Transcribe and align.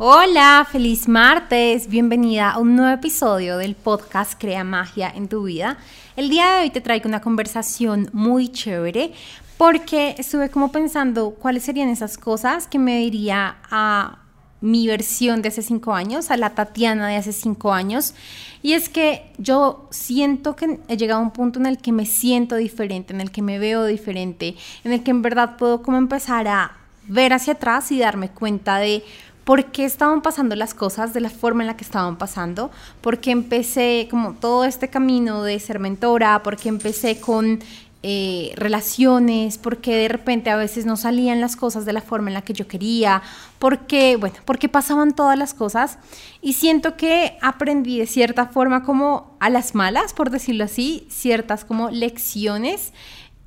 Hola, 0.00 0.64
feliz 0.70 1.08
martes, 1.08 1.88
bienvenida 1.88 2.52
a 2.52 2.60
un 2.60 2.76
nuevo 2.76 2.94
episodio 2.94 3.58
del 3.58 3.74
podcast 3.74 4.40
Crea 4.40 4.62
Magia 4.62 5.10
en 5.12 5.26
tu 5.26 5.42
vida. 5.42 5.76
El 6.14 6.30
día 6.30 6.52
de 6.52 6.60
hoy 6.60 6.70
te 6.70 6.80
traigo 6.80 7.08
una 7.08 7.20
conversación 7.20 8.08
muy 8.12 8.48
chévere 8.48 9.12
porque 9.56 10.14
estuve 10.16 10.50
como 10.50 10.70
pensando 10.70 11.30
cuáles 11.30 11.64
serían 11.64 11.88
esas 11.88 12.16
cosas 12.16 12.68
que 12.68 12.78
me 12.78 12.98
diría 12.98 13.56
a 13.72 14.20
mi 14.60 14.86
versión 14.86 15.42
de 15.42 15.48
hace 15.48 15.62
cinco 15.62 15.92
años, 15.92 16.30
a 16.30 16.36
la 16.36 16.50
Tatiana 16.50 17.08
de 17.08 17.16
hace 17.16 17.32
cinco 17.32 17.72
años. 17.72 18.14
Y 18.62 18.74
es 18.74 18.88
que 18.88 19.32
yo 19.38 19.88
siento 19.90 20.54
que 20.54 20.78
he 20.86 20.96
llegado 20.96 21.18
a 21.18 21.24
un 21.24 21.32
punto 21.32 21.58
en 21.58 21.66
el 21.66 21.78
que 21.78 21.90
me 21.90 22.06
siento 22.06 22.54
diferente, 22.54 23.12
en 23.12 23.20
el 23.20 23.32
que 23.32 23.42
me 23.42 23.58
veo 23.58 23.84
diferente, 23.84 24.54
en 24.84 24.92
el 24.92 25.02
que 25.02 25.10
en 25.10 25.22
verdad 25.22 25.56
puedo 25.56 25.82
como 25.82 25.98
empezar 25.98 26.46
a 26.46 26.76
ver 27.08 27.32
hacia 27.32 27.54
atrás 27.54 27.90
y 27.90 27.98
darme 27.98 28.28
cuenta 28.28 28.76
de 28.76 29.02
por 29.48 29.64
qué 29.72 29.86
estaban 29.86 30.20
pasando 30.20 30.54
las 30.56 30.74
cosas 30.74 31.14
de 31.14 31.22
la 31.22 31.30
forma 31.30 31.62
en 31.62 31.68
la 31.68 31.76
que 31.78 31.82
estaban 31.82 32.18
pasando, 32.18 32.70
por 33.00 33.18
qué 33.18 33.30
empecé 33.30 34.06
como 34.10 34.34
todo 34.34 34.66
este 34.66 34.88
camino 34.88 35.42
de 35.42 35.58
ser 35.58 35.78
mentora, 35.78 36.42
por 36.42 36.58
qué 36.58 36.68
empecé 36.68 37.18
con 37.18 37.60
eh, 38.02 38.52
relaciones, 38.56 39.56
por 39.56 39.78
qué 39.78 39.96
de 39.96 40.08
repente 40.08 40.50
a 40.50 40.56
veces 40.56 40.84
no 40.84 40.98
salían 40.98 41.40
las 41.40 41.56
cosas 41.56 41.86
de 41.86 41.94
la 41.94 42.02
forma 42.02 42.28
en 42.28 42.34
la 42.34 42.42
que 42.42 42.52
yo 42.52 42.68
quería, 42.68 43.22
por 43.58 43.86
qué, 43.86 44.16
bueno, 44.16 44.36
por 44.44 44.58
qué 44.58 44.68
pasaban 44.68 45.16
todas 45.16 45.38
las 45.38 45.54
cosas. 45.54 45.96
Y 46.42 46.52
siento 46.52 46.98
que 46.98 47.38
aprendí 47.40 48.00
de 48.00 48.06
cierta 48.06 48.48
forma 48.48 48.82
como 48.82 49.34
a 49.40 49.48
las 49.48 49.74
malas, 49.74 50.12
por 50.12 50.28
decirlo 50.28 50.64
así, 50.64 51.06
ciertas 51.08 51.64
como 51.64 51.88
lecciones. 51.88 52.92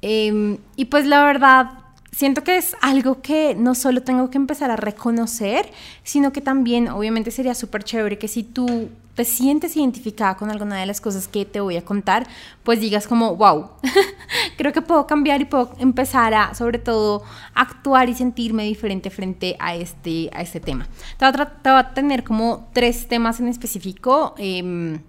Em, 0.01 0.57
y 0.75 0.85
pues 0.85 1.05
la 1.05 1.23
verdad, 1.23 1.80
siento 2.11 2.43
que 2.43 2.57
es 2.57 2.75
algo 2.81 3.21
que 3.21 3.55
no 3.55 3.75
solo 3.75 4.03
tengo 4.03 4.29
que 4.29 4.37
empezar 4.37 4.69
a 4.71 4.75
reconocer, 4.75 5.69
sino 6.03 6.31
que 6.31 6.41
también 6.41 6.89
obviamente 6.89 7.31
sería 7.31 7.55
súper 7.55 7.83
chévere 7.83 8.17
que 8.17 8.27
si 8.27 8.43
tú 8.43 8.89
te 9.15 9.25
sientes 9.25 9.75
identificada 9.75 10.35
con 10.37 10.49
alguna 10.51 10.77
de 10.77 10.85
las 10.85 11.01
cosas 11.01 11.27
que 11.27 11.45
te 11.45 11.59
voy 11.59 11.77
a 11.77 11.83
contar, 11.83 12.27
pues 12.63 12.79
digas 12.79 13.07
como, 13.07 13.35
wow, 13.35 13.71
creo 14.57 14.71
que 14.71 14.81
puedo 14.81 15.05
cambiar 15.05 15.41
y 15.41 15.45
puedo 15.45 15.73
empezar 15.79 16.33
a, 16.33 16.53
sobre 16.53 16.79
todo, 16.79 17.23
actuar 17.53 18.09
y 18.09 18.13
sentirme 18.13 18.63
diferente 18.63 19.09
frente 19.09 19.55
a 19.59 19.75
este, 19.75 20.29
a 20.33 20.41
este 20.41 20.59
tema. 20.59 20.87
Te 21.17 21.25
voy 21.25 21.79
a, 21.79 21.93
tener 21.93 22.23
como 22.23 22.69
tres 22.73 23.07
temas 23.07 23.39
en 23.39 23.47
específico 23.47 24.33
em, 24.37 25.01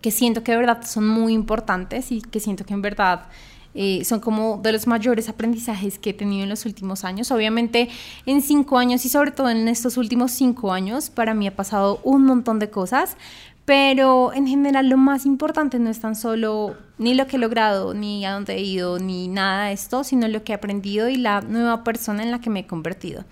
que 0.00 0.10
siento 0.10 0.42
que 0.42 0.52
de 0.52 0.58
verdad 0.58 0.82
son 0.84 1.08
muy 1.08 1.32
importantes 1.32 2.12
y 2.12 2.20
que 2.20 2.40
siento 2.40 2.64
que 2.64 2.74
en 2.74 2.82
verdad 2.82 3.28
eh, 3.74 4.04
son 4.04 4.20
como 4.20 4.60
de 4.62 4.72
los 4.72 4.86
mayores 4.86 5.28
aprendizajes 5.28 5.98
que 5.98 6.10
he 6.10 6.14
tenido 6.14 6.42
en 6.44 6.50
los 6.50 6.66
últimos 6.66 7.04
años. 7.04 7.30
Obviamente 7.30 7.88
en 8.26 8.42
cinco 8.42 8.78
años 8.78 9.04
y 9.04 9.08
sobre 9.08 9.30
todo 9.30 9.48
en 9.48 9.68
estos 9.68 9.96
últimos 9.96 10.32
cinco 10.32 10.72
años 10.72 11.10
para 11.10 11.34
mí 11.34 11.46
ha 11.46 11.56
pasado 11.56 12.00
un 12.04 12.24
montón 12.24 12.58
de 12.58 12.70
cosas, 12.70 13.16
pero 13.64 14.32
en 14.32 14.46
general 14.46 14.88
lo 14.88 14.96
más 14.96 15.24
importante 15.24 15.78
no 15.78 15.88
es 15.88 16.00
tan 16.00 16.16
solo 16.16 16.76
ni 16.98 17.14
lo 17.14 17.26
que 17.26 17.36
he 17.36 17.38
logrado, 17.38 17.94
ni 17.94 18.24
a 18.24 18.32
dónde 18.32 18.54
he 18.54 18.60
ido, 18.60 18.98
ni 18.98 19.28
nada 19.28 19.66
de 19.66 19.72
esto, 19.72 20.04
sino 20.04 20.26
lo 20.28 20.42
que 20.42 20.52
he 20.52 20.54
aprendido 20.54 21.08
y 21.08 21.16
la 21.16 21.40
nueva 21.40 21.84
persona 21.84 22.22
en 22.22 22.30
la 22.30 22.40
que 22.40 22.50
me 22.50 22.60
he 22.60 22.66
convertido. 22.66 23.24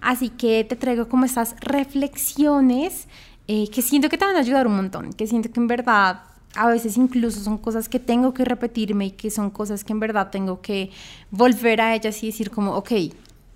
Así 0.00 0.28
que 0.28 0.64
te 0.64 0.76
traigo 0.76 1.08
como 1.08 1.24
estas 1.24 1.56
reflexiones 1.60 3.08
eh, 3.48 3.68
que 3.70 3.82
siento 3.82 4.08
que 4.08 4.16
te 4.16 4.24
van 4.24 4.36
a 4.36 4.40
ayudar 4.40 4.66
un 4.66 4.76
montón, 4.76 5.12
que 5.12 5.26
siento 5.26 5.50
que 5.50 5.60
en 5.60 5.66
verdad 5.66 6.22
a 6.54 6.66
veces 6.66 6.96
incluso 6.96 7.40
son 7.40 7.58
cosas 7.58 7.88
que 7.88 8.00
tengo 8.00 8.34
que 8.34 8.44
repetirme 8.44 9.06
y 9.06 9.10
que 9.12 9.30
son 9.30 9.50
cosas 9.50 9.84
que 9.84 9.92
en 9.92 10.00
verdad 10.00 10.30
tengo 10.30 10.60
que 10.60 10.90
volver 11.30 11.80
a 11.80 11.94
ellas 11.94 12.22
y 12.22 12.26
decir 12.26 12.50
como, 12.50 12.74
ok, 12.74 12.92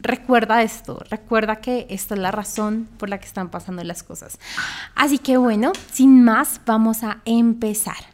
recuerda 0.01 0.63
esto, 0.63 1.03
recuerda 1.11 1.57
que 1.57 1.87
esta 1.91 2.15
es 2.15 2.21
la 2.21 2.31
razón 2.31 2.89
por 2.99 3.09
la 3.09 3.19
que 3.19 3.27
están 3.27 3.49
pasando 3.49 3.83
las 3.83 4.03
cosas. 4.03 4.39
Así 4.95 5.19
que 5.19 5.37
bueno, 5.37 5.73
sin 5.93 6.23
más, 6.23 6.61
vamos 6.67 7.03
a 7.03 7.21
empezar. 7.25 8.14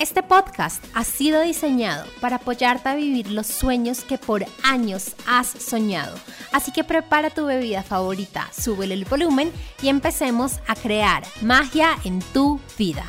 Este 0.00 0.22
podcast 0.22 0.82
ha 0.94 1.04
sido 1.04 1.42
diseñado 1.42 2.06
para 2.22 2.36
apoyarte 2.36 2.88
a 2.88 2.94
vivir 2.94 3.30
los 3.30 3.46
sueños 3.46 4.02
que 4.02 4.16
por 4.16 4.46
años 4.62 5.14
has 5.26 5.48
soñado. 5.48 6.16
Así 6.52 6.72
que 6.72 6.84
prepara 6.84 7.28
tu 7.28 7.44
bebida 7.44 7.82
favorita, 7.82 8.48
súbele 8.50 8.94
el 8.94 9.04
volumen 9.04 9.52
y 9.82 9.88
empecemos 9.88 10.58
a 10.66 10.74
crear 10.74 11.22
magia 11.42 11.90
en 12.04 12.20
tu 12.32 12.58
vida. 12.78 13.04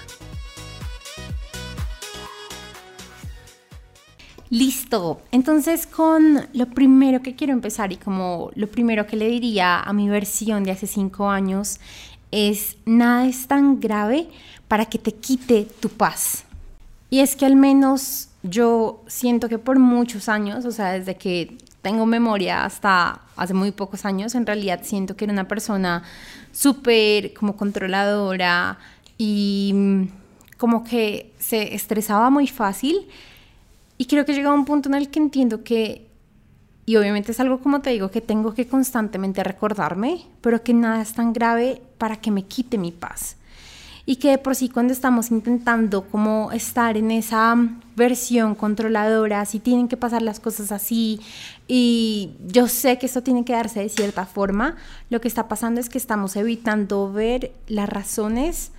Listo, 4.50 5.22
entonces 5.31 5.88
con 5.88 6.46
lo 6.51 6.66
primero 6.72 7.22
que 7.22 7.38
quiero 7.38 7.53
empezar 7.53 7.94
y 7.94 7.96
como 7.96 8.51
lo 8.56 8.68
primero 8.68 9.07
que 9.07 9.16
le 9.16 9.30
diría 9.30 9.80
a 9.80 9.94
mi 9.94 10.09
versión 10.09 10.66
de 10.66 10.72
hace 10.72 10.88
cinco 10.88 11.30
años 11.30 11.80
es 12.31 12.75
nada 12.85 13.28
es 13.28 13.47
tan 13.47 13.80
grave 13.80 14.28
para 14.68 14.88
que 14.88 14.97
te 14.97 15.13
quite 15.13 15.68
tu 15.80 15.88
paz. 15.88 16.44
Y 17.11 17.19
es 17.19 17.35
que 17.35 17.45
al 17.45 17.57
menos 17.57 18.29
yo 18.41 19.03
siento 19.05 19.49
que 19.49 19.59
por 19.59 19.77
muchos 19.79 20.29
años, 20.29 20.63
o 20.63 20.72
sea, 20.72 20.94
desde 20.94 21.16
que 21.16 21.57
tengo 21.81 22.05
memoria 22.05 22.63
hasta 22.63 23.19
hace 23.35 23.53
muy 23.53 23.72
pocos 23.72 24.05
años, 24.05 24.33
en 24.33 24.45
realidad 24.45 24.79
siento 24.81 25.17
que 25.17 25.25
era 25.25 25.33
una 25.33 25.47
persona 25.47 26.03
súper 26.53 27.33
como 27.33 27.57
controladora 27.57 28.79
y 29.17 30.07
como 30.57 30.85
que 30.85 31.33
se 31.38 31.75
estresaba 31.75 32.29
muy 32.29 32.47
fácil. 32.47 33.09
Y 33.97 34.05
creo 34.05 34.25
que 34.25 34.33
llegado 34.33 34.55
a 34.55 34.57
un 34.57 34.66
punto 34.66 34.88
en 34.88 34.95
el 34.95 35.09
que 35.09 35.19
entiendo 35.19 35.66
que, 35.66 36.07
y 36.85 36.95
obviamente 36.95 37.33
es 37.33 37.41
algo 37.41 37.59
como 37.59 37.81
te 37.81 37.89
digo, 37.89 38.09
que 38.09 38.21
tengo 38.21 38.53
que 38.53 38.67
constantemente 38.67 39.44
recordarme, 39.44 40.27
pero 40.39 40.63
que 40.63 40.73
nada 40.73 41.01
es 41.01 41.13
tan 41.13 41.33
grave 41.33 41.81
para 41.97 42.16
que 42.16 42.31
me 42.31 42.44
quite 42.44 42.77
mi 42.77 42.94
paz 42.94 43.35
y 44.11 44.17
que 44.17 44.31
de 44.31 44.38
por 44.38 44.57
sí 44.57 44.67
cuando 44.67 44.91
estamos 44.91 45.31
intentando 45.31 46.01
como 46.01 46.51
estar 46.51 46.97
en 46.97 47.11
esa 47.11 47.55
versión 47.95 48.55
controladora, 48.55 49.45
si 49.45 49.59
tienen 49.61 49.88
que 49.88 49.95
pasar 49.95 50.22
las 50.22 50.41
cosas 50.41 50.73
así 50.73 51.22
y 51.66 52.31
yo 52.45 52.67
sé 52.67 52.97
que 52.97 53.05
esto 53.05 53.23
tiene 53.23 53.45
que 53.45 53.53
darse 53.53 53.79
de 53.79 53.88
cierta 53.88 54.25
forma, 54.25 54.75
lo 55.09 55.21
que 55.21 55.29
está 55.29 55.47
pasando 55.47 55.79
es 55.79 55.88
que 55.88 55.97
estamos 55.97 56.35
evitando 56.35 57.09
ver 57.13 57.53
las 57.69 57.88
razones 57.88 58.73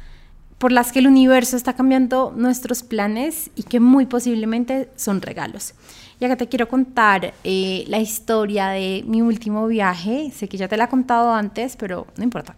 por 0.62 0.70
las 0.70 0.92
que 0.92 1.00
el 1.00 1.08
universo 1.08 1.56
está 1.56 1.72
cambiando 1.72 2.32
nuestros 2.36 2.84
planes 2.84 3.50
y 3.56 3.64
que 3.64 3.80
muy 3.80 4.06
posiblemente 4.06 4.88
son 4.94 5.20
regalos. 5.20 5.74
Y 6.20 6.24
acá 6.24 6.36
te 6.36 6.46
quiero 6.46 6.68
contar 6.68 7.34
eh, 7.42 7.84
la 7.88 7.98
historia 7.98 8.68
de 8.68 9.02
mi 9.04 9.22
último 9.22 9.66
viaje. 9.66 10.30
Sé 10.32 10.48
que 10.48 10.56
ya 10.56 10.68
te 10.68 10.76
la 10.76 10.84
he 10.84 10.88
contado 10.88 11.34
antes, 11.34 11.74
pero 11.74 12.06
no 12.16 12.22
importa. 12.22 12.54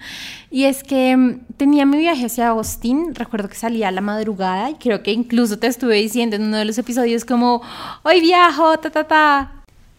y 0.50 0.64
es 0.64 0.82
que 0.82 1.14
mm, 1.14 1.40
tenía 1.58 1.84
mi 1.84 1.98
viaje 1.98 2.24
hacia 2.24 2.48
Austin. 2.48 3.14
Recuerdo 3.14 3.50
que 3.50 3.54
salía 3.54 3.88
a 3.88 3.90
la 3.90 4.00
madrugada 4.00 4.70
y 4.70 4.76
creo 4.76 5.02
que 5.02 5.12
incluso 5.12 5.58
te 5.58 5.66
estuve 5.66 5.96
diciendo 5.96 6.36
en 6.36 6.44
uno 6.44 6.56
de 6.56 6.64
los 6.64 6.78
episodios 6.78 7.26
como, 7.26 7.60
hoy 8.02 8.22
viajo, 8.22 8.78
ta, 8.78 8.88
ta, 8.88 9.04
ta. 9.06 9.52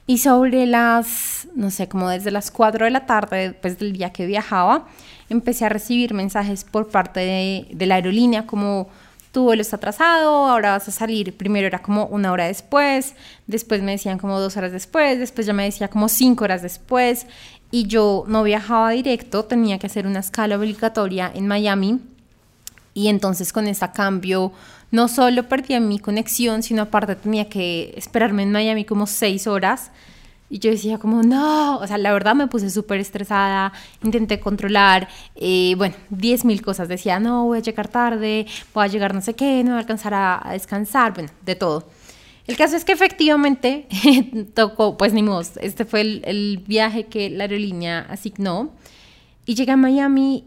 Y 0.08 0.18
sobre 0.18 0.66
las, 0.66 1.48
no 1.54 1.70
sé, 1.70 1.88
como 1.88 2.10
desde 2.10 2.32
las 2.32 2.50
4 2.50 2.86
de 2.86 2.92
la 2.92 3.06
tarde, 3.06 3.50
después 3.50 3.78
del 3.78 3.94
día 3.94 4.12
que 4.12 4.26
viajaba, 4.26 4.88
empecé 5.34 5.66
a 5.66 5.70
recibir 5.70 6.14
mensajes 6.14 6.64
por 6.64 6.88
parte 6.88 7.20
de, 7.20 7.68
de 7.72 7.86
la 7.86 7.96
aerolínea 7.96 8.48
como 8.48 8.88
tu 9.34 9.44
vuelo 9.44 9.64
está 9.64 9.78
atrasado, 9.78 10.46
ahora 10.46 10.74
vas 10.74 10.88
a 10.88 10.92
salir, 10.92 11.36
primero 11.36 11.66
era 11.66 11.82
como 11.82 12.06
una 12.06 12.32
hora 12.32 12.46
después, 12.46 13.16
después 13.48 13.82
me 13.82 13.94
decían 13.94 14.20
como 14.20 14.40
dos 14.40 14.56
horas 14.58 14.72
después, 14.72 15.18
después 15.18 15.48
ya 15.48 15.54
me 15.54 15.64
decía 15.64 15.88
como 15.88 16.08
cinco 16.08 16.44
horas 16.44 16.62
después, 16.62 17.26
y 17.72 17.88
yo 17.88 18.26
no 18.28 18.44
viajaba 18.44 18.92
directo, 18.92 19.44
tenía 19.46 19.80
que 19.80 19.88
hacer 19.88 20.06
una 20.06 20.20
escala 20.20 20.56
obligatoria 20.56 21.32
en 21.34 21.48
Miami, 21.48 22.00
y 22.94 23.08
entonces 23.08 23.52
con 23.52 23.66
ese 23.66 23.90
cambio 23.92 24.52
no 24.92 25.08
solo 25.08 25.50
perdía 25.50 25.80
mi 25.80 25.98
conexión, 25.98 26.62
sino 26.62 26.84
aparte 26.84 27.16
tenía 27.16 27.50
que 27.50 27.92
esperarme 27.98 28.44
en 28.44 28.52
Miami 28.52 28.86
como 28.86 29.08
seis 29.08 29.48
horas, 29.48 29.90
y 30.54 30.60
yo 30.60 30.70
decía 30.70 31.00
como, 31.00 31.24
no, 31.24 31.80
o 31.80 31.88
sea, 31.88 31.98
la 31.98 32.14
verdad 32.14 32.36
me 32.36 32.46
puse 32.46 32.70
súper 32.70 33.00
estresada, 33.00 33.74
intenté 34.04 34.40
controlar, 34.40 35.08
eh, 35.36 35.74
bueno, 35.78 35.96
10 36.12 36.46
mil 36.46 36.62
cosas. 36.62 36.88
Decía, 36.88 37.20
no, 37.20 37.46
voy 37.46 37.58
a 37.58 37.62
llegar 37.62 37.88
tarde, 37.88 38.46
voy 38.72 38.84
a 38.84 38.88
llegar 38.88 39.16
no 39.16 39.22
sé 39.22 39.34
qué, 39.34 39.64
no 39.64 39.72
voy 39.72 39.78
a 39.78 39.80
alcanzar 39.80 40.14
a, 40.14 40.50
descansar, 40.52 41.16
bueno, 41.16 41.32
de 41.44 41.56
todo. 41.56 41.90
El 42.46 42.56
caso 42.56 42.76
es 42.76 42.86
que 42.86 42.92
efectivamente 42.92 43.88
tocó, 44.54 44.96
pues 44.96 45.12
ni 45.12 45.24
modo, 45.24 45.42
este 45.60 45.86
fue 45.86 46.02
el, 46.02 46.22
el, 46.24 46.64
viaje 46.68 47.08
que 47.08 47.32
la 47.32 47.46
aerolínea 47.46 48.06
asignó 48.08 48.74
y 49.48 49.56
llegué 49.56 49.72
a 49.72 49.78
Miami 49.78 50.44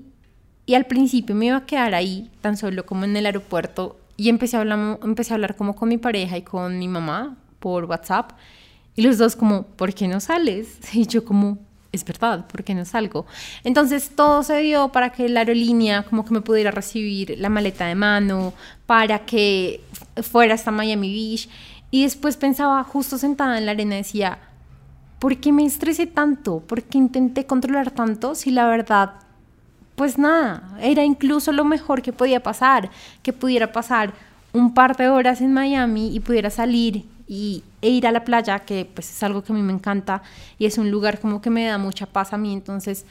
y 0.67 0.75
al 0.75 0.85
principio 0.85 1.35
me 1.35 1.47
iba 1.47 1.57
a 1.57 1.67
quedar 1.67 1.97
ahí, 1.97 2.31
tan 2.43 2.57
solo 2.57 2.87
como 2.87 3.07
en 3.07 3.17
el 3.17 3.27
aeropuerto 3.27 3.99
y 4.17 4.29
empecé 4.29 4.57
a 4.57 4.61
hablar, 4.61 5.01
empecé 5.03 5.33
a 5.33 5.35
hablar 5.35 5.57
como 5.57 5.75
con 5.75 5.89
mi 5.89 5.99
pareja 5.99 6.37
y 6.39 6.43
con 6.43 6.79
mi 6.79 6.87
mamá 6.87 7.39
por 7.59 7.87
WhatsApp 7.87 8.31
Y 8.97 9.03
los 9.03 9.19
dos 9.19 9.37
como, 9.37 9.65
¿por 9.65 9.95
qué 9.95 10.09
no 10.09 10.21
sales? 10.21 10.79
Y 10.93 11.07
yo 11.07 11.25
como, 11.25 11.59
es 11.93 12.05
verdad, 12.05 12.47
¿por 12.47 12.65
qué 12.65 12.75
no 12.75 12.85
salgo? 12.85 13.27
Entonces 13.63 14.11
todo 14.17 14.43
se 14.43 14.59
dio 14.61 14.89
para 14.89 15.11
que 15.11 15.29
la 15.29 15.41
aerolínea 15.41 16.03
como 16.03 16.25
que 16.25 16.33
me 16.33 16.41
pudiera 16.41 16.71
recibir 16.71 17.37
la 17.39 17.51
maleta 17.51 17.87
de 17.87 17.95
mano, 17.95 18.55
para 18.87 19.21
que 19.21 19.83
fuera 20.23 20.55
hasta 20.55 20.71
Miami 20.71 21.13
Beach. 21.13 21.49
Y 21.91 22.03
después 22.05 22.37
pensaba, 22.37 22.83
justo 22.85 23.19
sentada 23.19 23.59
en 23.59 23.67
la 23.67 23.73
arena, 23.73 23.97
decía, 23.97 24.39
¿por 25.19 25.37
qué 25.39 25.53
me 25.53 25.65
estresé 25.65 26.07
tanto? 26.07 26.61
¿Por 26.61 26.83
qué 26.83 26.99
intenté 26.99 27.47
controlar 27.47 27.91
tanto 27.91 28.35
si 28.35 28.51
la 28.51 28.67
verdad, 28.67 29.13
pues 29.95 30.19
nada, 30.19 30.77
era 30.81 31.05
incluso 31.05 31.53
lo 31.53 31.65
mejor 31.65 32.03
que 32.03 32.13
podía 32.13 32.43
pasar, 32.43 32.91
que 33.23 33.33
pudiera 33.33 33.73
pasar 33.73 34.15
un 34.53 34.73
par 34.75 34.97
de 34.97 35.09
horas 35.09 35.41
en 35.41 35.53
Miami 35.53 36.15
y 36.15 36.21
pudiera 36.21 36.51
salir 36.51 37.05
y, 37.27 37.65
e 37.83 37.91
ir 37.91 38.07
a 38.07 38.13
la 38.13 38.25
playa, 38.25 38.61
que 38.61 38.89
pues 38.93 39.11
es 39.11 39.23
algo 39.23 39.43
que 39.43 39.53
a 39.53 39.55
mí 39.55 39.63
me 39.63 39.73
encanta 39.73 40.23
y 40.59 40.67
es 40.67 40.79
un 40.79 40.91
lugar 40.91 41.21
como 41.21 41.41
que 41.41 41.51
me 41.51 41.67
da 41.67 41.79
mucha 41.79 42.07
paz 42.07 42.33
a 42.33 42.39
mí. 42.39 42.53
Entonces, 42.53 43.05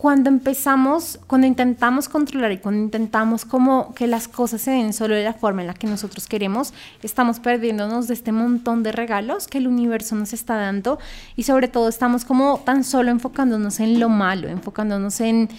cuando 0.00 0.30
empezamos, 0.30 1.20
cuando 1.26 1.46
intentamos 1.46 2.08
controlar 2.08 2.52
y 2.52 2.56
cuando 2.56 2.82
intentamos 2.82 3.44
como 3.44 3.92
que 3.94 4.06
las 4.06 4.28
cosas 4.28 4.62
se 4.62 4.70
den 4.70 4.94
solo 4.94 5.14
de 5.14 5.24
la 5.24 5.34
forma 5.34 5.60
en 5.60 5.66
la 5.66 5.74
que 5.74 5.86
nosotros 5.86 6.26
queremos, 6.26 6.72
estamos 7.02 7.38
perdiéndonos 7.38 8.08
de 8.08 8.14
este 8.14 8.32
montón 8.32 8.82
de 8.82 8.92
regalos 8.92 9.46
que 9.46 9.58
el 9.58 9.68
universo 9.68 10.16
nos 10.16 10.32
está 10.32 10.54
dando 10.54 10.98
y 11.36 11.42
sobre 11.42 11.68
todo 11.68 11.90
estamos 11.90 12.24
como 12.24 12.62
tan 12.64 12.82
solo 12.82 13.10
enfocándonos 13.10 13.78
en 13.78 14.00
lo 14.00 14.08
malo, 14.08 14.48
enfocándonos 14.48 15.20
en 15.20 15.50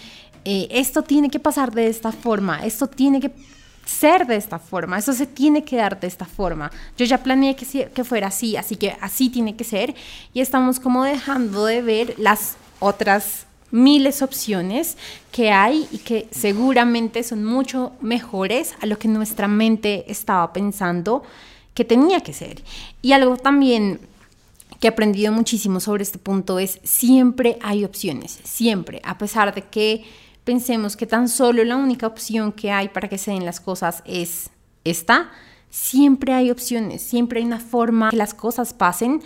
eh, 0.44 0.68
esto 0.72 1.04
tiene 1.04 1.30
que 1.30 1.40
pasar 1.40 1.72
de 1.72 1.88
esta 1.88 2.12
forma, 2.12 2.66
esto 2.66 2.88
tiene 2.88 3.20
que 3.20 3.32
ser 3.92 4.26
de 4.26 4.36
esta 4.36 4.58
forma, 4.58 4.98
eso 4.98 5.14
se 5.14 5.28
tiene 5.28 5.64
que 5.64 5.78
dar 5.78 6.00
de 6.00 6.08
esta 6.08 6.26
forma. 6.26 6.72
Yo 6.98 7.06
ya 7.06 7.22
planeé 7.22 7.56
que, 7.56 8.04
fuera 8.04 8.28
así, 8.28 8.56
así 8.56 8.76
que 8.76 8.96
así 9.02 9.30
tiene 9.30 9.56
que 9.56 9.64
ser 9.64 9.94
y 10.34 10.42
estamos 10.42 10.80
como 10.80 11.04
dejando 11.04 11.66
de 11.66 11.82
ver 11.82 12.16
las 12.18 12.56
otras 12.80 13.46
miles 13.70 14.22
opciones 14.22 14.98
que 15.32 15.52
hay 15.52 15.88
y 15.92 16.00
que 16.00 16.28
seguramente 16.32 17.24
son 17.24 17.46
mucho 17.46 17.94
mejores 18.02 18.76
a 18.82 18.86
lo 18.86 18.98
que 18.98 19.08
nuestra 19.08 19.48
mente 19.48 20.06
estaba 20.12 20.52
pensando 20.52 21.24
que 21.74 21.86
tenía 21.86 22.22
que 22.22 22.34
ser. 22.34 22.64
Y 23.02 23.14
algo 23.14 23.38
también 23.38 24.00
que 24.80 24.88
he 24.88 24.90
aprendido 24.90 25.32
muchísimo 25.32 25.80
sobre 25.80 26.04
este 26.04 26.18
punto 26.18 26.60
es 26.60 26.80
siempre 26.84 27.58
hay 27.62 27.86
opciones, 27.86 28.40
siempre, 28.44 29.00
a 29.04 29.18
pesar 29.18 29.54
de 29.54 29.62
que 29.62 30.04
pensemos 30.44 30.96
que 30.96 31.06
tan 31.06 31.30
solo 31.30 31.64
la 31.64 31.76
única 31.76 32.08
opción 32.08 32.52
que 32.52 32.72
hay 32.72 32.90
para 32.90 33.08
que 33.08 33.18
se 33.18 33.32
den 33.32 33.46
las 33.46 33.60
cosas 33.60 34.04
es 34.06 34.50
esta, 34.84 35.32
siempre 35.70 36.34
hay 36.34 36.52
opciones, 36.52 37.02
siempre 37.02 37.40
hay 37.40 37.46
una 37.46 37.60
forma 37.60 38.10
que 38.10 38.18
las 38.18 38.34
cosas 38.34 38.74
pasen, 38.74 39.22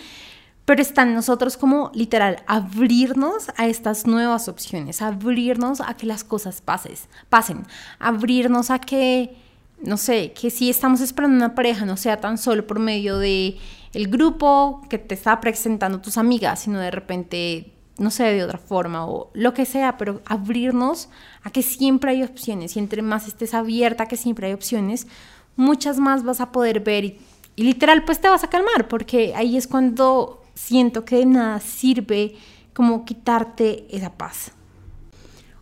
pero 0.65 0.81
está 0.81 1.03
en 1.03 1.13
nosotros 1.13 1.57
como 1.57 1.91
literal 1.93 2.43
abrirnos 2.47 3.49
a 3.55 3.67
estas 3.67 4.07
nuevas 4.07 4.47
opciones, 4.47 5.01
abrirnos 5.01 5.81
a 5.81 5.95
que 5.95 6.07
las 6.07 6.23
cosas 6.23 6.61
pases, 6.61 7.07
pasen, 7.29 7.65
abrirnos 7.99 8.71
a 8.71 8.79
que, 8.79 9.37
no 9.81 9.97
sé, 9.97 10.33
que 10.33 10.49
si 10.49 10.69
estamos 10.69 11.01
esperando 11.01 11.37
una 11.37 11.55
pareja 11.55 11.85
no 11.85 11.97
sea 11.97 12.19
tan 12.19 12.37
solo 12.37 12.65
por 12.65 12.79
medio 12.79 13.19
de 13.19 13.57
el 13.93 14.07
grupo 14.07 14.81
que 14.89 14.97
te 14.97 15.13
está 15.13 15.39
presentando 15.39 16.01
tus 16.01 16.17
amigas, 16.17 16.61
sino 16.61 16.79
de 16.79 16.91
repente 16.91 17.74
no 17.97 18.11
sé, 18.11 18.23
de 18.23 18.43
otra 18.43 18.57
forma 18.57 19.05
o 19.05 19.31
lo 19.33 19.53
que 19.53 19.65
sea, 19.65 19.97
pero 19.97 20.21
abrirnos 20.25 21.09
a 21.43 21.49
que 21.49 21.61
siempre 21.61 22.11
hay 22.11 22.23
opciones 22.23 22.75
y 22.75 22.79
entre 22.79 23.01
más 23.01 23.27
estés 23.27 23.53
abierta 23.53 24.03
a 24.03 24.07
que 24.07 24.17
siempre 24.17 24.47
hay 24.47 24.53
opciones, 24.53 25.07
muchas 25.55 25.97
más 25.97 26.23
vas 26.23 26.41
a 26.41 26.51
poder 26.51 26.81
ver 26.81 27.05
y, 27.05 27.19
literal 27.55 28.03
pues 28.03 28.19
te 28.19 28.27
vas 28.27 28.43
a 28.43 28.49
calmar 28.49 28.89
porque 28.89 29.33
ahí 29.35 29.55
es 29.55 29.67
cuando 29.67 30.43
siento 30.53 31.05
que 31.05 31.17
de 31.17 31.25
nada 31.25 31.59
sirve 31.61 32.35
como 32.73 33.05
quitarte 33.05 33.87
esa 33.95 34.11
paz. 34.11 34.51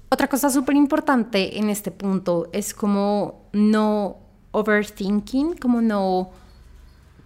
Otra 0.09 0.27
cosa 0.27 0.49
súper 0.49 0.75
importante 0.75 1.59
en 1.59 1.69
este 1.69 1.91
punto 1.91 2.49
es 2.51 2.73
como 2.73 3.47
no 3.51 4.17
overthinking, 4.51 5.55
como 5.57 5.81
no 5.81 6.31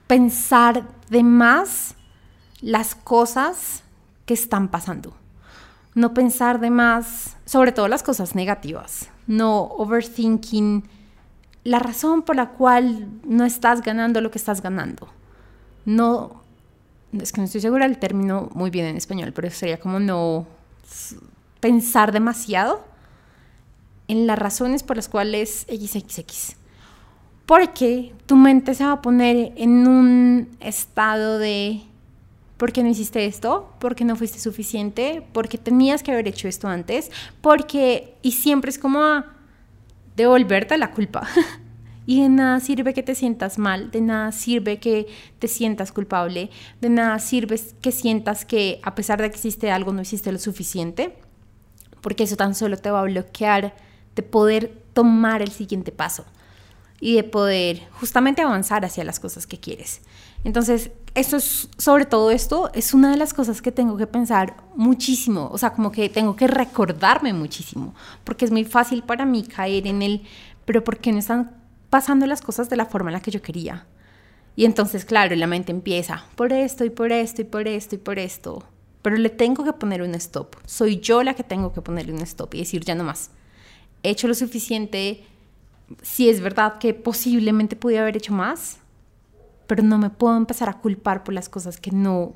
pensar 0.07 0.88
de 1.10 1.24
más 1.24 1.95
las 2.62 2.95
cosas 2.95 3.83
que 4.27 4.35
están 4.35 4.68
pasando. 4.68 5.15
No 5.95 6.13
pensar 6.13 6.59
de 6.59 6.69
más, 6.69 7.38
sobre 7.45 7.71
todo 7.71 7.88
las 7.88 8.03
cosas 8.03 8.35
negativas. 8.35 9.09
No 9.25 9.63
overthinking 9.63 10.83
la 11.63 11.79
razón 11.79 12.21
por 12.21 12.35
la 12.35 12.50
cual 12.50 13.07
no 13.24 13.45
estás 13.45 13.81
ganando 13.81 14.21
lo 14.21 14.29
que 14.29 14.38
estás 14.38 14.62
ganando. 14.62 15.07
No, 15.85 16.44
es 17.13 17.31
que 17.31 17.41
no 17.41 17.45
estoy 17.45 17.62
segura 17.62 17.88
del 17.88 17.97
término 17.97 18.50
muy 18.53 18.69
bien 18.69 18.85
en 18.85 18.97
español, 18.97 19.31
pero 19.33 19.50
sería 19.50 19.79
como 19.79 20.00
no 20.00 20.45
pensar 21.59 22.12
demasiado 22.12 22.85
en 24.07 24.27
las 24.27 24.38
razones 24.38 24.83
por 24.83 24.97
las 24.97 25.09
cuales 25.09 25.65
XXX. 25.69 26.57
Porque 27.45 28.13
tu 28.25 28.35
mente 28.35 28.75
se 28.75 28.85
va 28.85 28.91
a 28.91 29.01
poner 29.01 29.53
en 29.56 29.88
un 29.88 30.57
estado 30.59 31.39
de 31.39 31.81
¿Por 32.57 32.71
qué 32.71 32.83
no 32.83 32.89
hiciste 32.89 33.25
esto? 33.25 33.71
¿Por 33.80 33.95
qué 33.95 34.04
no 34.04 34.15
fuiste 34.15 34.39
suficiente? 34.39 35.24
¿Por 35.31 35.48
qué 35.48 35.57
tenías 35.57 36.01
que 36.01 36.12
haber 36.12 36.27
hecho 36.27 36.48
esto 36.48 36.68
antes? 36.68 37.12
Porque, 37.42 38.15
y 38.24 38.31
siempre 38.31 38.69
es 38.69 38.80
como 38.80 39.00
a 39.00 39.38
devolverte 40.15 40.77
la 40.77 40.92
culpa. 40.92 41.27
y 42.07 42.24
de 42.24 42.30
nada 42.30 42.59
sirve 42.59 42.94
que 42.94 43.04
te 43.04 43.13
sientas 43.13 43.59
mal, 43.59 43.92
de 43.92 44.01
nada 44.01 44.31
sirve 44.31 44.80
que 44.80 45.07
te 45.39 45.48
sientas 45.48 45.92
culpable, 45.92 46.50
de 46.81 46.89
nada 46.89 47.19
sirve 47.19 47.62
que 47.81 47.92
sientas 47.92 48.45
que 48.45 48.80
a 48.81 48.95
pesar 48.95 49.21
de 49.21 49.30
que 49.30 49.38
hiciste 49.38 49.69
algo 49.69 49.94
no 49.94 50.01
hiciste 50.01 50.31
lo 50.31 50.39
suficiente, 50.39 51.15
porque 52.01 52.24
eso 52.24 52.38
tan 52.38 52.56
solo 52.56 52.77
te 52.77 52.89
va 52.89 53.01
a 53.01 53.03
bloquear 53.03 53.75
de 54.15 54.24
poder 54.24 54.81
tomar 54.94 55.42
el 55.42 55.51
siguiente 55.51 55.92
paso 55.92 56.25
y 57.00 57.15
de 57.15 57.24
poder 57.24 57.81
justamente 57.92 58.42
avanzar 58.42 58.86
hacia 58.86 59.03
las 59.03 59.19
cosas 59.19 59.45
que 59.45 59.60
quieres. 59.60 60.01
Entonces, 60.44 60.92
esto 61.16 61.38
es, 61.38 61.69
sobre 61.78 62.06
todo 62.06 62.31
esto, 62.31 62.69
es 62.74 62.94
una 62.94 63.12
de 63.12 63.18
las 63.18 63.34
cosas 63.34 63.62
que 63.62 63.72
tengo 63.72 63.98
que 63.98 64.07
pensar 64.07 64.57
muchísimo, 64.75 65.50
o 65.51 65.57
sea, 65.57 65.74
como 65.74 65.92
que 65.92 66.10
tengo 66.10 66.36
que 66.36 66.48
recordarme 66.48 67.34
muchísimo, 67.34 67.95
porque 68.24 68.45
es 68.45 68.51
muy 68.51 68.63
fácil 68.63 69.04
para 69.04 69.25
mí 69.25 69.44
caer 69.44 69.88
en 69.88 70.04
el, 70.04 70.22
pero 70.66 70.84
¿por 70.84 71.00
qué 71.00 71.12
no 71.12 71.19
están 71.19 71.57
pasando 71.89 72.28
las 72.28 72.42
cosas 72.42 72.69
de 72.69 72.75
la 72.75 72.86
forma 72.86 73.10
en 73.10 73.13
la 73.13 73.22
que 73.22 73.31
yo 73.31 73.42
quería? 73.42 73.88
Y 74.56 74.66
entonces, 74.66 75.06
claro, 75.06 75.36
la 75.36 75.48
mente 75.48 75.72
empieza, 75.72 76.25
por 76.36 76.54
esto 76.54 76.86
y 76.86 76.92
por 76.92 77.12
esto 77.12 77.42
y 77.42 77.45
por 77.45 77.68
esto 77.68 77.95
y 77.95 77.98
por 77.98 78.19
esto, 78.19 78.63
pero 79.01 79.18
le 79.18 79.30
tengo 79.30 79.63
que 79.63 79.74
poner 79.74 80.01
un 80.03 80.13
stop. 80.15 80.56
Soy 80.65 81.00
yo 81.00 81.24
la 81.24 81.34
que 81.34 81.44
tengo 81.44 81.74
que 81.74 81.82
ponerle 81.82 82.13
un 82.13 82.22
stop 82.22 82.53
y 82.53 82.60
decir, 82.60 82.84
ya 82.84 82.94
no 82.94 83.03
más. 83.03 83.32
He 84.03 84.12
hecho 84.12 84.27
lo 84.27 84.36
suficiente, 84.36 85.24
si 86.03 86.29
es 86.29 86.41
verdad 86.41 86.77
que 86.77 86.94
posiblemente 86.94 87.75
pude 87.75 87.98
haber 87.98 88.17
hecho 88.17 88.34
más, 88.34 88.77
pero 89.67 89.83
no 89.83 89.97
me 89.97 90.09
puedo 90.09 90.36
empezar 90.36 90.69
a 90.69 90.79
culpar 90.79 91.24
por 91.24 91.33
las 91.33 91.50
cosas 91.50 91.79
que 91.79 91.91
no 91.91 92.33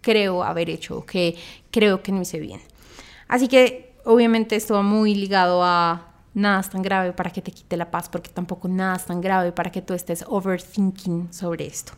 creo 0.00 0.42
haber 0.42 0.70
hecho 0.70 0.98
o 0.98 1.06
que 1.06 1.36
creo 1.70 2.02
que 2.02 2.12
no 2.12 2.22
hice 2.22 2.40
bien. 2.40 2.60
Así 3.28 3.48
que 3.48 3.94
obviamente 4.04 4.56
esto 4.56 4.74
va 4.74 4.82
muy 4.82 5.14
ligado 5.14 5.62
a 5.62 6.06
nada 6.34 6.60
es 6.60 6.70
tan 6.70 6.82
grave 6.82 7.12
para 7.12 7.30
que 7.30 7.42
te 7.42 7.50
quite 7.50 7.76
la 7.76 7.90
paz, 7.90 8.08
porque 8.08 8.30
tampoco 8.30 8.68
nada 8.68 8.96
es 8.96 9.04
tan 9.04 9.20
grave 9.20 9.52
para 9.52 9.70
que 9.70 9.82
tú 9.82 9.94
estés 9.94 10.24
overthinking 10.26 11.32
sobre 11.32 11.66
esto. 11.66 11.92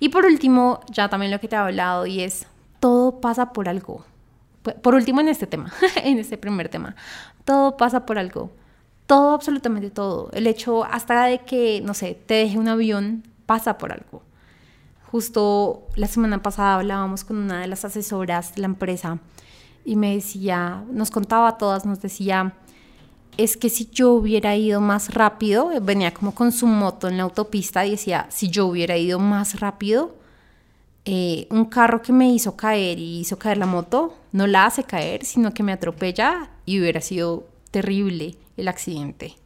Y 0.00 0.08
por 0.08 0.24
último, 0.24 0.80
ya 0.90 1.08
también 1.08 1.30
lo 1.30 1.40
que 1.40 1.48
te 1.48 1.56
he 1.56 1.58
hablado 1.58 2.06
y 2.06 2.20
es, 2.20 2.46
todo 2.80 3.20
pasa 3.20 3.52
por 3.52 3.68
algo. 3.68 4.04
Por 4.82 4.94
último 4.94 5.20
en 5.20 5.28
este 5.28 5.46
tema, 5.46 5.72
en 6.04 6.18
este 6.18 6.38
primer 6.38 6.68
tema, 6.68 6.96
todo 7.44 7.76
pasa 7.76 8.04
por 8.06 8.18
algo. 8.18 8.50
Todo, 9.06 9.34
absolutamente 9.34 9.90
todo. 9.90 10.30
El 10.32 10.46
hecho 10.46 10.84
hasta 10.84 11.24
de 11.24 11.40
que, 11.40 11.82
no 11.84 11.92
sé, 11.92 12.18
te 12.26 12.34
deje 12.34 12.58
un 12.58 12.68
avión 12.68 13.24
pasa 13.52 13.76
por 13.76 13.92
algo. 13.92 14.22
Justo 15.10 15.86
la 15.94 16.06
semana 16.06 16.40
pasada 16.40 16.76
hablábamos 16.76 17.22
con 17.22 17.36
una 17.36 17.60
de 17.60 17.66
las 17.66 17.84
asesoras 17.84 18.54
de 18.54 18.62
la 18.62 18.66
empresa 18.66 19.18
y 19.84 19.96
me 19.96 20.14
decía, 20.14 20.82
nos 20.90 21.10
contaba 21.10 21.48
a 21.48 21.58
todas, 21.58 21.84
nos 21.84 22.00
decía, 22.00 22.54
es 23.36 23.58
que 23.58 23.68
si 23.68 23.90
yo 23.90 24.12
hubiera 24.12 24.56
ido 24.56 24.80
más 24.80 25.12
rápido, 25.12 25.70
venía 25.82 26.14
como 26.14 26.34
con 26.34 26.50
su 26.50 26.66
moto 26.66 27.08
en 27.08 27.18
la 27.18 27.24
autopista 27.24 27.84
y 27.84 27.90
decía, 27.90 28.26
si 28.30 28.48
yo 28.48 28.64
hubiera 28.64 28.96
ido 28.96 29.18
más 29.18 29.60
rápido, 29.60 30.16
eh, 31.04 31.46
un 31.50 31.66
carro 31.66 32.00
que 32.00 32.14
me 32.14 32.30
hizo 32.30 32.56
caer 32.56 32.98
y 32.98 33.20
hizo 33.20 33.38
caer 33.38 33.58
la 33.58 33.66
moto, 33.66 34.14
no 34.32 34.46
la 34.46 34.64
hace 34.64 34.84
caer, 34.84 35.26
sino 35.26 35.52
que 35.52 35.62
me 35.62 35.72
atropella 35.72 36.48
y 36.64 36.80
hubiera 36.80 37.02
sido 37.02 37.46
terrible 37.70 38.36
el 38.56 38.68
accidente. 38.68 39.41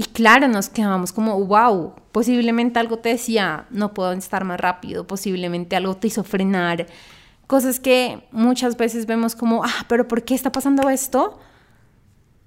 Y 0.00 0.04
claro, 0.04 0.48
nos 0.48 0.70
quedamos 0.70 1.12
como, 1.12 1.38
wow, 1.44 1.92
posiblemente 2.10 2.78
algo 2.78 3.00
te 3.00 3.10
decía, 3.10 3.66
no 3.68 3.92
puedo 3.92 4.12
estar 4.12 4.44
más 4.44 4.58
rápido, 4.58 5.06
posiblemente 5.06 5.76
algo 5.76 5.94
te 5.94 6.06
hizo 6.06 6.24
frenar. 6.24 6.86
Cosas 7.46 7.80
que 7.80 8.26
muchas 8.32 8.78
veces 8.78 9.04
vemos 9.04 9.36
como, 9.36 9.62
ah, 9.62 9.84
pero 9.90 10.08
¿por 10.08 10.22
qué 10.24 10.34
está 10.34 10.52
pasando 10.52 10.88
esto? 10.88 11.38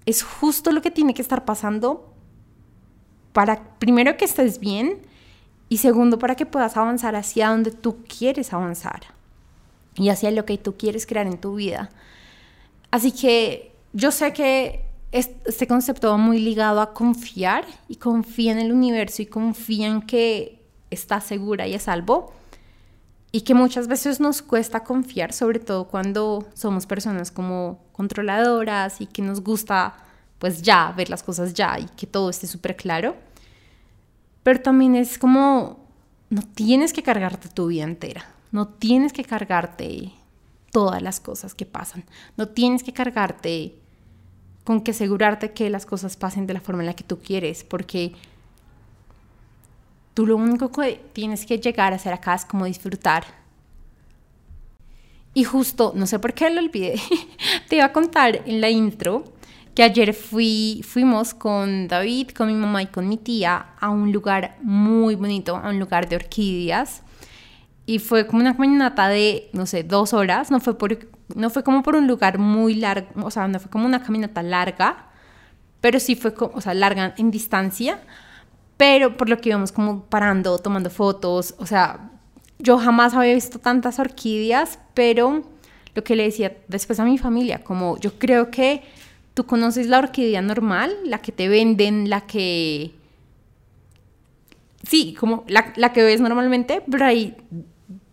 Es 0.07 0.24
justo 0.24 0.72
lo 0.72 0.81
que 0.81 0.89
tiene 0.89 1.13
que 1.13 1.22
estar 1.22 1.45
pasando 1.45 2.12
para, 3.33 3.77
primero, 3.77 4.17
que 4.17 4.25
estés 4.25 4.60
bien 4.60 5.03
Y 5.69 5.77
segundo, 5.77 6.17
para 6.17 6.33
que 6.33 6.48
puedas 6.48 6.75
avanzar 6.75 7.15
hacia 7.15 7.50
donde 7.50 7.69
tú 7.69 7.98
quieres 8.07 8.51
avanzar 8.51 9.01
y 9.93 10.10
hacia 10.10 10.31
lo 10.31 10.43
que 10.43 10.57
tú 10.57 10.75
quieres 10.75 11.05
crear 11.05 11.27
en 11.27 11.38
tu 11.38 11.53
vida. 11.53 11.91
Así 12.89 13.12
que 13.12 13.75
yo 13.93 14.10
sé 14.10 14.33
que 14.33 14.92
este 15.13 15.67
concepto 15.67 16.10
va 16.10 16.17
muy 16.17 16.39
ligado 16.39 16.82
a 16.82 16.93
confiar 16.93 17.65
y 17.88 17.98
confía 17.98 18.51
en 18.51 18.58
el 18.58 18.72
universo 18.72 19.22
y 19.22 19.27
confía 19.27 19.88
en 19.88 20.01
que 20.01 20.65
estás 20.89 21.24
segura 21.24 21.67
y 21.67 21.75
a 21.75 21.79
salvo. 21.79 22.34
Y 23.32 23.41
que 23.41 23.53
muchas 23.53 23.88
veces 23.88 24.20
nos 24.20 24.41
cuesta 24.41 24.84
confiar, 24.84 25.32
sobre 25.32 25.60
todo 25.60 25.88
cuando 25.88 26.48
somos 26.55 26.86
personas 26.86 27.32
como 27.32 27.79
controladoras 27.91 29.01
y 29.01 29.05
que 29.05 29.22
nos 29.22 29.41
gusta 29.41 29.96
pues 30.39 30.62
ya 30.62 30.91
ver 30.98 31.10
las 31.10 31.24
cosas 31.24 31.53
ya 31.53 31.79
y 31.79 31.86
que 31.96 32.08
todo 32.08 32.29
esté 32.29 32.48
súper 32.48 32.75
claro. 32.75 33.15
Pero 34.41 34.62
también 34.62 34.96
es 34.96 35.17
como, 35.17 35.88
no 36.29 36.41
tienes 36.41 36.91
que 36.91 37.03
cargarte 37.03 37.50
tu 37.50 37.67
vida 37.67 37.84
entera, 37.84 38.25
no 38.51 38.67
tienes 38.67 39.13
que 39.13 39.24
cargarte 39.24 40.12
todas 40.72 41.01
las 41.01 41.20
cosas 41.20 41.53
que 41.55 41.65
pasan, 41.65 42.03
no 42.36 42.50
tienes 42.50 42.84
que 42.84 42.93
cargarte 42.93 43.82
con 44.63 44.82
que 44.82 44.91
asegurarte 44.91 45.51
que 45.51 45.70
las 45.70 45.86
cosas 45.86 46.15
pasen 46.15 46.48
de 46.48 46.53
la 46.53 46.62
forma 46.62 46.82
en 46.82 46.88
la 46.88 46.96
que 46.96 47.03
tú 47.03 47.20
quieres, 47.20 47.63
porque 47.63 48.13
tú 50.13 50.25
lo 50.25 50.38
único 50.38 50.72
que 50.72 51.01
tienes 51.13 51.46
que 51.46 51.60
llegar 51.60 51.93
a 51.93 51.98
hacer 51.98 52.13
acá 52.13 52.36
es 52.36 52.46
como 52.46 52.65
disfrutar. 52.65 53.25
Y 55.34 55.43
justo, 55.43 55.93
no 55.96 56.05
sé 56.05 56.20
por 56.20 56.34
qué 56.34 56.50
lo 56.50 56.62
olvidé, 56.62 57.00
te 57.70 57.77
iba 57.77 57.86
a 57.86 57.93
contar 57.93 58.41
en 58.46 58.62
la 58.62 58.70
intro 58.70 59.34
que 59.75 59.84
ayer 59.84 60.13
fui, 60.13 60.82
fuimos 60.88 61.34
con 61.34 61.88
David, 61.88 62.29
con 62.29 62.48
mi 62.48 62.53
mamá 62.53 62.84
y 62.84 62.88
con 62.88 63.10
mi 63.10 63.17
tía 63.17 63.74
a 63.79 63.89
un 63.89 64.12
lugar 64.12 64.58
muy 64.62 65.15
bonito, 65.15 65.55
a 65.55 65.70
un 65.70 65.79
lugar 65.79 66.08
de 66.08 66.17
orquídeas. 66.17 67.01
Y 67.86 68.00
fue 68.00 68.27
como 68.27 68.41
una 68.41 68.55
caminata 68.55 69.08
de, 69.08 69.50
no 69.51 69.65
sé, 69.65 69.84
dos 69.84 70.13
horas. 70.13 70.51
No 70.51 70.60
fue, 70.60 70.77
por, 70.77 70.98
no 71.36 71.50
fue 71.50 71.63
como 71.63 71.84
por 71.84 71.96
un 71.96 72.08
lugar 72.08 72.38
muy 72.38 72.75
largo, 72.75 73.08
o 73.25 73.32
sea, 73.32 73.48
no 73.48 73.60
fue 73.60 73.70
como 73.70 73.86
una 73.86 74.03
caminata 74.03 74.44
larga, 74.44 75.10
pero 75.82 76.00
sí 76.00 76.15
fue, 76.15 76.34
como, 76.34 76.56
o 76.56 76.62
sea, 76.62 76.74
larga 76.74 77.13
en 77.18 77.32
distancia. 77.32 78.00
Pero 78.77 79.18
por 79.18 79.30
lo 79.30 79.38
que 79.38 79.50
íbamos 79.50 79.72
como 79.72 80.03
parando, 80.06 80.58
tomando 80.58 80.89
fotos, 80.89 81.56
o 81.58 81.65
sea, 81.65 82.12
yo 82.60 82.77
jamás 82.77 83.13
había 83.13 83.34
visto 83.34 83.60
tantas 83.60 84.00
orquídeas, 84.00 84.80
pero 84.94 85.44
lo 85.96 86.03
que 86.03 86.15
le 86.15 86.24
decía 86.24 86.58
después 86.68 87.00
a 87.00 87.06
mi 87.06 87.18
familia, 87.18 87.63
como 87.63 87.98
yo 88.00 88.18
creo 88.18 88.50
que 88.50 88.84
Tú 89.34 89.46
conoces 89.48 89.88
la 89.88 89.98
orquídea 89.98 90.42
normal, 90.42 90.96
la 91.06 91.20
que 91.20 91.32
te 91.32 91.50
venden, 91.50 92.10
la 92.10 92.22
que... 92.22 92.92
Sí, 94.84 95.15
como 95.20 95.44
la, 95.48 95.94
que 95.94 96.03
ves 96.03 96.22
normalmente, 96.22 96.84
pero 96.89 97.06
hay 97.06 97.36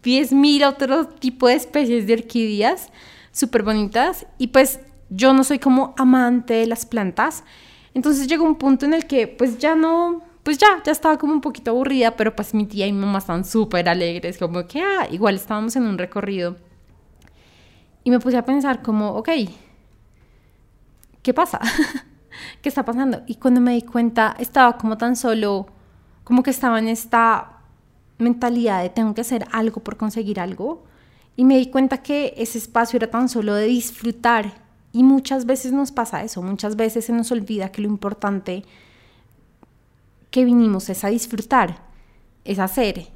10.000 0.03 0.67
otro 0.67 1.07
tipo 1.07 1.49
de 1.49 1.55
especies 1.55 2.07
de 2.07 2.15
orquídeas 2.15 2.91
súper 3.33 3.63
bonitas 3.63 4.27
y 4.39 4.49
pues 4.49 4.81
yo 5.09 5.33
no 5.33 5.45
soy 5.45 5.59
como 5.59 5.95
amante 5.99 6.55
de 6.55 6.67
las 6.67 6.87
plantas. 6.87 7.45
Entonces 7.95 8.27
llegó 8.27 8.45
un 8.45 8.57
punto 8.57 8.87
en 8.87 8.95
el 8.95 9.07
que 9.07 9.27
pues 9.27 9.59
ya 9.59 9.75
no, 9.75 10.23
pues 10.43 10.59
ya, 10.59 10.83
ya 10.85 10.93
estaba 10.93 11.19
como 11.19 11.33
un 11.33 11.41
poquito 11.41 11.73
aburrida, 11.73 12.17
pero 12.17 12.35
pues 12.35 12.55
mi 12.55 12.67
tía 12.67 12.87
y 12.87 12.93
mi 12.93 13.01
mamá 13.01 13.19
estaban 13.19 13.45
súper 13.45 13.89
alegres, 13.89 14.39
como 14.39 14.67
que, 14.67 14.81
ah, 14.81 15.09
igual 15.11 15.35
estábamos 15.35 15.77
en 15.77 15.85
un 15.85 15.99
recorrido. 15.99 16.57
Y 18.05 18.11
me 18.11 18.21
puse 18.21 18.37
a 18.37 18.45
pensar 18.45 18.81
como, 18.83 19.11
ok, 19.11 19.29
¿qué 21.23 21.35
pasa? 21.35 21.61
¿Qué 22.63 22.69
está 22.69 22.85
pasando? 22.85 23.23
Y 23.27 23.35
cuando 23.35 23.61
me 23.61 23.73
di 23.73 23.83
cuenta, 23.83 24.37
estaba 24.39 24.79
como 24.79 24.97
tan 24.97 25.17
solo, 25.17 25.67
como 26.25 26.43
que 26.43 26.51
estaba 26.51 26.79
en 26.79 26.89
esta 26.89 27.60
mentalidad 28.21 28.83
de 28.83 28.91
tengo 28.91 29.15
que 29.15 29.21
hacer 29.23 29.47
algo 29.53 29.83
por 29.83 29.97
conseguir 29.97 30.41
algo. 30.41 30.85
Y 31.37 31.45
me 31.45 31.59
di 31.59 31.67
cuenta 31.67 32.03
que 32.03 32.35
ese 32.37 32.59
espacio 32.59 32.97
era 32.97 33.11
tan 33.11 33.29
solo 33.29 33.55
de 33.55 33.67
disfrutar. 33.67 34.55
Y 34.93 35.03
muchas 35.03 35.47
veces 35.47 35.73
nos 35.73 35.93
pasa 35.93 36.23
eso, 36.23 36.43
muchas 36.43 36.77
veces 36.77 37.05
se 37.05 37.13
nos 37.13 37.31
olvida 37.31 37.71
que 37.71 37.83
lo 37.83 37.89
importante 37.89 38.65
que 40.31 40.45
vinimos 40.45 40.89
es 40.89 41.05
a 41.05 41.09
disfrutar, 41.09 41.83
es 42.45 42.59
hacer, 42.59 43.09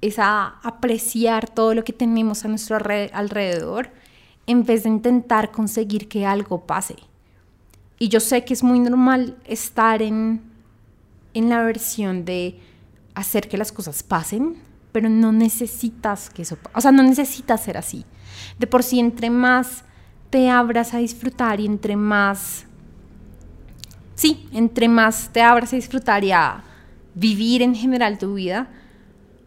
es 0.00 0.18
a 0.18 0.58
apreciar 0.62 1.48
todo 1.48 1.74
lo 1.74 1.84
que 1.84 1.92
tenemos 1.92 2.44
a 2.44 2.48
nuestro 2.48 2.76
alrededor 2.76 3.90
en 4.46 4.64
vez 4.64 4.82
de 4.82 4.90
intentar 4.90 5.50
conseguir 5.50 6.08
que 6.08 6.26
algo 6.26 6.66
pase. 6.66 6.96
Y 7.98 8.08
yo 8.08 8.20
sé 8.20 8.44
que 8.44 8.54
es 8.54 8.62
muy 8.62 8.80
normal 8.80 9.36
estar 9.46 10.02
en, 10.02 10.42
en 11.32 11.48
la 11.48 11.62
versión 11.62 12.24
de 12.24 12.58
hacer 13.14 13.48
que 13.48 13.56
las 13.56 13.72
cosas 13.72 14.02
pasen, 14.02 14.56
pero 14.92 15.08
no 15.08 15.32
necesitas 15.32 16.30
que 16.30 16.42
eso, 16.42 16.58
o 16.74 16.80
sea, 16.80 16.92
no 16.92 17.02
necesitas 17.02 17.62
ser 17.62 17.76
así. 17.76 18.04
De 18.58 18.66
por 18.66 18.82
sí, 18.82 19.00
entre 19.00 19.30
más 19.30 19.84
te 20.30 20.50
abras 20.50 20.94
a 20.94 20.98
disfrutar 20.98 21.60
y 21.60 21.66
entre 21.66 21.96
más, 21.96 22.66
sí, 24.14 24.48
entre 24.52 24.88
más 24.88 25.30
te 25.32 25.42
abras 25.42 25.72
a 25.72 25.76
disfrutar 25.76 26.24
y 26.24 26.32
a 26.32 26.62
vivir 27.14 27.62
en 27.62 27.74
general 27.74 28.18
tu 28.18 28.34
vida, 28.34 28.68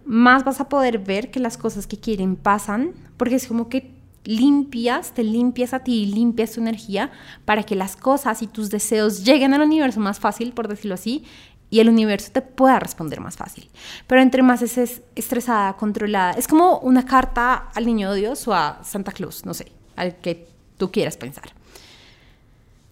más 0.05 0.45
vas 0.45 0.61
a 0.61 0.69
poder 0.69 0.99
ver 0.99 1.31
que 1.31 1.39
las 1.39 1.57
cosas 1.57 1.85
que 1.87 1.99
quieren 1.99 2.37
pasan, 2.37 2.93
porque 3.17 3.35
es 3.35 3.47
como 3.47 3.67
que 3.67 3.97
limpias, 4.23 5.13
te 5.13 5.23
limpias 5.23 5.73
a 5.73 5.79
ti, 5.79 6.05
limpias 6.05 6.53
tu 6.53 6.61
energía 6.61 7.11
para 7.45 7.63
que 7.63 7.75
las 7.75 7.95
cosas 7.95 8.41
y 8.41 8.47
tus 8.47 8.69
deseos 8.69 9.23
lleguen 9.23 9.53
al 9.53 9.61
universo 9.61 9.99
más 9.99 10.19
fácil, 10.19 10.53
por 10.53 10.67
decirlo 10.67 10.95
así, 10.95 11.23
y 11.69 11.79
el 11.79 11.89
universo 11.89 12.31
te 12.31 12.41
pueda 12.41 12.79
responder 12.79 13.19
más 13.19 13.35
fácil. 13.35 13.69
Pero 14.07 14.21
entre 14.21 14.41
más 14.41 14.61
es 14.61 15.01
estresada, 15.15 15.73
controlada, 15.73 16.31
es 16.31 16.47
como 16.47 16.79
una 16.79 17.05
carta 17.05 17.69
al 17.75 17.85
niño 17.85 18.13
Dios 18.13 18.47
o 18.47 18.53
a 18.53 18.79
Santa 18.83 19.11
Claus, 19.11 19.45
no 19.45 19.53
sé, 19.53 19.71
al 19.95 20.15
que 20.17 20.47
tú 20.77 20.91
quieras 20.91 21.17
pensar. 21.17 21.51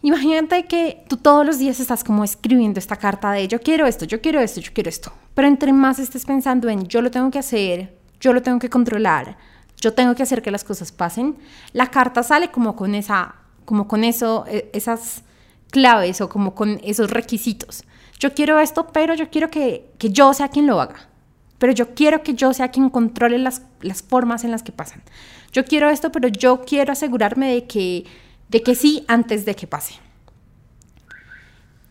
Imagínate 0.01 0.65
que 0.65 1.03
tú 1.07 1.17
todos 1.17 1.45
los 1.45 1.57
días 1.57 1.79
estás 1.79 2.03
como 2.03 2.23
escribiendo 2.23 2.79
esta 2.79 2.95
carta 2.95 3.31
de 3.31 3.47
yo 3.47 3.59
quiero 3.59 3.87
esto, 3.87 4.05
yo 4.05 4.21
quiero 4.21 4.39
esto, 4.39 4.61
yo 4.61 4.71
quiero 4.71 4.89
esto. 4.89 5.11
Pero 5.33 5.47
entre 5.47 5.73
más 5.73 5.97
estés 5.97 6.25
pensando 6.25 6.69
en 6.69 6.87
yo 6.87 7.01
lo 7.01 7.09
tengo 7.09 7.31
que 7.31 7.39
hacer, 7.39 7.97
yo 8.19 8.31
lo 8.31 8.43
tengo 8.43 8.59
que 8.59 8.69
controlar, 8.69 9.35
yo 9.81 9.93
tengo 9.93 10.13
que 10.13 10.21
hacer 10.21 10.43
que 10.43 10.51
las 10.51 10.63
cosas 10.63 10.91
pasen, 10.91 11.37
la 11.73 11.89
carta 11.89 12.21
sale 12.21 12.51
como 12.51 12.75
con 12.75 12.93
esa, 12.93 13.35
como 13.65 13.87
con 13.87 14.03
eso, 14.03 14.45
e, 14.47 14.69
esas 14.73 15.23
claves 15.71 16.21
o 16.21 16.29
como 16.29 16.53
con 16.53 16.79
esos 16.83 17.09
requisitos. 17.09 17.83
Yo 18.19 18.33
quiero 18.33 18.59
esto, 18.59 18.87
pero 18.87 19.13
yo 19.13 19.29
quiero 19.29 19.49
que, 19.49 19.89
que 19.97 20.09
yo 20.09 20.33
sea 20.33 20.49
quien 20.49 20.67
lo 20.67 20.79
haga. 20.79 21.09
Pero 21.57 21.73
yo 21.73 21.95
quiero 21.95 22.23
que 22.23 22.33
yo 22.33 22.53
sea 22.53 22.69
quien 22.69 22.89
controle 22.89 23.37
las, 23.37 23.61
las 23.81 24.03
formas 24.03 24.43
en 24.43 24.51
las 24.51 24.63
que 24.63 24.71
pasan. 24.71 25.03
Yo 25.51 25.63
quiero 25.63 25.89
esto, 25.89 26.11
pero 26.11 26.27
yo 26.27 26.61
quiero 26.61 26.91
asegurarme 26.91 27.53
de 27.53 27.65
que, 27.65 28.05
de 28.49 28.61
que 28.61 28.75
sí 28.75 29.05
antes 29.07 29.45
de 29.45 29.55
que 29.55 29.67
pase. 29.67 29.95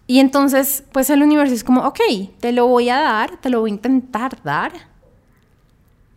Y 0.07 0.21
entonces, 0.21 0.85
pues 0.93 1.09
el 1.09 1.23
universo 1.23 1.55
es 1.55 1.65
como, 1.65 1.83
ok, 1.83 2.01
te 2.41 2.53
lo 2.53 2.67
voy 2.67 2.91
a 2.91 3.01
dar, 3.01 3.39
te 3.41 3.49
lo 3.49 3.61
voy 3.61 3.71
a 3.71 3.75
intentar 3.75 4.43
dar, 4.43 4.73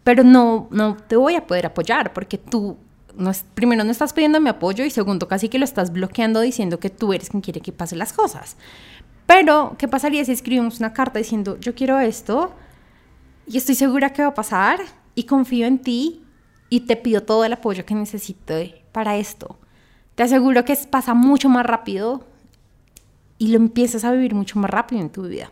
pero 0.03 0.23
no, 0.23 0.67
no 0.71 0.97
te 0.97 1.15
voy 1.15 1.35
a 1.35 1.47
poder 1.47 1.67
apoyar 1.67 2.11
porque 2.11 2.37
tú, 2.37 2.77
no 3.15 3.29
es, 3.29 3.45
primero, 3.53 3.85
no 3.85 3.91
estás 3.91 4.11
pidiendo 4.11 4.41
mi 4.41 4.49
apoyo 4.49 4.83
y 4.83 4.89
segundo, 4.89 5.27
casi 5.29 5.47
que 5.47 5.57
lo 5.57 5.65
estás 5.65 5.91
bloqueando 5.93 6.41
diciendo 6.41 6.79
que 6.79 6.89
tú 6.89 7.13
eres 7.13 7.29
quien 7.29 7.41
quiere 7.41 7.61
que 7.61 7.71
pasen 7.71 7.99
las 7.99 8.11
cosas. 8.11 8.57
Pero, 9.27 9.75
¿qué 9.77 9.87
pasaría 9.87 10.25
si 10.25 10.31
escribimos 10.31 10.79
una 10.79 10.93
carta 10.93 11.19
diciendo, 11.19 11.59
yo 11.59 11.75
quiero 11.75 11.99
esto 11.99 12.55
y 13.45 13.57
estoy 13.57 13.75
segura 13.75 14.13
que 14.13 14.23
va 14.23 14.29
a 14.29 14.33
pasar 14.33 14.79
y 15.13 15.23
confío 15.23 15.67
en 15.67 15.79
ti 15.79 16.23
y 16.69 16.81
te 16.81 16.95
pido 16.95 17.21
todo 17.23 17.43
el 17.45 17.53
apoyo 17.53 17.85
que 17.85 17.93
necesito 17.93 18.55
para 18.93 19.17
esto? 19.17 19.59
Te 20.15 20.23
aseguro 20.23 20.63
que 20.65 20.75
pasa 20.89 21.13
mucho 21.13 21.49
más 21.49 21.65
rápido 21.65 22.25
y 23.37 23.49
lo 23.49 23.57
empiezas 23.57 24.05
a 24.05 24.11
vivir 24.11 24.33
mucho 24.33 24.57
más 24.59 24.71
rápido 24.71 25.01
en 25.01 25.09
tu 25.09 25.23
vida. 25.23 25.51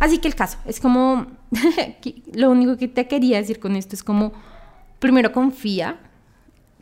Así 0.00 0.18
que 0.18 0.28
el 0.28 0.34
caso 0.34 0.58
es 0.66 0.80
como, 0.80 1.28
lo 2.34 2.50
único 2.50 2.76
que 2.76 2.88
te 2.88 3.06
quería 3.06 3.38
decir 3.38 3.60
con 3.60 3.76
esto 3.76 3.94
es 3.94 4.02
como, 4.02 4.32
primero 4.98 5.32
confía, 5.32 5.98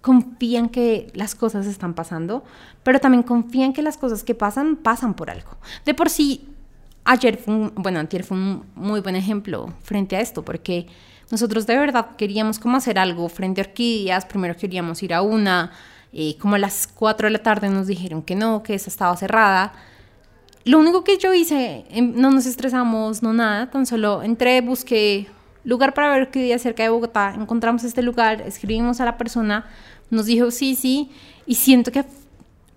confía 0.01 0.59
en 0.59 0.69
que 0.69 1.11
las 1.15 1.35
cosas 1.35 1.67
están 1.67 1.95
pasando, 1.95 2.45
pero 2.83 3.01
también 3.01 3.23
confía 3.23 3.67
en 3.67 3.73
que 3.73 3.83
las 3.83 3.99
cosas 3.99 4.25
que 4.25 4.35
pasan 4.35 4.77
pasan 4.77 5.15
por 5.15 5.31
algo. 5.31 5.51
De 5.85 5.95
por 5.95 6.11
sí, 6.11 6.49
ayer 7.05 7.37
fue 7.37 7.55
un, 7.55 7.73
bueno, 7.77 8.01
antier 8.01 8.25
fue 8.25 8.37
un 8.37 8.65
muy 8.75 9.01
buen 9.01 9.17
ejemplo 9.17 9.73
frente 9.83 10.17
a 10.17 10.21
esto, 10.21 10.45
porque 10.45 10.87
nosotros 11.31 11.67
de 11.67 11.77
verdad 11.77 12.17
queríamos 12.17 12.59
como 12.59 12.77
hacer 12.77 12.99
algo 12.99 13.29
frente 13.29 13.61
a 13.61 13.65
orquídeas, 13.65 14.25
primero 14.27 14.57
queríamos 14.57 15.03
ir 15.03 15.15
a 15.15 15.23
una, 15.23 15.71
eh, 16.13 16.37
como 16.39 16.57
a 16.57 16.59
las 16.59 16.87
4 16.87 17.29
de 17.29 17.33
la 17.33 17.43
tarde 17.43 17.69
nos 17.69 17.87
dijeron 17.87 18.23
que 18.23 18.35
no, 18.35 18.63
que 18.63 18.75
esa 18.75 18.91
estaba 18.91 19.17
cerrada, 19.17 19.73
lo 20.65 20.79
único 20.79 21.05
que 21.05 21.17
yo 21.19 21.33
hice, 21.33 21.87
em, 21.91 22.13
no 22.17 22.31
nos 22.31 22.47
estresamos, 22.47 23.23
no 23.23 23.33
nada, 23.33 23.71
tan 23.71 23.87
solo 23.87 24.23
entré, 24.23 24.61
busqué 24.61 25.29
lugar 25.65 25.95
para 25.95 26.11
ver 26.11 26.31
qué 26.31 26.43
día 26.43 26.59
cerca 26.59 26.83
de 26.83 26.89
Bogotá, 26.89 27.35
encontramos 27.37 27.85
este 27.85 28.03
lugar, 28.03 28.41
escribimos 28.43 29.01
a 29.01 29.05
la 29.05 29.17
persona, 29.17 29.67
nos 30.11 30.27
dijo 30.27 30.51
sí, 30.51 30.75
sí, 30.75 31.11
y 31.47 31.55
siento 31.55 31.93
que 31.93 32.05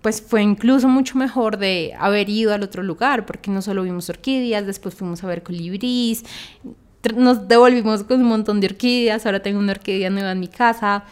pues 0.02 0.20
fue 0.20 0.42
incluso 0.42 0.86
mucho 0.86 1.16
mejor 1.16 1.56
de 1.56 1.94
haber 1.98 2.28
ido 2.28 2.52
al 2.52 2.62
otro 2.62 2.82
lugar, 2.82 3.24
porque 3.24 3.50
no 3.50 3.62
solo 3.62 3.82
vimos 3.84 4.10
orquídeas, 4.10 4.66
después 4.66 4.94
fuimos 4.94 5.24
a 5.24 5.26
ver 5.26 5.42
colibrís, 5.42 6.24
nos 7.16 7.48
devolvimos 7.48 8.04
con 8.04 8.20
un 8.20 8.28
montón 8.28 8.60
de 8.60 8.66
orquídeas, 8.66 9.24
ahora 9.24 9.40
tengo 9.40 9.58
una 9.58 9.72
orquídea 9.72 10.10
nueva 10.10 10.32
en 10.32 10.40
mi 10.40 10.48
casa. 10.48 11.04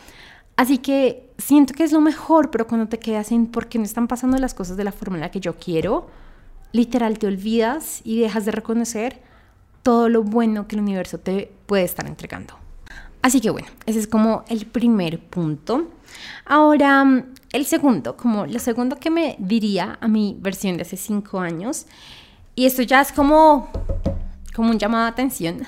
Así 0.57 0.76
que 0.79 1.31
siento 1.38 1.73
que 1.75 1.85
es 1.85 1.93
lo 1.93 2.00
mejor, 2.00 2.50
pero 2.50 2.67
cuando 2.67 2.87
te 2.88 2.99
quedas 2.99 3.33
en 3.33 3.47
por 3.47 3.69
qué 3.69 3.79
no 3.79 3.85
están 3.85 4.09
pasando 4.09 4.37
las 4.38 4.52
cosas 4.52 4.76
de 4.76 4.85
la 4.85 4.93
forma 4.93 5.17
en 5.17 5.23
la 5.23 5.31
que 5.31 5.41
yo 5.41 5.57
quiero, 5.57 6.11
literal 6.73 7.19
te 7.19 7.26
olvidas 7.26 8.02
y 8.05 8.21
dejas 8.21 8.45
de 8.45 8.52
reconocer 8.52 9.23
todo 9.82 10.08
lo 10.08 10.22
bueno 10.22 10.68
que 10.68 10.76
el 10.76 10.82
universo 10.82 11.18
te 11.18 11.52
puede 11.66 11.84
estar 11.84 12.06
entregando. 12.06 12.54
Así 13.22 13.40
que 13.40 13.50
bueno, 13.50 13.68
ese 13.86 14.00
es 14.00 14.06
como 14.06 14.44
el 14.48 14.66
primer 14.66 15.20
punto. 15.20 15.88
Ahora, 16.44 17.24
el 17.52 17.66
segundo, 17.66 18.16
como 18.16 18.46
lo 18.46 18.58
segundo 18.58 18.96
que 18.96 19.10
me 19.10 19.36
diría 19.38 19.98
a 20.00 20.08
mi 20.08 20.36
versión 20.40 20.76
de 20.76 20.82
hace 20.82 20.96
cinco 20.96 21.38
años, 21.38 21.86
y 22.54 22.66
esto 22.66 22.82
ya 22.82 23.00
es 23.00 23.12
como, 23.12 23.70
como 24.54 24.70
un 24.70 24.78
llamado 24.78 25.04
de 25.04 25.10
atención, 25.10 25.62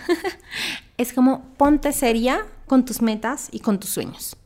es 0.99 1.13
como 1.13 1.45
ponte 1.57 1.93
seria 1.93 2.45
con 2.67 2.85
tus 2.85 3.01
metas 3.01 3.49
y 3.53 3.61
con 3.61 3.79
tus 3.79 3.91
sueños. 3.91 4.37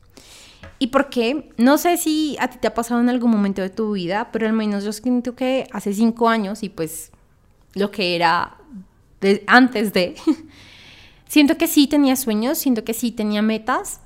¿Y 0.78 0.88
por 0.88 1.08
qué? 1.08 1.50
No 1.56 1.78
sé 1.78 1.96
si 1.96 2.37
a 2.38 2.48
ti 2.48 2.58
te 2.58 2.68
ha 2.68 2.75
pasado 2.75 3.00
en 3.00 3.08
algún 3.08 3.30
momento 3.30 3.62
de 3.62 3.70
tu 3.70 3.92
vida, 3.92 4.28
pero 4.32 4.46
al 4.46 4.52
menos 4.52 4.84
yo 4.84 4.92
siento 4.92 5.34
que 5.34 5.66
hace 5.72 5.92
cinco 5.92 6.28
años 6.28 6.62
y 6.62 6.68
pues 6.68 7.10
lo 7.75 7.90
que 7.90 8.14
era 8.14 8.58
antes 9.46 9.92
de, 9.92 10.14
siento 11.28 11.56
que 11.56 11.66
sí 11.66 11.87
tenía 11.87 12.16
sueños, 12.16 12.58
siento 12.58 12.84
que 12.84 12.94
sí 12.94 13.12
tenía 13.12 13.42
metas, 13.42 14.00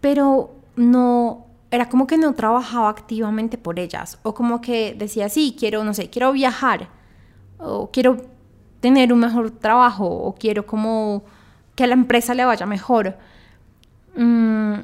pero 0.00 0.54
no, 0.76 1.46
era 1.70 1.88
como 1.88 2.06
que 2.06 2.18
no 2.18 2.34
trabajaba 2.34 2.88
activamente 2.88 3.58
por 3.58 3.78
ellas, 3.78 4.18
o 4.22 4.34
como 4.34 4.60
que 4.60 4.94
decía, 4.94 5.28
sí, 5.28 5.56
quiero, 5.58 5.84
no 5.84 5.94
sé, 5.94 6.10
quiero 6.10 6.32
viajar, 6.32 6.88
o 7.58 7.90
quiero 7.90 8.18
tener 8.80 9.12
un 9.12 9.20
mejor 9.20 9.50
trabajo, 9.50 10.06
o 10.06 10.34
quiero 10.34 10.66
como 10.66 11.24
que 11.74 11.84
a 11.84 11.86
la 11.86 11.94
empresa 11.94 12.34
le 12.34 12.44
vaya 12.44 12.66
mejor. 12.66 13.16
Mm, 14.16 14.80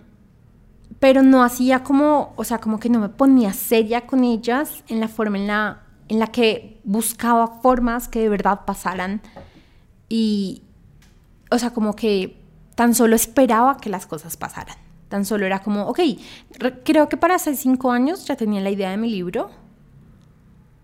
pero 0.98 1.22
no 1.22 1.42
hacía 1.42 1.82
como, 1.82 2.32
o 2.36 2.44
sea, 2.44 2.58
como 2.58 2.78
que 2.78 2.88
no 2.90 2.98
me 3.00 3.08
ponía 3.08 3.52
seria 3.52 4.06
con 4.06 4.24
ellas 4.24 4.84
en 4.88 5.00
la 5.00 5.08
forma 5.08 5.38
en 5.38 5.46
la, 5.46 5.82
en 6.10 6.18
la 6.18 6.26
que 6.26 6.80
buscaba 6.82 7.60
formas 7.62 8.08
que 8.08 8.18
de 8.18 8.28
verdad 8.28 8.64
pasaran 8.66 9.22
y, 10.08 10.62
o 11.52 11.58
sea, 11.58 11.70
como 11.70 11.94
que 11.94 12.36
tan 12.74 12.96
solo 12.96 13.14
esperaba 13.14 13.76
que 13.76 13.90
las 13.90 14.06
cosas 14.06 14.36
pasaran. 14.36 14.76
Tan 15.08 15.24
solo 15.24 15.46
era 15.46 15.60
como, 15.60 15.86
ok, 15.86 16.00
creo 16.84 17.08
que 17.08 17.16
para 17.16 17.36
hace 17.36 17.54
cinco 17.54 17.92
años 17.92 18.24
ya 18.26 18.34
tenía 18.34 18.60
la 18.60 18.70
idea 18.70 18.90
de 18.90 18.96
mi 18.96 19.08
libro. 19.08 19.50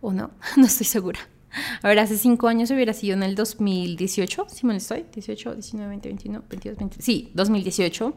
¿O 0.00 0.12
no? 0.12 0.30
No 0.56 0.66
estoy 0.66 0.86
segura. 0.86 1.18
A 1.82 1.88
ver, 1.88 1.98
hace 1.98 2.16
cinco 2.16 2.48
años 2.48 2.70
hubiera 2.70 2.92
sido 2.92 3.14
en 3.14 3.22
el 3.22 3.34
2018, 3.34 4.46
si 4.48 4.66
me 4.66 4.76
estoy, 4.76 5.04
18, 5.12 5.54
19, 5.54 5.88
20, 5.88 6.08
21, 6.08 6.42
22, 6.48 6.78
23, 6.78 7.04
sí, 7.04 7.30
2018. 7.34 8.14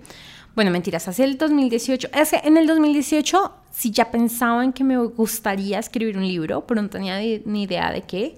Bueno, 0.56 0.72
mentiras, 0.72 1.08
hace 1.08 1.24
el 1.24 1.38
2018. 1.38 2.10
Es 2.14 2.32
que 2.32 2.42
en 2.44 2.58
el 2.58 2.68
2018 2.68 3.54
sí 3.72 3.92
ya 3.92 4.12
pensaba 4.12 4.64
en 4.64 4.74
que 4.74 4.84
me 4.84 4.98
gustaría 4.98 5.80
escribir 5.80 6.18
un 6.18 6.28
libro, 6.28 6.66
pero 6.66 6.82
no 6.82 6.90
tenía 6.90 7.20
ni 7.20 7.64
idea 7.64 7.92
de 7.92 8.02
qué. 8.02 8.38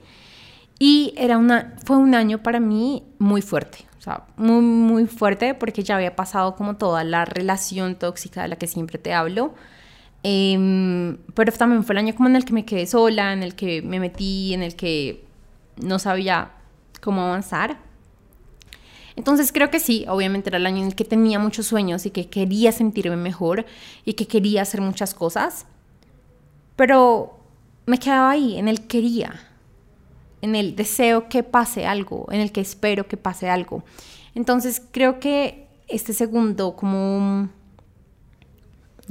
Y 0.77 1.13
era 1.15 1.37
una, 1.37 1.75
fue 1.85 1.97
un 1.97 2.15
año 2.15 2.41
para 2.41 2.59
mí 2.59 3.03
muy 3.19 3.41
fuerte, 3.41 3.85
o 3.99 4.01
sea, 4.01 4.25
muy, 4.35 4.61
muy 4.61 5.05
fuerte 5.05 5.53
porque 5.53 5.83
ya 5.83 5.95
había 5.95 6.15
pasado 6.15 6.55
como 6.55 6.75
toda 6.75 7.03
la 7.03 7.23
relación 7.23 7.95
tóxica 7.95 8.41
de 8.41 8.47
la 8.47 8.55
que 8.55 8.67
siempre 8.67 8.97
te 8.97 9.13
hablo. 9.13 9.53
Em, 10.23 11.17
pero 11.33 11.51
también 11.51 11.83
fue 11.83 11.93
el 11.93 11.99
año 11.99 12.15
como 12.15 12.29
en 12.29 12.35
el 12.35 12.45
que 12.45 12.53
me 12.53 12.65
quedé 12.65 12.85
sola, 12.85 13.33
en 13.33 13.43
el 13.43 13.55
que 13.55 13.81
me 13.81 13.99
metí, 13.99 14.53
en 14.53 14.63
el 14.63 14.75
que 14.75 15.25
no 15.77 15.99
sabía 15.99 16.51
cómo 17.01 17.21
avanzar. 17.21 17.77
Entonces 19.15 19.51
creo 19.51 19.69
que 19.69 19.79
sí, 19.79 20.05
obviamente 20.07 20.49
era 20.49 20.57
el 20.57 20.65
año 20.65 20.79
en 20.79 20.87
el 20.87 20.95
que 20.95 21.05
tenía 21.05 21.39
muchos 21.39 21.67
sueños 21.67 22.05
y 22.05 22.11
que 22.11 22.29
quería 22.29 22.71
sentirme 22.71 23.17
mejor 23.17 23.65
y 24.05 24.13
que 24.13 24.27
quería 24.27 24.61
hacer 24.61 24.81
muchas 24.81 25.13
cosas, 25.13 25.65
pero 26.75 27.37
me 27.85 27.97
quedaba 27.97 28.31
ahí, 28.31 28.57
en 28.57 28.67
el 28.67 28.87
quería, 28.87 29.47
en 30.41 30.55
el 30.55 30.75
deseo 30.75 31.27
que 31.29 31.43
pase 31.43 31.85
algo, 31.85 32.27
en 32.31 32.39
el 32.39 32.51
que 32.51 32.61
espero 32.61 33.07
que 33.07 33.17
pase 33.17 33.49
algo. 33.49 33.83
Entonces 34.33 34.81
creo 34.91 35.19
que 35.19 35.67
este 35.87 36.13
segundo 36.13 36.75
como 36.75 37.49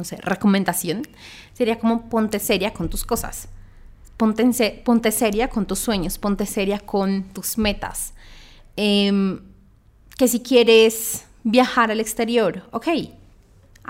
no 0.00 0.04
sé, 0.04 0.16
recomendación, 0.16 1.02
sería 1.52 1.78
como 1.78 2.08
ponte 2.08 2.38
seria 2.38 2.72
con 2.72 2.88
tus 2.88 3.04
cosas. 3.04 3.48
Ponte, 4.16 4.82
ponte 4.82 5.12
seria 5.12 5.48
con 5.48 5.66
tus 5.66 5.78
sueños, 5.78 6.16
ponte 6.16 6.46
seria 6.46 6.78
con 6.78 7.24
tus 7.34 7.58
metas. 7.58 8.14
Em, 8.76 9.40
que 10.16 10.26
si 10.26 10.40
quieres 10.40 11.26
viajar 11.44 11.90
al 11.90 12.00
exterior, 12.00 12.66
ok, 12.70 12.88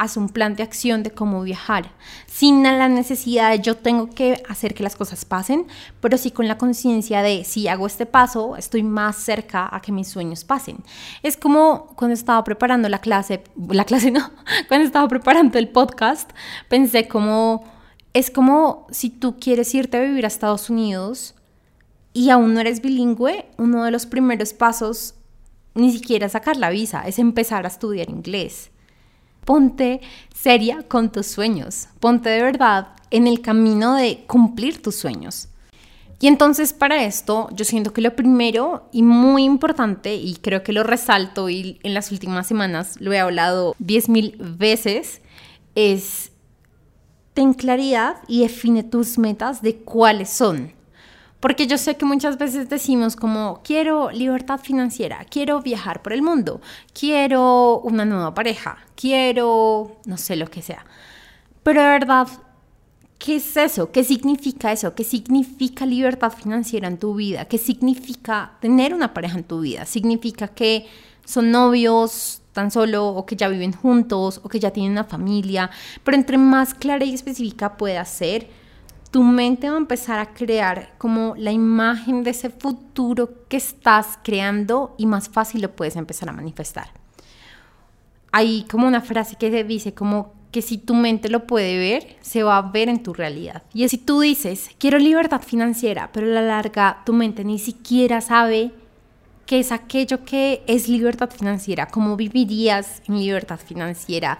haz 0.00 0.16
un 0.16 0.30
plan 0.30 0.56
de 0.56 0.62
acción 0.62 1.02
de 1.02 1.10
cómo 1.10 1.42
viajar, 1.42 1.92
sin 2.26 2.62
la 2.62 2.88
necesidad 2.88 3.50
de 3.50 3.60
yo 3.60 3.76
tengo 3.76 4.08
que 4.08 4.42
hacer 4.48 4.72
que 4.72 4.82
las 4.82 4.96
cosas 4.96 5.26
pasen, 5.26 5.66
pero 6.00 6.16
sí 6.16 6.30
con 6.30 6.48
la 6.48 6.56
conciencia 6.56 7.20
de 7.20 7.44
si 7.44 7.68
hago 7.68 7.86
este 7.86 8.06
paso, 8.06 8.56
estoy 8.56 8.82
más 8.82 9.16
cerca 9.16 9.68
a 9.70 9.82
que 9.82 9.92
mis 9.92 10.08
sueños 10.08 10.42
pasen. 10.44 10.78
Es 11.22 11.36
como 11.36 11.88
cuando 11.96 12.14
estaba 12.14 12.42
preparando 12.44 12.88
la 12.88 13.00
clase, 13.02 13.44
la 13.68 13.84
clase 13.84 14.10
no, 14.10 14.30
cuando 14.68 14.86
estaba 14.86 15.06
preparando 15.06 15.58
el 15.58 15.68
podcast, 15.68 16.30
pensé 16.70 17.06
como, 17.06 17.62
es 18.14 18.30
como 18.30 18.86
si 18.90 19.10
tú 19.10 19.38
quieres 19.38 19.74
irte 19.74 19.98
a 19.98 20.00
vivir 20.00 20.24
a 20.24 20.28
Estados 20.28 20.70
Unidos 20.70 21.34
y 22.14 22.30
aún 22.30 22.54
no 22.54 22.60
eres 22.60 22.80
bilingüe, 22.80 23.50
uno 23.58 23.84
de 23.84 23.90
los 23.90 24.06
primeros 24.06 24.54
pasos 24.54 25.14
ni 25.74 25.92
siquiera 25.92 26.30
sacar 26.30 26.56
la 26.56 26.70
visa, 26.70 27.02
es 27.06 27.18
empezar 27.18 27.66
a 27.66 27.68
estudiar 27.68 28.08
inglés 28.08 28.69
ponte 29.50 30.00
seria 30.32 30.84
con 30.86 31.10
tus 31.10 31.26
sueños, 31.26 31.88
ponte 31.98 32.28
de 32.28 32.40
verdad 32.40 32.90
en 33.10 33.26
el 33.26 33.40
camino 33.40 33.96
de 33.96 34.22
cumplir 34.28 34.80
tus 34.80 34.94
sueños. 34.94 35.48
Y 36.20 36.28
entonces 36.28 36.72
para 36.72 37.02
esto 37.02 37.48
yo 37.52 37.64
siento 37.64 37.92
que 37.92 38.00
lo 38.00 38.14
primero 38.14 38.88
y 38.92 39.02
muy 39.02 39.42
importante, 39.42 40.14
y 40.14 40.36
creo 40.36 40.62
que 40.62 40.72
lo 40.72 40.84
resalto 40.84 41.50
y 41.50 41.80
en 41.82 41.94
las 41.94 42.12
últimas 42.12 42.46
semanas 42.46 42.94
lo 43.00 43.12
he 43.12 43.18
hablado 43.18 43.74
10.000 43.80 44.36
veces, 44.56 45.20
es 45.74 46.30
ten 47.34 47.52
claridad 47.52 48.18
y 48.28 48.42
define 48.42 48.84
tus 48.84 49.18
metas 49.18 49.62
de 49.62 49.78
cuáles 49.78 50.30
son. 50.30 50.72
Porque 51.40 51.66
yo 51.66 51.78
sé 51.78 51.96
que 51.96 52.04
muchas 52.04 52.36
veces 52.36 52.68
decimos 52.68 53.16
como, 53.16 53.62
quiero 53.64 54.10
libertad 54.10 54.60
financiera, 54.60 55.24
quiero 55.24 55.62
viajar 55.62 56.02
por 56.02 56.12
el 56.12 56.20
mundo, 56.20 56.60
quiero 56.92 57.80
una 57.80 58.04
nueva 58.04 58.34
pareja, 58.34 58.78
quiero, 58.94 59.96
no 60.04 60.18
sé 60.18 60.36
lo 60.36 60.48
que 60.48 60.60
sea. 60.60 60.84
Pero 61.62 61.82
de 61.82 61.88
verdad, 61.88 62.28
¿qué 63.18 63.36
es 63.36 63.56
eso? 63.56 63.90
¿Qué 63.90 64.04
significa 64.04 64.70
eso? 64.70 64.94
¿Qué 64.94 65.04
significa 65.04 65.86
libertad 65.86 66.32
financiera 66.32 66.88
en 66.88 66.98
tu 66.98 67.14
vida? 67.14 67.46
¿Qué 67.46 67.56
significa 67.56 68.58
tener 68.60 68.92
una 68.92 69.14
pareja 69.14 69.38
en 69.38 69.44
tu 69.44 69.60
vida? 69.60 69.86
¿Significa 69.86 70.48
que 70.48 70.86
son 71.24 71.50
novios 71.50 72.42
tan 72.52 72.70
solo 72.70 73.08
o 73.08 73.24
que 73.24 73.36
ya 73.36 73.48
viven 73.48 73.72
juntos 73.72 74.40
o 74.42 74.48
que 74.48 74.60
ya 74.60 74.72
tienen 74.72 74.92
una 74.92 75.04
familia? 75.04 75.70
Pero 76.04 76.16
entre 76.16 76.36
más 76.36 76.74
clara 76.74 77.04
y 77.06 77.14
específica 77.14 77.78
pueda 77.78 78.04
ser, 78.04 78.48
tu 79.10 79.24
mente 79.24 79.68
va 79.68 79.74
a 79.74 79.78
empezar 79.78 80.20
a 80.20 80.32
crear 80.32 80.94
como 80.98 81.34
la 81.36 81.50
imagen 81.50 82.22
de 82.22 82.30
ese 82.30 82.50
futuro 82.50 83.46
que 83.48 83.56
estás 83.56 84.18
creando 84.22 84.94
y 84.98 85.06
más 85.06 85.28
fácil 85.28 85.62
lo 85.62 85.72
puedes 85.72 85.96
empezar 85.96 86.28
a 86.28 86.32
manifestar. 86.32 86.88
Hay 88.32 88.64
como 88.70 88.86
una 88.86 89.00
frase 89.00 89.36
que 89.36 89.64
dice 89.64 89.92
como 89.94 90.32
que 90.52 90.62
si 90.62 90.78
tu 90.78 90.94
mente 90.94 91.28
lo 91.28 91.46
puede 91.46 91.78
ver, 91.78 92.16
se 92.20 92.42
va 92.42 92.58
a 92.58 92.62
ver 92.62 92.88
en 92.88 93.02
tu 93.02 93.12
realidad. 93.12 93.62
Y 93.72 93.88
si 93.88 93.98
tú 93.98 94.20
dices, 94.20 94.70
quiero 94.78 94.98
libertad 94.98 95.42
financiera, 95.42 96.10
pero 96.12 96.26
a 96.26 96.30
la 96.30 96.42
larga 96.42 97.02
tu 97.04 97.12
mente 97.12 97.44
ni 97.44 97.58
siquiera 97.58 98.20
sabe 98.20 98.72
qué 99.46 99.60
es 99.60 99.72
aquello 99.72 100.24
que 100.24 100.62
es 100.68 100.88
libertad 100.88 101.30
financiera, 101.30 101.86
cómo 101.86 102.16
vivirías 102.16 103.02
en 103.08 103.18
libertad 103.18 103.58
financiera, 103.58 104.38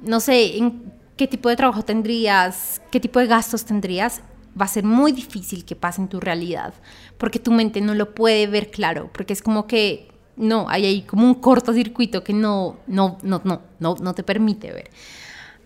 no 0.00 0.20
sé, 0.20 0.58
en 0.58 0.97
qué 1.18 1.26
tipo 1.26 1.50
de 1.50 1.56
trabajo 1.56 1.82
tendrías, 1.82 2.80
qué 2.90 3.00
tipo 3.00 3.18
de 3.18 3.26
gastos 3.26 3.66
tendrías, 3.66 4.22
va 4.58 4.64
a 4.64 4.68
ser 4.68 4.84
muy 4.84 5.12
difícil 5.12 5.64
que 5.64 5.76
pase 5.76 6.00
en 6.00 6.08
tu 6.08 6.20
realidad, 6.20 6.72
porque 7.18 7.38
tu 7.38 7.52
mente 7.52 7.82
no 7.82 7.94
lo 7.94 8.14
puede 8.14 8.46
ver 8.46 8.70
claro, 8.70 9.10
porque 9.12 9.34
es 9.34 9.42
como 9.42 9.66
que 9.66 10.08
no, 10.36 10.68
hay 10.68 10.86
ahí 10.86 11.02
como 11.02 11.26
un 11.26 11.34
cortocircuito 11.34 12.22
que 12.22 12.32
no, 12.32 12.78
no, 12.86 13.18
no, 13.22 13.42
no, 13.44 13.60
no, 13.80 13.96
no 14.00 14.14
te 14.14 14.22
permite 14.22 14.72
ver. 14.72 14.90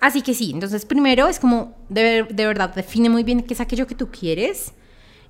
Así 0.01 0.23
que 0.23 0.35
sí, 0.35 0.51
entonces 0.53 0.85
primero 0.85 1.29
es 1.29 1.39
como 1.39 1.77
de, 1.89 2.25
de 2.25 2.47
verdad 2.47 2.75
define 2.75 3.09
muy 3.09 3.23
bien 3.23 3.43
qué 3.43 3.55
es 3.55 3.61
aquello 3.61 3.87
que 3.87 3.95
tú 3.95 4.09
quieres 4.09 4.73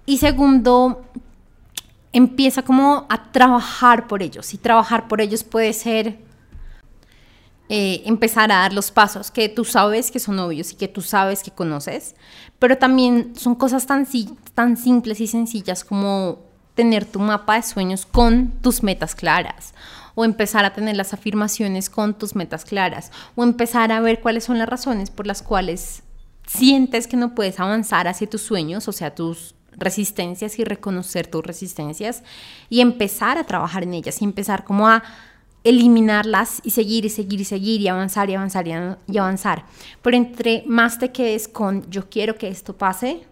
y 0.06 0.18
segundo 0.18 1.04
empieza 2.12 2.62
como 2.62 3.06
a 3.08 3.32
trabajar 3.32 4.06
por 4.06 4.22
ellos 4.22 4.54
y 4.54 4.58
trabajar 4.58 5.08
por 5.08 5.20
ellos 5.20 5.44
puede 5.44 5.72
ser 5.72 6.18
eh, 7.74 8.02
empezar 8.04 8.52
a 8.52 8.56
dar 8.56 8.74
los 8.74 8.90
pasos 8.90 9.30
que 9.30 9.48
tú 9.48 9.64
sabes 9.64 10.10
que 10.10 10.18
son 10.18 10.38
obvios 10.38 10.72
y 10.72 10.76
que 10.76 10.88
tú 10.88 11.00
sabes 11.00 11.42
que 11.42 11.50
conoces, 11.50 12.14
pero 12.58 12.76
también 12.76 13.32
son 13.34 13.54
cosas 13.54 13.86
tan, 13.86 14.06
tan 14.52 14.76
simples 14.76 15.22
y 15.22 15.26
sencillas 15.26 15.82
como 15.82 16.40
tener 16.74 17.06
tu 17.06 17.18
mapa 17.18 17.54
de 17.54 17.62
sueños 17.62 18.04
con 18.04 18.50
tus 18.60 18.82
metas 18.82 19.14
claras 19.14 19.72
o 20.14 20.26
empezar 20.26 20.66
a 20.66 20.74
tener 20.74 20.96
las 20.96 21.14
afirmaciones 21.14 21.88
con 21.88 22.12
tus 22.12 22.34
metas 22.36 22.66
claras 22.66 23.10
o 23.36 23.42
empezar 23.42 23.90
a 23.90 24.02
ver 24.02 24.20
cuáles 24.20 24.44
son 24.44 24.58
las 24.58 24.68
razones 24.68 25.08
por 25.08 25.26
las 25.26 25.40
cuales 25.40 26.02
sientes 26.46 27.06
que 27.06 27.16
no 27.16 27.34
puedes 27.34 27.58
avanzar 27.58 28.06
hacia 28.06 28.28
tus 28.28 28.42
sueños, 28.42 28.86
o 28.86 28.92
sea, 28.92 29.14
tus 29.14 29.54
resistencias 29.70 30.58
y 30.58 30.64
reconocer 30.64 31.26
tus 31.26 31.42
resistencias 31.42 32.22
y 32.68 32.82
empezar 32.82 33.38
a 33.38 33.44
trabajar 33.44 33.84
en 33.84 33.94
ellas 33.94 34.20
y 34.20 34.26
empezar 34.26 34.64
como 34.64 34.88
a 34.88 35.02
eliminarlas 35.64 36.60
y 36.64 36.70
seguir 36.70 37.04
y 37.04 37.08
seguir 37.08 37.40
y 37.40 37.44
seguir 37.44 37.80
y 37.80 37.88
avanzar 37.88 38.28
y 38.30 38.34
avanzar 38.34 38.66
y 38.66 39.18
avanzar. 39.18 39.64
Pero 40.02 40.16
entre 40.16 40.64
más 40.66 40.98
te 40.98 41.12
quedes 41.12 41.48
con 41.48 41.88
yo 41.90 42.08
quiero 42.08 42.36
que 42.36 42.48
esto 42.48 42.76
pase, 42.76 43.22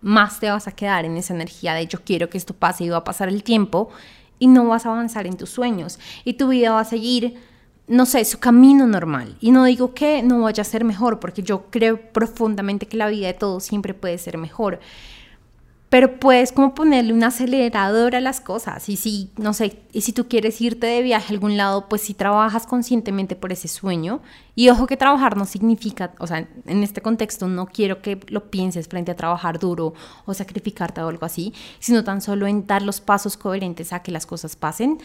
más 0.00 0.40
te 0.40 0.50
vas 0.50 0.66
a 0.66 0.72
quedar 0.72 1.04
en 1.04 1.16
esa 1.16 1.34
energía 1.34 1.74
de 1.74 1.86
yo 1.86 2.00
quiero 2.04 2.30
que 2.30 2.38
esto 2.38 2.54
pase 2.54 2.84
y 2.84 2.88
va 2.88 2.98
a 2.98 3.04
pasar 3.04 3.28
el 3.28 3.42
tiempo 3.42 3.90
y 4.38 4.46
no 4.46 4.68
vas 4.68 4.86
a 4.86 4.90
avanzar 4.90 5.26
en 5.26 5.36
tus 5.36 5.50
sueños 5.50 5.98
y 6.24 6.34
tu 6.34 6.48
vida 6.48 6.72
va 6.72 6.80
a 6.80 6.84
seguir 6.84 7.50
no 7.90 8.06
sé, 8.06 8.24
su 8.24 8.38
camino 8.38 8.86
normal. 8.86 9.36
Y 9.40 9.50
no 9.50 9.64
digo 9.64 9.94
que 9.94 10.22
no 10.22 10.42
vaya 10.42 10.60
a 10.60 10.64
ser 10.64 10.84
mejor, 10.84 11.18
porque 11.18 11.42
yo 11.42 11.64
creo 11.70 12.00
profundamente 12.12 12.86
que 12.86 12.96
la 12.96 13.08
vida 13.08 13.26
de 13.26 13.34
todos 13.34 13.64
siempre 13.64 13.94
puede 13.94 14.16
ser 14.16 14.38
mejor. 14.38 14.78
Pero 15.90 16.20
puedes 16.20 16.52
como 16.52 16.72
ponerle 16.72 17.12
un 17.12 17.24
acelerador 17.24 18.14
a 18.14 18.20
las 18.20 18.40
cosas. 18.40 18.88
Y 18.88 18.96
si, 18.96 19.30
no 19.36 19.52
sé, 19.52 19.76
y 19.92 20.02
si 20.02 20.12
tú 20.12 20.28
quieres 20.28 20.60
irte 20.60 20.86
de 20.86 21.02
viaje 21.02 21.32
a 21.32 21.34
algún 21.34 21.56
lado, 21.56 21.88
pues 21.88 22.02
si 22.02 22.14
trabajas 22.14 22.64
conscientemente 22.64 23.34
por 23.34 23.52
ese 23.52 23.66
sueño. 23.66 24.20
Y 24.54 24.68
ojo 24.68 24.86
que 24.86 24.96
trabajar 24.96 25.36
no 25.36 25.46
significa, 25.46 26.12
o 26.20 26.28
sea, 26.28 26.48
en 26.64 26.82
este 26.84 27.02
contexto 27.02 27.48
no 27.48 27.66
quiero 27.66 28.02
que 28.02 28.20
lo 28.28 28.50
pienses 28.50 28.86
frente 28.86 29.10
a 29.10 29.16
trabajar 29.16 29.58
duro 29.58 29.92
o 30.26 30.32
sacrificarte 30.32 31.02
o 31.02 31.08
algo 31.08 31.26
así, 31.26 31.52
sino 31.80 32.04
tan 32.04 32.20
solo 32.20 32.46
en 32.46 32.68
dar 32.68 32.82
los 32.82 33.00
pasos 33.00 33.36
coherentes 33.36 33.92
a 33.92 34.00
que 34.00 34.12
las 34.12 34.26
cosas 34.26 34.54
pasen. 34.54 34.98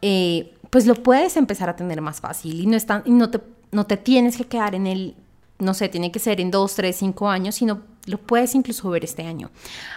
Eh, 0.00 0.54
pues 0.70 0.86
lo 0.86 0.94
puedes 0.94 1.36
empezar 1.36 1.68
a 1.68 1.76
tener 1.76 2.00
más 2.00 2.20
fácil 2.20 2.60
y 2.60 2.66
no, 2.66 2.78
y 3.04 3.10
no, 3.10 3.30
te, 3.30 3.40
no 3.72 3.84
te 3.84 3.98
tienes 3.98 4.38
que 4.38 4.44
quedar 4.44 4.74
en 4.74 4.86
el, 4.86 5.16
no 5.58 5.74
sé, 5.74 5.90
tiene 5.90 6.10
que 6.10 6.18
ser 6.18 6.40
en 6.40 6.50
dos, 6.50 6.74
tres, 6.74 6.96
cinco 6.96 7.28
años, 7.28 7.56
sino 7.56 7.82
lo 8.06 8.18
puedes 8.18 8.54
incluso 8.54 8.90
ver 8.90 9.04
este 9.04 9.22
año. 9.22 9.50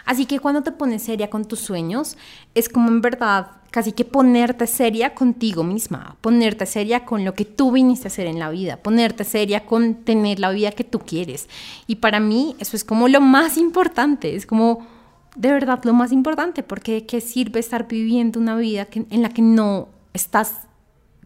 Así 0.06 0.26
que 0.26 0.40
cuando 0.40 0.64
te 0.64 0.72
pones 0.72 1.04
seria 1.04 1.30
con 1.30 1.46
tus 1.46 1.60
sueños, 1.60 2.18
es 2.56 2.70
como 2.70 2.90
en 2.90 3.02
verdad 3.02 3.52
casi 3.72 3.92
que 3.92 4.06
ponerte 4.06 4.66
seria 4.66 5.14
contigo 5.14 5.64
misma, 5.64 6.16
ponerte 6.22 6.66
seria 6.66 7.06
con 7.06 7.26
lo 7.26 7.34
que 7.34 7.46
tú 7.46 7.72
viniste 7.72 8.08
a 8.08 8.12
hacer 8.12 8.28
en 8.28 8.40
la 8.40 8.50
vida, 8.50 8.78
ponerte 8.78 9.24
seria 9.24 9.66
con 9.66 9.96
tener 9.96 10.40
la 10.40 10.52
vida 10.52 10.72
que 10.72 10.84
tú 10.84 11.00
quieres. 11.00 11.50
Y 11.86 11.96
para 11.96 12.20
mí 12.20 12.56
eso 12.60 12.76
es 12.76 12.84
como 12.84 13.08
lo 13.08 13.22
más 13.22 13.58
importante, 13.58 14.36
es 14.36 14.46
como 14.46 14.88
de 15.36 15.52
verdad 15.52 15.84
lo 15.84 15.94
más 15.94 16.12
importante, 16.12 16.64
porque 16.64 17.06
¿qué 17.06 17.22
sirve 17.22 17.60
estar 17.60 17.88
viviendo 17.88 18.40
una 18.40 18.56
vida 18.56 18.88
en 18.94 19.22
la 19.22 19.30
que 19.30 19.42
no 19.42 19.90
estás 20.14 20.68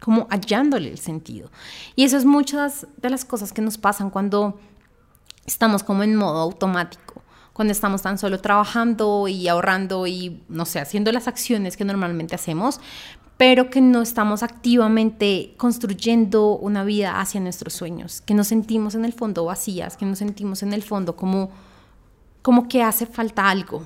como 0.02 0.26
hallándole 0.30 0.90
el 0.90 0.98
sentido. 0.98 1.48
Y 1.94 2.02
eso 2.02 2.16
es 2.16 2.24
muchas 2.24 2.88
de 3.00 3.08
las 3.08 3.24
cosas 3.24 3.52
que 3.52 3.62
nos 3.62 3.78
pasan 3.78 4.10
cuando 4.10 4.58
estamos 5.46 5.82
como 5.82 6.02
en 6.02 6.16
modo 6.16 6.38
automático, 6.40 7.22
cuando 7.52 7.72
estamos 7.72 8.02
tan 8.02 8.18
solo 8.18 8.40
trabajando 8.40 9.28
y 9.28 9.48
ahorrando 9.48 10.06
y, 10.06 10.42
no 10.48 10.64
sé, 10.64 10.80
haciendo 10.80 11.12
las 11.12 11.28
acciones 11.28 11.76
que 11.76 11.84
normalmente 11.84 12.34
hacemos, 12.34 12.80
pero 13.36 13.70
que 13.70 13.80
no 13.80 14.02
estamos 14.02 14.42
activamente 14.42 15.54
construyendo 15.56 16.56
una 16.56 16.84
vida 16.84 17.20
hacia 17.20 17.40
nuestros 17.40 17.72
sueños, 17.72 18.20
que 18.20 18.34
nos 18.34 18.48
sentimos 18.48 18.94
en 18.94 19.04
el 19.04 19.12
fondo 19.12 19.44
vacías, 19.44 19.96
que 19.96 20.06
nos 20.06 20.18
sentimos 20.18 20.62
en 20.62 20.72
el 20.72 20.82
fondo 20.82 21.16
como, 21.16 21.50
como 22.40 22.68
que 22.68 22.82
hace 22.82 23.04
falta 23.04 23.48
algo. 23.48 23.82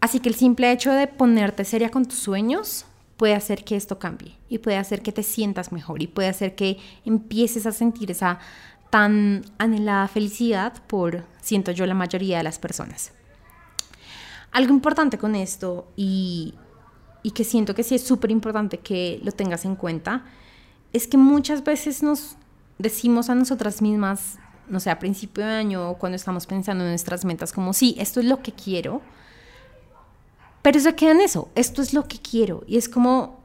Así 0.00 0.20
que 0.20 0.28
el 0.28 0.34
simple 0.34 0.70
hecho 0.70 0.92
de 0.92 1.06
ponerte 1.06 1.64
seria 1.64 1.90
con 1.90 2.04
tus 2.04 2.18
sueños 2.18 2.84
puede 3.16 3.34
hacer 3.34 3.64
que 3.64 3.76
esto 3.76 3.98
cambie 3.98 4.36
y 4.48 4.58
puede 4.58 4.76
hacer 4.76 5.00
que 5.00 5.12
te 5.12 5.22
sientas 5.22 5.72
mejor 5.72 6.02
y 6.02 6.06
puede 6.06 6.28
hacer 6.28 6.54
que 6.54 6.78
empieces 7.06 7.64
a 7.64 7.72
sentir 7.72 8.10
esa 8.10 8.38
tan 8.94 9.44
anhelada 9.58 10.06
felicidad 10.06 10.72
por, 10.86 11.24
siento 11.40 11.72
yo, 11.72 11.84
la 11.84 11.94
mayoría 11.94 12.36
de 12.36 12.44
las 12.44 12.60
personas. 12.60 13.10
Algo 14.52 14.72
importante 14.72 15.18
con 15.18 15.34
esto 15.34 15.88
y, 15.96 16.54
y 17.24 17.32
que 17.32 17.42
siento 17.42 17.74
que 17.74 17.82
sí 17.82 17.96
es 17.96 18.04
súper 18.04 18.30
importante 18.30 18.78
que 18.78 19.20
lo 19.24 19.32
tengas 19.32 19.64
en 19.64 19.74
cuenta 19.74 20.24
es 20.92 21.08
que 21.08 21.16
muchas 21.16 21.64
veces 21.64 22.04
nos 22.04 22.36
decimos 22.78 23.30
a 23.30 23.34
nosotras 23.34 23.82
mismas, 23.82 24.38
no 24.68 24.78
sé, 24.78 24.90
a 24.90 25.00
principio 25.00 25.44
de 25.44 25.54
año 25.54 25.94
cuando 25.94 26.14
estamos 26.14 26.46
pensando 26.46 26.84
en 26.84 26.90
nuestras 26.90 27.24
metas, 27.24 27.52
como 27.52 27.72
sí, 27.72 27.96
esto 27.98 28.20
es 28.20 28.26
lo 28.26 28.42
que 28.42 28.52
quiero, 28.52 29.02
pero 30.62 30.78
se 30.78 30.94
queda 30.94 31.10
en 31.10 31.20
eso, 31.20 31.48
esto 31.56 31.82
es 31.82 31.94
lo 31.94 32.06
que 32.06 32.20
quiero. 32.20 32.62
Y 32.68 32.76
es 32.76 32.88
como, 32.88 33.40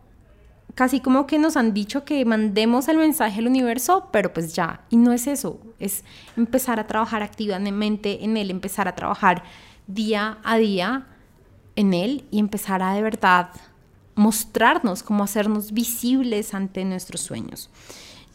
casi 0.79 1.01
como 1.01 1.27
que 1.27 1.39
nos 1.39 1.57
han 1.57 1.73
dicho 1.73 2.05
que 2.05 2.23
mandemos 2.23 2.87
el 2.87 2.95
mensaje 2.95 3.39
al 3.39 3.47
universo, 3.47 4.07
pero 4.13 4.31
pues 4.31 4.53
ya. 4.53 4.79
Y 4.89 4.95
no 4.95 5.11
es 5.11 5.27
eso, 5.27 5.59
es 5.77 6.05
empezar 6.37 6.79
a 6.79 6.87
trabajar 6.87 7.21
activamente 7.21 8.23
en 8.23 8.37
él, 8.37 8.49
empezar 8.49 8.87
a 8.87 8.95
trabajar 8.95 9.43
día 9.87 10.37
a 10.41 10.57
día 10.57 11.05
en 11.75 11.93
él 11.93 12.23
y 12.31 12.39
empezar 12.39 12.81
a 12.81 12.93
de 12.93 13.01
verdad 13.01 13.49
mostrarnos, 14.15 15.03
como 15.03 15.25
hacernos 15.25 15.73
visibles 15.73 16.53
ante 16.53 16.85
nuestros 16.85 17.19
sueños. 17.19 17.69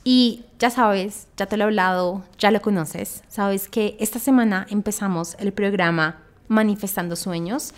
Y 0.04 0.44
ya 0.59 0.68
sabes, 0.68 1.28
ya 1.38 1.46
te 1.46 1.57
lo 1.57 1.64
he 1.64 1.68
hablado, 1.68 2.24
ya 2.38 2.50
lo 2.50 2.61
conoces, 2.61 3.24
sabes 3.26 3.70
que 3.70 3.96
esta 4.00 4.18
semana 4.18 4.66
empezamos 4.68 5.35
el 5.38 5.54
programa 5.54 6.18
Manifestando 6.48 7.16
Sueños. 7.16 7.72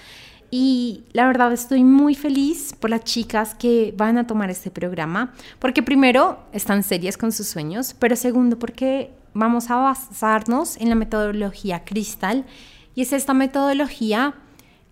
Y 0.50 1.04
la 1.12 1.26
verdad 1.26 1.52
estoy 1.52 1.82
muy 1.82 2.14
feliz 2.14 2.74
por 2.78 2.90
las 2.90 3.04
chicas 3.04 3.54
que 3.54 3.92
van 3.96 4.18
a 4.18 4.26
tomar 4.26 4.50
este 4.50 4.70
programa, 4.70 5.34
porque 5.58 5.82
primero 5.82 6.38
están 6.52 6.82
serias 6.82 7.16
con 7.16 7.32
sus 7.32 7.48
sueños, 7.48 7.94
pero 7.98 8.16
segundo 8.16 8.58
porque 8.58 9.12
vamos 9.34 9.70
a 9.70 9.76
basarnos 9.76 10.76
en 10.78 10.88
la 10.88 10.94
metodología 10.94 11.84
Cristal 11.84 12.46
y 12.94 13.02
es 13.02 13.12
esta 13.12 13.34
metodología 13.34 14.34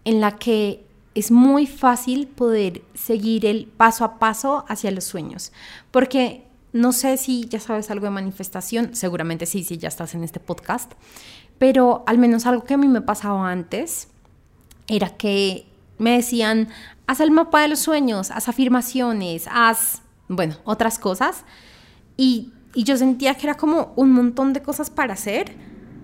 en 0.05 0.21
la 0.21 0.33
que 0.37 0.85
es 1.15 1.31
muy 1.31 1.67
fácil 1.67 2.27
poder 2.27 2.83
seguir 2.95 3.47
el 3.47 3.67
paso 3.67 4.05
a 4.05 4.19
paso 4.19 4.65
hacia 4.69 4.91
los 4.91 5.05
sueños, 5.05 5.53
porque 5.91 6.45
no 6.73 6.93
sé 6.93 7.17
si 7.17 7.47
ya 7.49 7.61
sabes 7.61 7.91
algo 7.91 8.07
de 8.07 8.11
manifestación, 8.11 8.97
seguramente 8.97 9.47
sí, 9.47 9.63
si 9.63 9.79
ya 9.79 9.89
estás 9.89 10.15
en 10.15 10.25
este 10.25 10.41
podcast, 10.41 10.93
pero 11.59 12.03
al 12.07 12.19
menos 12.19 12.47
algo 12.47 12.65
que 12.65 12.75
a 12.75 12.79
mí 12.79 12.89
me 12.89 13.01
pasaba 13.01 13.51
antes 13.51 14.09
era 14.89 15.11
que 15.11 15.67
me 15.99 16.17
decían, 16.17 16.69
haz 17.07 17.21
el 17.21 17.31
mapa 17.31 17.63
de 17.63 17.69
los 17.69 17.81
sueños, 17.81 18.31
haz 18.31 18.49
afirmaciones, 18.49 19.47
haz, 19.51 20.03
bueno, 20.29 20.57
otras 20.65 20.99
cosas. 20.99 21.45
Y, 22.17 22.51
yo 22.77 22.97
sentía 22.97 23.37
que 23.37 23.47
era 23.47 23.57
como 23.57 23.93
un 23.95 24.11
montón 24.11 24.53
de 24.53 24.61
cosas 24.61 24.91
para 24.91 25.13
hacer, 25.13 25.55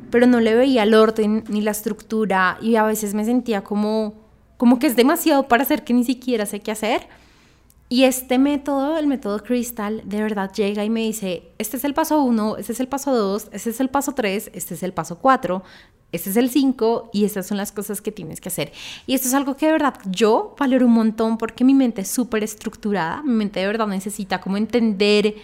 pero 0.08 0.28
no 0.28 0.38
le 0.38 0.54
veía 0.54 0.84
el 0.84 0.94
orden 0.94 1.42
ni 1.48 1.62
la 1.62 1.72
estructura 1.72 2.58
y 2.62 2.76
a 2.76 2.84
veces 2.84 3.12
me 3.12 3.24
sentía 3.24 3.64
como, 3.64 4.14
como 4.56 4.78
que 4.78 4.86
es 4.86 4.94
demasiado 4.94 5.48
para 5.48 5.64
hacer 5.64 5.82
que 5.82 5.94
ni 5.94 6.04
siquiera 6.04 6.46
sé 6.46 6.60
qué 6.60 6.70
hacer. 6.70 7.08
Y 7.88 8.04
este 8.04 8.38
método, 8.38 8.98
el 8.98 9.08
método 9.08 9.42
Crystal, 9.42 10.00
de 10.04 10.22
verdad 10.22 10.52
llega 10.52 10.84
y 10.84 10.90
me 10.90 11.00
dice, 11.00 11.50
este 11.58 11.76
es 11.76 11.82
el 11.82 11.92
paso 11.92 12.22
1, 12.22 12.58
este 12.58 12.72
es 12.72 12.78
el 12.78 12.86
paso 12.86 13.16
2, 13.16 13.48
este 13.50 13.70
es 13.70 13.80
el 13.80 13.88
paso 13.88 14.12
3, 14.12 14.52
este 14.54 14.74
es 14.74 14.84
el 14.84 14.92
paso 14.92 15.18
4, 15.18 15.64
este 16.12 16.30
es 16.30 16.36
el 16.36 16.50
5 16.50 17.10
y 17.12 17.24
estas 17.24 17.46
son 17.46 17.56
las 17.56 17.72
cosas 17.72 18.00
que 18.00 18.12
tienes 18.12 18.40
que 18.40 18.48
hacer. 18.48 18.72
Y 19.06 19.14
esto 19.14 19.28
es 19.28 19.34
algo 19.34 19.56
que 19.56 19.66
de 19.66 19.72
verdad 19.72 19.94
yo 20.10 20.54
valoro 20.58 20.86
un 20.86 20.92
montón 20.92 21.38
porque 21.38 21.64
mi 21.64 21.74
mente 21.74 22.02
es 22.02 22.08
súper 22.08 22.42
estructurada, 22.44 23.22
mi 23.22 23.32
mente 23.32 23.60
de 23.60 23.66
verdad 23.66 23.86
necesita 23.86 24.40
como 24.40 24.56
entender 24.56 25.36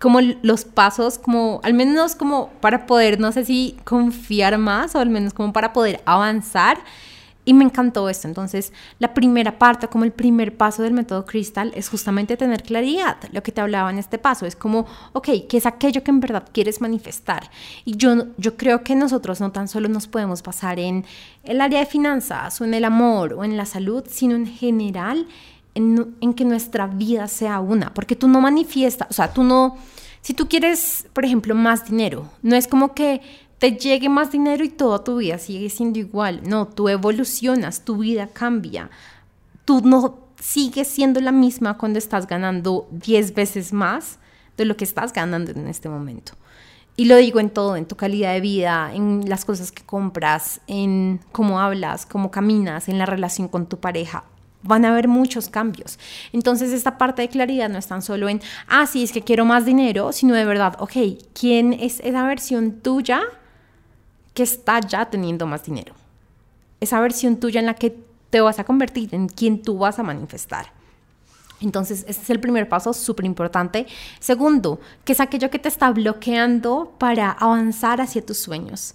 como 0.00 0.20
los 0.20 0.64
pasos, 0.64 1.16
como 1.16 1.60
al 1.62 1.74
menos 1.74 2.16
como 2.16 2.48
para 2.60 2.86
poder, 2.86 3.20
no 3.20 3.30
sé 3.30 3.44
si 3.44 3.76
confiar 3.84 4.58
más 4.58 4.96
o 4.96 4.98
al 4.98 5.10
menos 5.10 5.32
como 5.32 5.52
para 5.52 5.72
poder 5.72 6.02
avanzar 6.04 6.78
y 7.44 7.54
me 7.54 7.64
encantó 7.64 8.08
esto. 8.08 8.28
Entonces, 8.28 8.72
la 8.98 9.14
primera 9.14 9.58
parte, 9.58 9.88
como 9.88 10.04
el 10.04 10.12
primer 10.12 10.56
paso 10.56 10.82
del 10.82 10.92
método 10.92 11.26
Crystal, 11.26 11.72
es 11.74 11.88
justamente 11.88 12.36
tener 12.36 12.62
claridad. 12.62 13.16
Lo 13.32 13.42
que 13.42 13.52
te 13.52 13.60
hablaba 13.60 13.90
en 13.90 13.98
este 13.98 14.18
paso 14.18 14.46
es 14.46 14.54
como, 14.54 14.86
ok, 15.12 15.28
¿qué 15.48 15.56
es 15.56 15.66
aquello 15.66 16.04
que 16.04 16.10
en 16.10 16.20
verdad 16.20 16.44
quieres 16.52 16.80
manifestar? 16.80 17.50
Y 17.84 17.96
yo, 17.96 18.26
yo 18.36 18.56
creo 18.56 18.84
que 18.84 18.94
nosotros 18.94 19.40
no 19.40 19.50
tan 19.50 19.66
solo 19.68 19.88
nos 19.88 20.06
podemos 20.06 20.42
pasar 20.42 20.78
en 20.78 21.04
el 21.42 21.60
área 21.60 21.80
de 21.80 21.86
finanzas 21.86 22.60
o 22.60 22.64
en 22.64 22.74
el 22.74 22.84
amor 22.84 23.32
o 23.32 23.44
en 23.44 23.56
la 23.56 23.66
salud, 23.66 24.04
sino 24.08 24.36
en 24.36 24.46
general 24.46 25.26
en, 25.74 26.14
en 26.20 26.34
que 26.34 26.44
nuestra 26.44 26.86
vida 26.86 27.26
sea 27.26 27.60
una. 27.60 27.92
Porque 27.92 28.14
tú 28.14 28.28
no 28.28 28.40
manifiestas, 28.40 29.08
o 29.10 29.14
sea, 29.14 29.32
tú 29.32 29.42
no... 29.42 29.76
Si 30.20 30.34
tú 30.34 30.48
quieres, 30.48 31.08
por 31.12 31.24
ejemplo, 31.24 31.52
más 31.56 31.84
dinero, 31.84 32.30
no 32.42 32.54
es 32.54 32.68
como 32.68 32.94
que 32.94 33.22
te 33.62 33.76
llegue 33.76 34.08
más 34.08 34.32
dinero 34.32 34.64
y 34.64 34.70
toda 34.70 35.04
tu 35.04 35.18
vida 35.18 35.38
sigue 35.38 35.70
siendo 35.70 36.00
igual. 36.00 36.40
No, 36.44 36.66
tú 36.66 36.88
evolucionas, 36.88 37.84
tu 37.84 37.98
vida 37.98 38.26
cambia. 38.26 38.90
Tú 39.64 39.82
no 39.82 40.18
sigues 40.40 40.88
siendo 40.88 41.20
la 41.20 41.30
misma 41.30 41.78
cuando 41.78 42.00
estás 42.00 42.26
ganando 42.26 42.88
10 42.90 43.34
veces 43.34 43.72
más 43.72 44.18
de 44.56 44.64
lo 44.64 44.76
que 44.76 44.82
estás 44.82 45.12
ganando 45.12 45.52
en 45.52 45.68
este 45.68 45.88
momento. 45.88 46.32
Y 46.96 47.04
lo 47.04 47.14
digo 47.14 47.38
en 47.38 47.50
todo, 47.50 47.76
en 47.76 47.86
tu 47.86 47.94
calidad 47.94 48.32
de 48.32 48.40
vida, 48.40 48.90
en 48.92 49.28
las 49.28 49.44
cosas 49.44 49.70
que 49.70 49.84
compras, 49.84 50.60
en 50.66 51.20
cómo 51.30 51.60
hablas, 51.60 52.04
cómo 52.04 52.32
caminas, 52.32 52.88
en 52.88 52.98
la 52.98 53.06
relación 53.06 53.46
con 53.46 53.66
tu 53.66 53.78
pareja. 53.78 54.24
Van 54.64 54.84
a 54.84 54.90
haber 54.90 55.06
muchos 55.06 55.48
cambios. 55.48 56.00
Entonces 56.32 56.72
esta 56.72 56.98
parte 56.98 57.22
de 57.22 57.28
claridad 57.28 57.68
no 57.68 57.78
es 57.78 57.86
tan 57.86 58.02
solo 58.02 58.28
en, 58.28 58.40
ah, 58.66 58.88
sí, 58.88 59.04
es 59.04 59.12
que 59.12 59.22
quiero 59.22 59.44
más 59.44 59.64
dinero, 59.64 60.10
sino 60.10 60.34
de 60.34 60.46
verdad, 60.46 60.74
ok, 60.80 60.96
¿quién 61.32 61.74
es 61.74 62.00
esa 62.00 62.24
versión 62.24 62.80
tuya 62.80 63.22
que 64.34 64.42
está 64.42 64.80
ya 64.80 65.10
teniendo 65.10 65.46
más 65.46 65.64
dinero? 65.64 65.94
Esa 66.80 67.00
versión 67.00 67.36
tuya 67.36 67.60
en 67.60 67.66
la 67.66 67.74
que 67.74 67.96
te 68.30 68.40
vas 68.40 68.58
a 68.58 68.64
convertir, 68.64 69.14
en 69.14 69.28
quien 69.28 69.62
tú 69.62 69.78
vas 69.78 69.98
a 69.98 70.02
manifestar. 70.02 70.72
Entonces, 71.60 72.04
ese 72.08 72.22
es 72.22 72.30
el 72.30 72.40
primer 72.40 72.68
paso, 72.68 72.92
súper 72.92 73.24
importante. 73.24 73.86
Segundo, 74.18 74.80
que 75.04 75.12
es 75.12 75.20
aquello 75.20 75.50
que 75.50 75.58
te 75.58 75.68
está 75.68 75.90
bloqueando 75.90 76.94
para 76.98 77.30
avanzar 77.30 78.00
hacia 78.00 78.24
tus 78.24 78.38
sueños. 78.38 78.94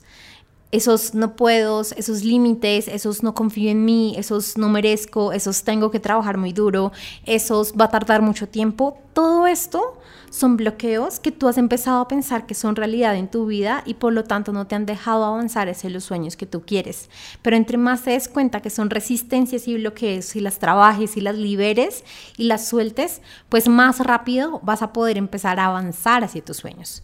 Esos 0.71 1.13
no 1.13 1.37
puedo, 1.37 1.79
esos 1.79 2.23
límites, 2.25 2.89
esos 2.89 3.23
no 3.23 3.33
confío 3.33 3.71
en 3.71 3.85
mí, 3.85 4.15
esos 4.17 4.57
no 4.57 4.67
merezco, 4.67 5.31
esos 5.31 5.63
tengo 5.63 5.91
que 5.91 6.01
trabajar 6.01 6.37
muy 6.37 6.51
duro, 6.51 6.91
esos 7.25 7.73
va 7.79 7.85
a 7.85 7.89
tardar 7.89 8.21
mucho 8.21 8.49
tiempo. 8.49 8.97
Todo 9.13 9.47
esto 9.47 9.97
son 10.29 10.57
bloqueos 10.57 11.21
que 11.21 11.31
tú 11.31 11.47
has 11.47 11.57
empezado 11.57 12.01
a 12.01 12.07
pensar 12.09 12.45
que 12.45 12.53
son 12.53 12.75
realidad 12.75 13.15
en 13.15 13.29
tu 13.29 13.45
vida 13.45 13.81
y 13.85 13.93
por 13.93 14.11
lo 14.11 14.25
tanto 14.25 14.51
no 14.51 14.67
te 14.67 14.75
han 14.75 14.85
dejado 14.85 15.23
avanzar 15.23 15.69
hacia 15.69 15.89
los 15.89 16.03
sueños 16.03 16.35
que 16.35 16.45
tú 16.45 16.63
quieres. 16.65 17.09
Pero 17.41 17.55
entre 17.55 17.77
más 17.77 18.03
te 18.03 18.11
des 18.11 18.27
cuenta 18.27 18.61
que 18.61 18.69
son 18.69 18.89
resistencias 18.89 19.69
y 19.69 19.75
bloqueos 19.75 20.35
y 20.35 20.41
las 20.41 20.59
trabajes 20.59 21.15
y 21.15 21.21
las 21.21 21.37
liberes 21.37 22.03
y 22.35 22.43
las 22.43 22.67
sueltes, 22.67 23.21
pues 23.47 23.69
más 23.69 24.01
rápido 24.01 24.59
vas 24.63 24.81
a 24.81 24.91
poder 24.91 25.17
empezar 25.17 25.61
a 25.61 25.67
avanzar 25.67 26.25
hacia 26.25 26.43
tus 26.43 26.57
sueños. 26.57 27.03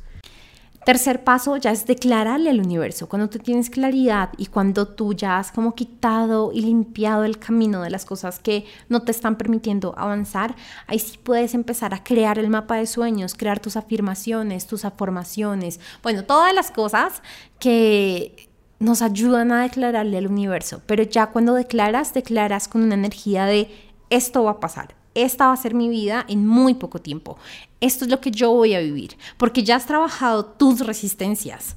Tercer 0.85 1.23
paso 1.23 1.55
ya 1.57 1.71
es 1.71 1.85
declararle 1.85 2.49
al 2.49 2.59
universo. 2.59 3.07
Cuando 3.07 3.29
tú 3.29 3.39
tienes 3.39 3.69
claridad 3.69 4.29
y 4.37 4.47
cuando 4.47 4.87
tú 4.87 5.13
ya 5.13 5.37
has 5.37 5.51
como 5.51 5.75
quitado 5.75 6.51
y 6.51 6.61
limpiado 6.61 7.23
el 7.23 7.39
camino 7.39 7.81
de 7.81 7.89
las 7.89 8.03
cosas 8.03 8.39
que 8.39 8.65
no 8.89 9.01
te 9.03 9.11
están 9.11 9.37
permitiendo 9.37 9.93
avanzar, 9.97 10.55
ahí 10.87 10.99
sí 10.99 11.17
puedes 11.21 11.53
empezar 11.53 11.93
a 11.93 12.03
crear 12.03 12.37
el 12.37 12.49
mapa 12.49 12.75
de 12.75 12.85
sueños, 12.85 13.33
crear 13.35 13.59
tus 13.59 13.77
afirmaciones, 13.77 14.67
tus 14.67 14.83
afirmaciones, 14.83 15.79
bueno, 16.01 16.23
todas 16.25 16.53
las 16.53 16.71
cosas 16.71 17.21
que 17.59 18.49
nos 18.79 19.01
ayudan 19.01 19.51
a 19.53 19.63
declararle 19.63 20.17
al 20.17 20.27
universo. 20.27 20.81
Pero 20.85 21.03
ya 21.03 21.27
cuando 21.27 21.53
declaras, 21.53 22.13
declaras 22.13 22.67
con 22.67 22.83
una 22.83 22.95
energía 22.95 23.45
de 23.45 23.69
esto 24.09 24.43
va 24.43 24.51
a 24.51 24.59
pasar, 24.59 24.95
esta 25.15 25.47
va 25.47 25.53
a 25.53 25.57
ser 25.57 25.73
mi 25.73 25.89
vida 25.89 26.25
en 26.27 26.45
muy 26.47 26.73
poco 26.73 26.99
tiempo. 26.99 27.37
Esto 27.81 28.05
es 28.05 28.11
lo 28.11 28.21
que 28.21 28.31
yo 28.31 28.51
voy 28.51 28.73
a 28.73 28.79
vivir, 28.79 29.17
porque 29.37 29.63
ya 29.63 29.75
has 29.75 29.85
trabajado 29.85 30.45
tus 30.45 30.85
resistencias. 30.85 31.75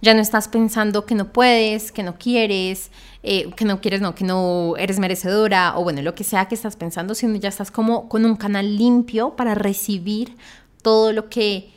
Ya 0.00 0.14
no 0.14 0.20
estás 0.20 0.48
pensando 0.48 1.06
que 1.06 1.14
no 1.14 1.32
puedes, 1.32 1.92
que 1.92 2.02
no 2.02 2.18
quieres, 2.18 2.90
eh, 3.22 3.50
que 3.54 3.64
no 3.64 3.80
quieres, 3.80 4.00
no, 4.00 4.16
que 4.16 4.24
no 4.24 4.74
eres 4.76 4.98
merecedora 4.98 5.78
o 5.78 5.84
bueno, 5.84 6.02
lo 6.02 6.16
que 6.16 6.24
sea 6.24 6.48
que 6.48 6.56
estás 6.56 6.74
pensando, 6.74 7.14
sino 7.14 7.36
ya 7.36 7.48
estás 7.48 7.70
como 7.70 8.08
con 8.08 8.24
un 8.24 8.34
canal 8.34 8.76
limpio 8.76 9.36
para 9.36 9.54
recibir 9.54 10.36
todo 10.82 11.12
lo 11.12 11.28
que 11.28 11.70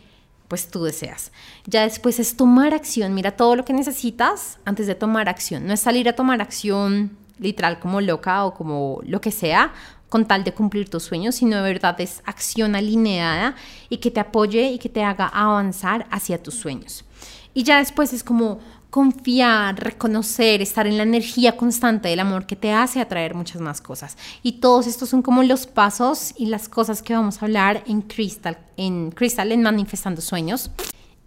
pues 0.47 0.69
tú 0.69 0.83
deseas. 0.83 1.31
Ya 1.65 1.83
después 1.83 2.19
es 2.19 2.35
tomar 2.35 2.73
acción, 2.73 3.13
mira 3.13 3.31
todo 3.31 3.55
lo 3.55 3.65
que 3.65 3.73
necesitas 3.73 4.59
antes 4.65 4.87
de 4.87 4.95
tomar 4.95 5.29
acción. 5.29 5.67
No 5.67 5.73
es 5.73 5.79
salir 5.79 6.09
a 6.09 6.13
tomar 6.13 6.41
acción 6.41 7.17
literal 7.39 7.79
como 7.79 8.01
loca 8.01 8.45
o 8.45 8.53
como 8.53 9.01
lo 9.05 9.21
que 9.21 9.31
sea, 9.31 9.73
con 10.09 10.25
tal 10.25 10.43
de 10.43 10.53
cumplir 10.53 10.89
tus 10.89 11.03
sueños, 11.03 11.35
sino 11.35 11.57
de 11.57 11.63
verdad 11.63 11.99
es 11.99 12.21
acción 12.25 12.75
alineada 12.75 13.55
y 13.89 13.97
que 13.97 14.11
te 14.11 14.19
apoye 14.19 14.71
y 14.71 14.79
que 14.79 14.89
te 14.89 15.03
haga 15.03 15.27
avanzar 15.27 16.07
hacia 16.11 16.41
tus 16.41 16.55
sueños. 16.55 17.05
Y 17.53 17.63
ya 17.63 17.79
después 17.79 18.13
es 18.13 18.23
como 18.23 18.59
confiar, 18.95 19.77
reconocer, 19.83 20.61
estar 20.61 20.87
en 20.87 20.95
la 20.95 21.03
energía 21.03 21.57
constante 21.57 22.07
del 22.07 22.21
amor 22.21 22.45
que 22.45 22.55
te 22.55 22.71
hace 22.71 23.01
atraer 23.01 23.35
muchas 23.35 23.61
más 23.61 23.81
cosas. 23.81 24.17
Y 24.41 24.53
todos 24.53 24.87
estos 24.87 25.09
son 25.09 25.21
como 25.21 25.43
los 25.43 25.67
pasos 25.67 26.33
y 26.37 26.45
las 26.45 26.69
cosas 26.69 27.01
que 27.01 27.13
vamos 27.13 27.41
a 27.41 27.45
hablar 27.45 27.83
en 27.87 28.01
Crystal, 28.01 28.57
en 28.77 29.11
Crystal, 29.11 29.51
en 29.51 29.63
Manifestando 29.63 30.21
Sueños. 30.21 30.71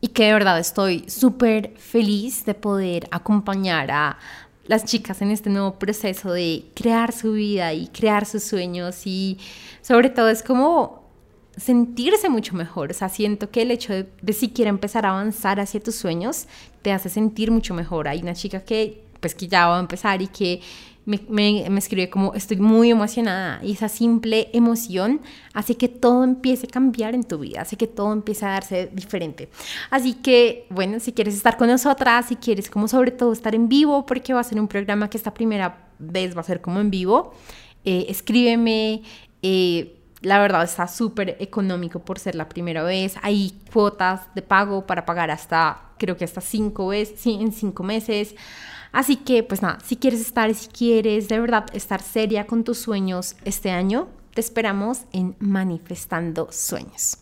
Y 0.01 0.09
que 0.09 0.25
de 0.25 0.33
verdad 0.33 0.59
estoy 0.59 1.05
súper 1.11 1.75
feliz 1.77 2.47
de 2.47 2.55
poder 2.55 3.07
acompañar 3.11 3.91
a 3.91 4.19
las 4.69 4.85
chicas 4.85 5.21
en 5.23 5.31
este 5.33 5.51
nuevo 5.51 5.79
proceso 5.79 6.31
de 6.33 6.67
crear 6.75 7.13
su 7.13 7.33
vida 7.33 7.73
y 7.73 7.89
crear 7.89 8.25
sus 8.27 8.45
sueños 8.45 9.07
y 9.07 9.39
sobre 9.83 10.11
todo 10.11 10.29
es 10.29 10.43
como 10.43 11.09
sentirse 11.57 12.29
mucho 12.29 12.55
mejor. 12.55 12.91
O 12.91 12.95
sea, 12.95 13.09
siento 13.09 13.51
que 13.51 13.63
el 13.63 13.71
hecho 13.73 13.93
de, 13.93 14.09
de 14.23 14.33
siquiera 14.33 14.69
empezar 14.69 15.07
a 15.07 15.11
avanzar 15.11 15.59
hacia 15.59 15.81
tus 15.81 15.97
sueños 15.97 16.47
te 16.83 16.93
hace 16.93 17.09
sentir 17.09 17.51
mucho 17.51 17.75
mejor. 17.75 18.07
Hay 18.07 18.23
una 18.23 18.35
chica 18.35 18.61
que 18.63 19.03
pues 19.21 19.35
que 19.35 19.49
ya 19.49 19.67
va 19.67 19.79
a 19.79 19.81
empezar 19.81 20.23
y 20.23 20.29
que 20.29 20.61
me, 21.09 21.65
me, 21.71 21.79
escribe 21.79 22.11
como 22.11 22.35
estoy 22.35 22.59
muy 22.59 22.91
emocionada 22.91 23.61
y 23.63 23.73
esa 23.73 23.89
simple 23.89 24.51
emoción 24.53 25.23
hace 25.55 25.75
que 25.75 25.89
todo 25.89 26.23
empiece 26.23 26.67
a 26.67 26.71
cambiar 26.71 27.15
en 27.15 27.25
tu 27.25 27.39
vida, 27.39 27.63
hace 27.63 27.79
que 27.79 27.87
todo 27.87 28.13
empiece 28.13 28.45
a 28.45 28.51
darse 28.51 28.91
diferente. 28.93 29.49
Así 29.89 30.13
que, 30.13 30.67
bueno, 30.69 31.01
si 31.01 31.15
quieres 31.15 31.35
estar 31.35 31.57
con 31.57 31.69
nosotras, 31.69 32.27
si 32.27 32.37
quieres 32.37 32.69
como 32.69 32.89
sobre 32.89 33.11
todo 33.11 33.33
estar 33.33 33.55
en 33.55 33.71
vivo, 33.71 34.05
porque 34.05 34.35
va 34.35 34.41
a 34.41 34.45
ser 34.45 34.61
un 34.61 34.69
programa 34.69 35.09
que 35.09 35.17
esta 35.17 35.33
primera 35.33 35.89
vez 35.99 36.37
va 36.37 36.43
a 36.43 36.45
ser 36.45 36.61
como 36.61 36.79
en 36.79 36.91
vivo, 36.91 37.33
eh, 37.87 38.05
escríbeme. 38.11 39.03
Eh, 39.41 39.95
la 40.21 40.41
verdad 40.41 40.65
está 40.65 40.89
súper 40.89 41.37
económico 41.41 42.01
por 42.01 42.19
ser 42.19 42.35
la 42.35 42.51
primera 42.51 42.83
vez. 42.83 43.15
Hay 43.23 43.55
cuotas 43.73 44.23
de 44.35 44.43
pago 44.43 44.87
para 44.87 45.07
pagar 45.07 45.31
hasta, 45.31 45.81
creo 45.97 46.19
que 46.19 46.25
hasta 46.25 46.43
cinco 46.43 46.89
veces, 46.89 47.25
en 47.27 47.51
cinco 47.53 47.83
meses. 47.83 48.35
Así 48.93 49.17
que, 49.17 49.43
pues 49.43 49.63
nada, 49.63 49.79
si 49.85 49.97
quieres 49.97 50.21
estar, 50.21 50.53
si 50.55 50.69
quieres 50.69 51.29
de 51.29 51.39
verdad 51.39 51.67
estar 51.73 52.01
seria 52.01 52.47
con 52.47 52.65
tus 52.65 52.79
sueños 52.79 53.37
este 53.45 53.71
año, 53.71 54.09
te 54.35 54.41
esperamos 54.41 55.01
en 55.13 55.37
Manifestando 55.39 56.49
Sueños. 56.51 57.19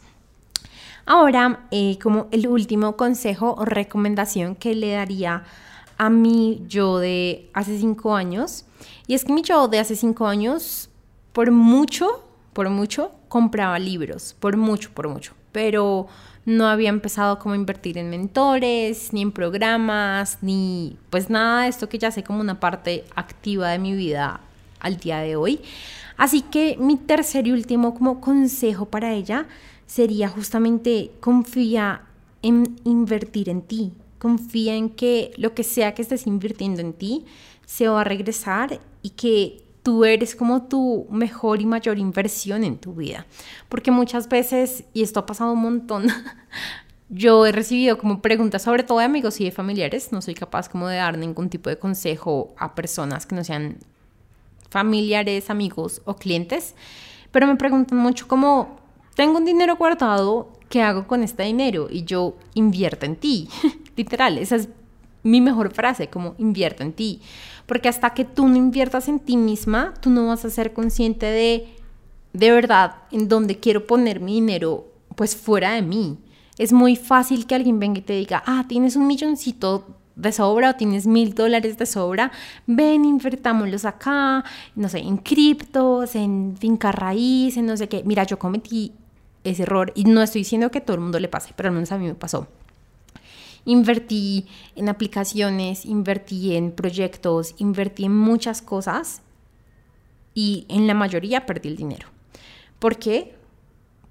Ahora, 1.06 1.66
eh, 1.70 1.98
como 2.02 2.26
el 2.32 2.48
último 2.48 2.96
consejo 2.96 3.54
o 3.58 3.64
recomendación 3.64 4.56
que 4.56 4.74
le 4.74 4.92
daría 4.92 5.44
a 5.98 6.10
mi 6.10 6.64
yo 6.66 6.98
de 6.98 7.48
hace 7.54 7.78
cinco 7.78 8.14
años, 8.14 8.64
y 9.06 9.14
es 9.14 9.24
que 9.24 9.32
mi 9.32 9.42
yo 9.42 9.68
de 9.68 9.78
hace 9.78 9.96
cinco 9.96 10.26
años, 10.26 10.90
por 11.32 11.50
mucho, 11.50 12.24
por 12.52 12.68
mucho, 12.70 13.12
compraba 13.28 13.78
libros, 13.78 14.34
por 14.38 14.56
mucho, 14.56 14.90
por 14.92 15.08
mucho, 15.08 15.32
pero 15.52 16.08
no 16.46 16.68
había 16.68 16.88
empezado 16.88 17.38
como 17.38 17.54
a 17.54 17.56
invertir 17.56 17.98
en 17.98 18.08
mentores, 18.08 19.12
ni 19.12 19.20
en 19.20 19.32
programas, 19.32 20.38
ni 20.40 20.96
pues 21.10 21.28
nada 21.28 21.62
de 21.62 21.68
esto 21.68 21.88
que 21.88 21.98
ya 21.98 22.12
sé 22.12 22.22
como 22.22 22.40
una 22.40 22.60
parte 22.60 23.04
activa 23.16 23.70
de 23.70 23.80
mi 23.80 23.94
vida 23.94 24.40
al 24.78 24.96
día 24.96 25.18
de 25.18 25.34
hoy. 25.34 25.60
Así 26.16 26.42
que 26.42 26.76
mi 26.78 26.96
tercer 26.96 27.48
y 27.48 27.52
último 27.52 27.94
como 27.94 28.20
consejo 28.20 28.86
para 28.86 29.12
ella 29.12 29.46
sería 29.86 30.28
justamente 30.28 31.10
confía 31.20 32.02
en 32.42 32.76
invertir 32.84 33.48
en 33.48 33.62
ti, 33.62 33.92
confía 34.20 34.76
en 34.76 34.90
que 34.90 35.32
lo 35.36 35.52
que 35.52 35.64
sea 35.64 35.94
que 35.94 36.02
estés 36.02 36.28
invirtiendo 36.28 36.80
en 36.80 36.92
ti 36.92 37.24
se 37.66 37.88
va 37.88 38.02
a 38.02 38.04
regresar 38.04 38.80
y 39.02 39.10
que 39.10 39.65
tú 39.86 40.04
eres 40.04 40.34
como 40.34 40.64
tu 40.64 41.06
mejor 41.12 41.62
y 41.62 41.64
mayor 41.64 41.96
inversión 41.96 42.64
en 42.64 42.76
tu 42.76 42.92
vida. 42.94 43.24
Porque 43.68 43.92
muchas 43.92 44.28
veces, 44.28 44.82
y 44.92 45.04
esto 45.04 45.20
ha 45.20 45.26
pasado 45.26 45.52
un 45.52 45.60
montón, 45.60 46.08
yo 47.08 47.46
he 47.46 47.52
recibido 47.52 47.96
como 47.96 48.20
preguntas, 48.20 48.62
sobre 48.62 48.82
todo 48.82 48.98
de 48.98 49.04
amigos 49.04 49.40
y 49.40 49.44
de 49.44 49.52
familiares, 49.52 50.10
no 50.10 50.20
soy 50.22 50.34
capaz 50.34 50.68
como 50.68 50.88
de 50.88 50.96
dar 50.96 51.16
ningún 51.16 51.48
tipo 51.50 51.70
de 51.70 51.78
consejo 51.78 52.52
a 52.58 52.74
personas 52.74 53.26
que 53.26 53.36
no 53.36 53.44
sean 53.44 53.76
familiares, 54.70 55.50
amigos 55.50 56.02
o 56.04 56.16
clientes, 56.16 56.74
pero 57.30 57.46
me 57.46 57.54
preguntan 57.54 57.98
mucho 57.98 58.26
como, 58.26 58.80
tengo 59.14 59.38
un 59.38 59.44
dinero 59.44 59.76
guardado, 59.76 60.50
¿qué 60.68 60.82
hago 60.82 61.06
con 61.06 61.22
este 61.22 61.44
dinero? 61.44 61.86
Y 61.88 62.02
yo 62.02 62.34
invierto 62.54 63.06
en 63.06 63.14
ti, 63.14 63.48
literal, 63.96 64.38
esa 64.38 64.56
es 64.56 64.68
mi 65.22 65.40
mejor 65.40 65.72
frase, 65.72 66.08
como 66.08 66.34
invierto 66.38 66.82
en 66.82 66.92
ti. 66.92 67.20
Porque 67.66 67.88
hasta 67.88 68.10
que 68.10 68.24
tú 68.24 68.48
no 68.48 68.56
inviertas 68.56 69.08
en 69.08 69.18
ti 69.18 69.36
misma, 69.36 69.94
tú 70.00 70.10
no 70.10 70.28
vas 70.28 70.44
a 70.44 70.50
ser 70.50 70.72
consciente 70.72 71.26
de, 71.26 71.68
de 72.32 72.50
verdad, 72.50 72.96
en 73.10 73.28
dónde 73.28 73.58
quiero 73.58 73.86
poner 73.86 74.20
mi 74.20 74.34
dinero, 74.34 74.86
pues 75.14 75.36
fuera 75.36 75.72
de 75.72 75.82
mí. 75.82 76.18
Es 76.58 76.72
muy 76.72 76.96
fácil 76.96 77.46
que 77.46 77.54
alguien 77.54 77.78
venga 77.78 77.98
y 77.98 78.02
te 78.02 78.14
diga, 78.14 78.42
ah, 78.46 78.64
tienes 78.68 78.96
un 78.96 79.06
milloncito 79.06 79.84
de 80.14 80.32
sobra 80.32 80.70
o 80.70 80.74
tienes 80.74 81.06
mil 81.06 81.34
dólares 81.34 81.76
de 81.76 81.86
sobra, 81.86 82.32
ven, 82.66 83.04
invertámoslos 83.04 83.84
acá, 83.84 84.44
no 84.74 84.88
sé, 84.88 84.98
en 84.98 85.18
criptos, 85.18 86.14
en 86.14 86.56
finca 86.58 86.90
raíz, 86.90 87.56
en 87.56 87.66
no 87.66 87.76
sé 87.76 87.88
qué. 87.88 88.02
Mira, 88.04 88.24
yo 88.24 88.38
cometí 88.38 88.92
ese 89.44 89.64
error 89.64 89.92
y 89.94 90.04
no 90.04 90.22
estoy 90.22 90.40
diciendo 90.40 90.70
que 90.70 90.80
todo 90.80 90.94
el 90.94 91.02
mundo 91.02 91.20
le 91.20 91.28
pase, 91.28 91.52
pero 91.54 91.68
al 91.68 91.74
menos 91.74 91.92
a 91.92 91.98
mí 91.98 92.06
me 92.06 92.14
pasó. 92.14 92.48
Invertí 93.66 94.46
en 94.74 94.88
aplicaciones, 94.88 95.84
invertí 95.84 96.56
en 96.56 96.72
proyectos, 96.72 97.54
invertí 97.58 98.06
en 98.06 98.16
muchas 98.16 98.62
cosas 98.62 99.20
y 100.32 100.64
en 100.70 100.86
la 100.86 100.94
mayoría 100.94 101.44
perdí 101.44 101.68
el 101.68 101.76
dinero. 101.76 102.08
¿Por 102.78 102.96
qué? 102.96 103.36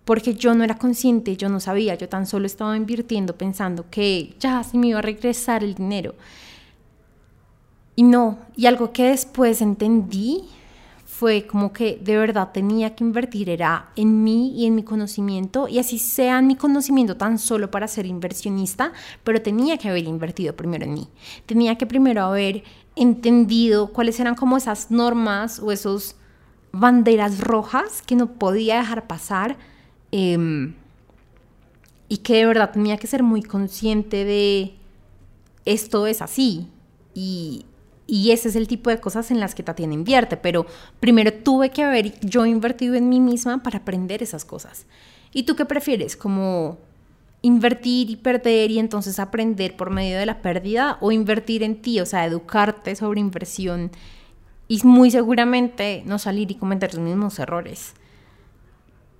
porque 0.06 0.36
yo 0.36 0.54
no 0.54 0.64
era 0.64 0.78
consciente, 0.78 1.36
yo 1.36 1.50
no 1.50 1.60
sabía, 1.60 1.96
yo 1.96 2.08
tan 2.08 2.28
solo 2.28 2.46
estaba 2.46 2.78
invirtiendo 2.78 3.36
pensando 3.36 3.90
que 3.90 4.36
ya 4.40 4.64
se 4.64 4.78
me 4.78 4.88
iba 4.88 5.00
a 5.00 5.02
regresar 5.02 5.64
el 5.64 5.74
dinero. 5.74 6.14
Y 7.96 8.04
no, 8.04 8.38
y 8.56 8.68
algo 8.68 8.94
que 8.94 9.06
después 9.06 9.62
entendí 9.62 10.44
fue 11.18 11.48
como 11.48 11.72
que 11.72 11.98
de 12.04 12.18
verdad 12.18 12.50
tenía 12.52 12.94
que 12.94 13.04
invertir 13.06 13.50
era 13.50 13.90
en 13.96 14.26
mí 14.26 14.52
y 14.54 14.66
en 14.66 14.76
mi 14.76 14.84
conocimiento 14.84 15.70
y 15.70 15.80
así 15.80 15.98
sea 15.98 16.40
en 16.40 16.48
mi 16.48 16.58
conocimiento 16.58 17.16
tan 17.16 17.40
solo 17.40 17.72
para 17.72 17.88
ser 17.88 18.06
inversionista, 18.06 18.92
pero 19.24 19.42
tenía 19.42 19.78
que 19.78 19.88
haber 19.88 20.04
invertido 20.04 20.58
primero 20.58 20.84
en 20.84 20.94
mí. 20.94 21.08
Tenía 21.46 21.78
que 21.78 21.86
primero 21.86 22.24
haber 22.24 22.64
entendido 22.98 23.94
cuáles 23.94 24.20
eran 24.20 24.36
como 24.36 24.58
esas 24.58 24.92
normas 24.92 25.60
o 25.60 25.72
esos 25.72 26.18
banderas 26.74 27.40
rojas 27.40 28.02
que 28.02 28.18
no 28.18 28.34
podía 28.34 28.78
dejar 28.78 29.08
pasar 29.08 29.56
em, 30.12 30.74
y 32.10 32.18
que 32.18 32.36
de 32.36 32.46
verdad 32.46 32.72
tenía 32.72 32.98
que 32.98 33.08
ser 33.08 33.24
muy 33.24 33.42
consciente 33.42 34.26
de 34.26 34.76
esto 35.64 36.08
es 36.08 36.22
así 36.22 36.68
y 37.14 37.66
y 38.08 38.32
ese 38.32 38.50
es 38.50 38.56
el 38.56 38.68
tipo 38.68 38.90
de 38.90 39.00
cosas 39.00 39.32
en 39.32 39.40
las 39.40 39.56
que 39.56 39.64
Tatiana 39.64 39.94
invierte, 39.94 40.38
pero 40.38 40.66
primero 41.00 41.34
tuve 41.34 41.72
que 41.72 41.84
haber 41.84 42.20
yo 42.20 42.46
invertido 42.46 42.96
en 42.96 43.10
mí 43.10 43.20
misma 43.20 43.64
para 43.64 43.80
aprender 43.80 44.22
esas 44.22 44.46
cosas. 44.46 44.86
¿Y 45.34 45.44
tú 45.44 45.56
qué 45.56 45.66
prefieres? 45.66 46.16
¿Como 46.16 46.78
invertir 47.42 48.10
y 48.10 48.16
perder 48.16 48.72
y 48.72 48.80
entonces 48.80 49.20
aprender 49.20 49.76
por 49.76 49.90
medio 49.90 50.18
de 50.18 50.26
la 50.26 50.42
pérdida 50.42 50.98
o 51.02 51.12
invertir 51.12 51.64
en 51.64 51.82
ti, 51.82 52.00
o 52.00 52.06
sea, 52.06 52.26
educarte 52.26 52.96
sobre 52.96 53.20
inversión 53.20 53.92
y 54.68 54.80
muy 54.84 55.12
seguramente 55.12 56.04
no 56.06 56.18
salir 56.20 56.52
y 56.52 56.56
cometer 56.56 56.94
los 56.94 57.04
mismos 57.04 57.40
errores? 57.40 57.94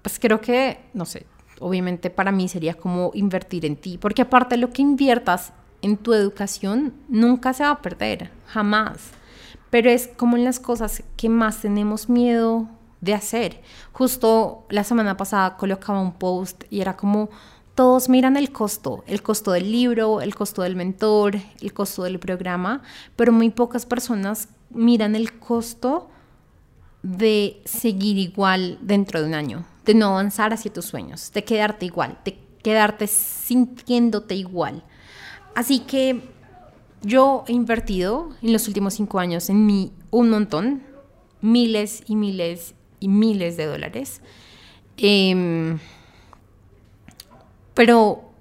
Pues 0.04 0.20
creo 0.20 0.42
que, 0.42 0.80
no 0.94 1.06
sé, 1.06 1.26
obviamente 1.60 2.12
para 2.12 2.32
mí 2.32 2.48
sería 2.48 2.76
como 2.76 3.10
invertir 3.16 3.66
en 3.66 3.76
ti, 3.76 3.98
porque 3.98 4.22
aparte 4.22 4.58
lo 4.58 4.72
que 4.72 4.84
inviertas 4.84 5.54
en 5.86 5.98
tu 5.98 6.16
educación 6.16 6.94
nunca 7.08 7.54
se 7.54 7.64
va 7.64 7.70
a 7.70 7.82
perder, 7.84 8.32
jamás. 8.48 9.12
Pero 9.70 9.92
es 9.92 10.08
como 10.08 10.36
en 10.36 10.44
las 10.44 10.60
cosas 10.60 11.04
que 11.16 11.30
más 11.30 11.62
tenemos 11.62 12.10
miedo 12.10 12.68
de 13.02 13.14
hacer. 13.14 13.62
Justo 13.94 14.66
la 14.70 14.84
semana 14.84 15.16
pasada 15.16 15.58
colocaba 15.58 16.02
un 16.02 16.14
post 16.14 16.64
y 16.72 16.82
era 16.82 16.98
como 16.98 17.30
todos 17.76 18.10
miran 18.10 18.36
el 18.36 18.52
costo, 18.52 19.04
el 19.06 19.22
costo 19.22 19.52
del 19.52 19.72
libro, 19.72 20.22
el 20.22 20.34
costo 20.34 20.64
del 20.64 20.76
mentor, 20.76 21.38
el 21.62 21.74
costo 21.74 22.04
del 22.04 22.18
programa, 22.18 22.82
pero 23.16 23.32
muy 23.32 23.52
pocas 23.52 23.86
personas 23.86 24.48
miran 24.72 25.16
el 25.16 25.38
costo 25.38 26.10
de 27.04 27.62
seguir 27.66 28.18
igual 28.18 28.80
dentro 28.82 29.22
de 29.22 29.28
un 29.28 29.36
año, 29.36 29.66
de 29.86 29.94
no 29.94 30.08
avanzar 30.08 30.52
hacia 30.52 30.74
tus 30.74 30.86
sueños, 30.86 31.32
de 31.32 31.44
quedarte 31.44 31.86
igual, 31.86 32.18
de 32.26 32.40
quedarte 32.64 33.06
sintiéndote 33.06 34.34
igual. 34.34 34.84
Así 35.56 35.80
que 35.80 36.22
yo 37.02 37.46
he 37.48 37.54
invertido 37.54 38.30
en 38.42 38.54
los 38.54 38.68
últimos 38.68 38.94
cinco 38.96 39.20
años 39.20 39.50
en 39.50 39.66
mí 39.66 39.94
un 40.12 40.30
montón, 40.30 40.84
miles 41.42 42.04
y 42.08 42.16
miles 42.16 42.76
y 43.00 43.08
miles 43.08 43.58
de 43.58 43.66
dólares. 43.66 44.22
Em, 44.98 45.80
pero 47.74 48.32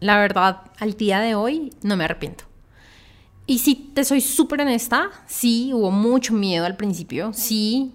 la 0.00 0.18
verdad, 0.18 0.62
al 0.78 0.94
día 0.96 1.20
de 1.20 1.34
hoy 1.34 1.72
no 1.82 1.96
me 1.96 2.04
arrepiento. 2.04 2.44
Y 3.46 3.60
si 3.60 3.74
te 3.74 4.04
soy 4.04 4.20
súper 4.20 4.62
honesta, 4.62 5.10
sí, 5.26 5.72
hubo 5.72 5.90
mucho 5.90 6.34
miedo 6.34 6.66
al 6.66 6.76
principio, 6.76 7.32
sí, 7.32 7.92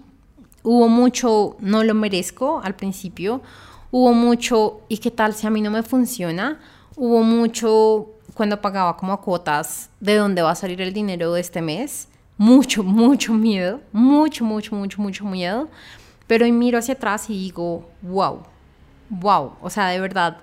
hubo 0.62 0.88
mucho 0.88 1.56
no 1.60 1.84
lo 1.84 1.94
merezco 1.94 2.60
al 2.62 2.74
principio, 2.74 3.42
hubo 3.90 4.14
mucho 4.14 4.80
y 4.88 4.98
qué 4.98 5.10
tal 5.10 5.34
si 5.34 5.46
a 5.46 5.50
mí 5.50 5.60
no 5.60 5.70
me 5.70 5.82
funciona, 5.82 6.58
hubo 6.96 7.22
mucho 7.22 8.08
cuando 8.34 8.60
pagaba 8.60 8.96
como 8.96 9.20
cuotas 9.20 9.90
de 10.00 10.16
dónde 10.16 10.42
va 10.42 10.52
a 10.52 10.54
salir 10.54 10.80
el 10.80 10.92
dinero 10.92 11.32
de 11.32 11.40
este 11.40 11.60
mes, 11.62 12.08
mucho, 12.36 12.82
mucho 12.84 13.34
miedo, 13.34 13.80
mucho, 13.92 14.44
mucho, 14.44 14.74
mucho, 14.74 15.00
mucho 15.00 15.24
miedo, 15.24 15.68
pero 16.26 16.44
hoy 16.44 16.52
miro 16.52 16.78
hacia 16.78 16.94
atrás 16.94 17.28
y 17.28 17.34
digo, 17.34 17.88
wow, 18.02 18.42
wow, 19.10 19.52
o 19.60 19.70
sea, 19.70 19.88
de 19.88 20.00
verdad, 20.00 20.38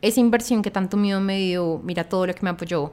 esa 0.00 0.20
inversión 0.20 0.62
que 0.62 0.70
tanto 0.70 0.96
miedo 0.96 1.20
me 1.20 1.38
dio, 1.38 1.80
mira 1.84 2.04
todo 2.04 2.26
lo 2.26 2.34
que 2.34 2.42
me 2.42 2.50
apoyó, 2.50 2.92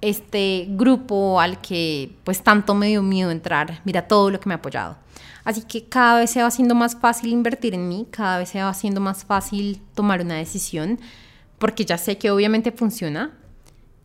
este 0.00 0.66
grupo 0.70 1.40
al 1.40 1.60
que 1.60 2.16
pues 2.24 2.42
tanto 2.42 2.74
me 2.74 2.88
dio 2.88 3.02
miedo 3.02 3.30
entrar, 3.30 3.80
mira 3.84 4.06
todo 4.06 4.30
lo 4.30 4.38
que 4.38 4.48
me 4.48 4.54
ha 4.54 4.58
apoyado. 4.58 4.96
Así 5.44 5.62
que 5.62 5.84
cada 5.84 6.20
vez 6.20 6.30
se 6.30 6.42
va 6.42 6.48
haciendo 6.48 6.74
más 6.74 6.96
fácil 6.96 7.32
invertir 7.32 7.74
en 7.74 7.88
mí, 7.88 8.06
cada 8.10 8.38
vez 8.38 8.50
se 8.50 8.62
va 8.62 8.68
haciendo 8.68 9.00
más 9.00 9.24
fácil 9.24 9.80
tomar 9.94 10.20
una 10.20 10.34
decisión, 10.34 11.00
porque 11.58 11.84
ya 11.84 11.98
sé 11.98 12.18
que 12.18 12.30
obviamente 12.30 12.70
funciona, 12.70 13.32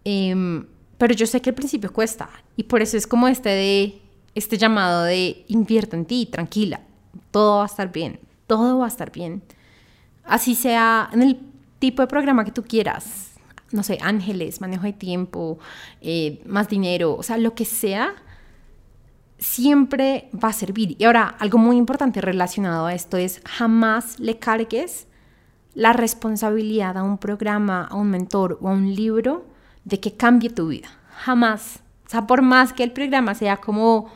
Em, 0.06 0.66
pero 0.98 1.14
yo 1.14 1.26
sé 1.26 1.42
que 1.42 1.50
al 1.50 1.56
principio 1.56 1.92
cuesta 1.92 2.30
y 2.56 2.64
por 2.64 2.82
eso 2.82 2.98
es 2.98 3.08
como 3.08 3.28
este 3.28 3.50
de 3.50 4.02
este 4.36 4.58
llamado 4.58 5.04
de 5.04 5.46
invierte 5.48 5.96
en 5.96 6.06
ti, 6.06 6.26
tranquila, 6.26 6.82
todo 7.32 7.58
va 7.58 7.64
a 7.64 7.68
estar 7.68 7.92
bien, 7.92 8.20
todo 8.48 8.80
va 8.80 8.86
a 8.86 8.88
estar 8.88 9.12
bien. 9.12 9.44
Así 10.24 10.56
sea 10.56 11.10
en 11.12 11.22
el 11.22 11.40
tipo 11.80 12.02
de 12.02 12.08
programa 12.08 12.46
que 12.46 12.52
tú 12.52 12.64
quieras, 12.64 13.32
no 13.72 13.84
sé, 13.84 13.98
ángeles, 14.02 14.62
manejo 14.62 14.84
de 14.84 14.94
tiempo, 14.94 15.60
eh, 16.02 16.42
más 16.46 16.70
dinero, 16.70 17.16
o 17.16 17.24
sea, 17.24 17.38
lo 17.38 17.54
que 17.56 17.66
sea, 17.66 18.16
siempre 19.38 20.30
va 20.34 20.50
a 20.50 20.54
servir. 20.54 20.96
Y 20.98 21.04
ahora, 21.04 21.36
algo 21.40 21.58
muy 21.58 21.76
importante 21.76 22.22
relacionado 22.22 22.86
a 22.86 22.94
esto 22.94 23.18
es 23.18 23.42
jamás 23.46 24.20
le 24.20 24.40
cargues 24.40 25.08
la 25.74 25.92
responsabilidad 25.92 26.98
a 26.98 27.04
un 27.04 27.18
programa, 27.18 27.86
a 27.86 27.96
un 27.96 28.10
mentor 28.10 28.58
o 28.62 28.70
a 28.70 28.72
un 28.72 28.96
libro 28.96 29.46
de 29.86 30.00
que 30.00 30.16
cambie 30.16 30.50
tu 30.50 30.68
vida. 30.68 30.90
Jamás. 31.18 31.80
O 32.06 32.10
sea, 32.10 32.28
por 32.28 32.42
más 32.42 32.74
que 32.74 32.84
el 32.84 32.92
programa 32.92 33.34
sea 33.34 33.58
como, 33.58 34.12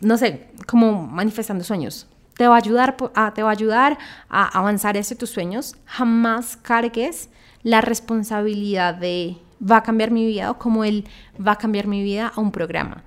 no 0.00 0.16
sé, 0.16 0.50
como 0.66 1.06
manifestando 1.06 1.64
sueños, 1.64 2.06
te 2.36 2.48
va 2.48 2.54
a 2.54 2.58
ayudar 2.58 2.96
a, 3.14 3.34
te 3.34 3.42
va 3.42 3.50
a, 3.50 3.52
ayudar 3.52 3.98
a 4.28 4.58
avanzar 4.58 4.96
hacia 4.96 5.16
tus 5.16 5.30
sueños. 5.30 5.76
Jamás 5.84 6.56
cargues 6.56 7.28
la 7.62 7.80
responsabilidad 7.80 8.94
de 8.94 9.36
va 9.62 9.78
a 9.78 9.82
cambiar 9.82 10.10
mi 10.10 10.26
vida 10.26 10.50
o 10.50 10.58
como 10.58 10.84
él 10.84 11.06
va 11.36 11.52
a 11.52 11.58
cambiar 11.58 11.86
mi 11.86 12.02
vida 12.02 12.32
a 12.34 12.40
un 12.40 12.50
programa. 12.50 13.04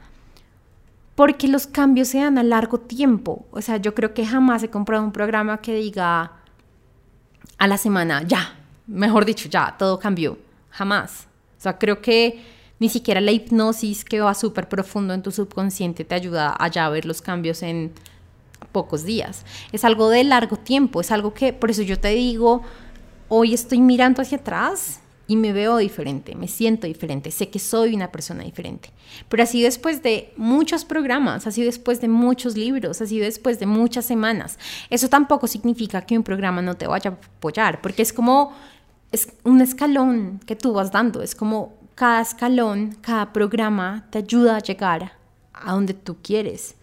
Porque 1.16 1.48
los 1.48 1.68
cambios 1.68 2.10
se 2.10 2.20
dan 2.20 2.38
a 2.38 2.44
largo 2.44 2.80
tiempo. 2.80 3.46
O 3.52 3.62
sea, 3.62 3.78
yo 3.78 3.96
creo 3.96 4.14
que 4.14 4.26
jamás 4.26 4.64
he 4.64 4.70
comprado 4.70 5.04
un 5.04 5.12
programa 5.12 5.60
que 5.60 5.74
diga 5.74 6.34
a 7.58 7.68
la 7.68 7.78
semana, 7.78 8.24
ya, 8.24 8.56
mejor 8.86 9.26
dicho, 9.26 9.48
ya, 9.50 9.76
todo 9.78 9.98
cambió. 9.98 10.38
Jamás. 10.72 11.28
Sea, 11.66 11.80
creo 11.80 12.00
que 12.02 12.40
ni 12.80 12.90
siquiera 12.90 13.22
la 13.22 13.32
hipnosis 13.32 14.06
que 14.06 14.22
va 14.22 14.34
súper 14.36 14.70
profundo 14.70 15.14
en 15.14 15.24
tu 15.24 15.32
subconsciente 15.32 16.06
te 16.06 16.14
ayuda 16.14 16.56
a 16.60 16.68
ya 16.68 16.88
ver 16.90 17.06
los 17.06 17.22
cambios 17.22 17.64
en 17.64 17.92
pocos 18.72 19.04
días. 19.04 19.46
Es 19.72 19.84
algo 19.84 20.10
de 20.10 20.24
largo 20.24 20.58
tiempo, 20.58 21.02
es 21.02 21.10
algo 21.12 21.34
que, 21.34 21.54
por 21.54 21.72
eso 21.72 21.82
yo 21.82 22.00
te 22.00 22.10
digo, 22.10 22.62
hoy 23.30 23.54
estoy 23.54 23.80
mirando 23.80 24.22
hacia 24.22 24.38
atrás 24.38 25.00
y 25.28 25.38
me 25.38 25.54
veo 25.54 25.78
diferente, 25.78 26.36
me 26.36 26.48
siento 26.48 26.86
diferente, 26.86 27.32
sé 27.32 27.50
que 27.50 27.58
soy 27.58 27.96
una 27.96 28.12
persona 28.12 28.44
diferente. 28.44 28.92
Pero 29.28 29.42
así 29.42 29.64
después 29.64 30.04
de 30.04 30.34
muchos 30.38 30.86
programas, 30.86 31.48
así 31.48 31.64
después 31.64 32.00
de 32.00 32.10
muchos 32.10 32.56
libros, 32.56 33.02
así 33.02 33.18
después 33.18 33.58
de 33.58 33.66
muchas 33.66 34.06
semanas. 34.06 34.60
Eso 34.92 35.10
tampoco 35.10 35.48
significa 35.48 36.02
que 36.02 36.16
un 36.16 36.24
programa 36.24 36.62
no 36.62 36.76
te 36.76 36.86
vaya 36.86 37.10
a 37.10 37.14
apoyar, 37.14 37.82
porque 37.82 38.04
es 38.04 38.14
como 38.14 38.54
es 39.16 39.30
un 39.44 39.62
escalón 39.62 40.40
que 40.46 40.56
tú 40.56 40.74
vas 40.74 40.92
dando, 40.92 41.22
es 41.22 41.34
como 41.34 41.74
cada 41.96 42.22
escalón, 42.22 42.98
cada 43.02 43.34
programa 43.34 44.06
te 44.12 44.20
ayuda 44.20 44.58
a 44.58 44.60
llegar 44.60 45.14
a 45.54 45.74
donde 45.74 45.94
tú 45.94 46.18
quieres. 46.22 46.76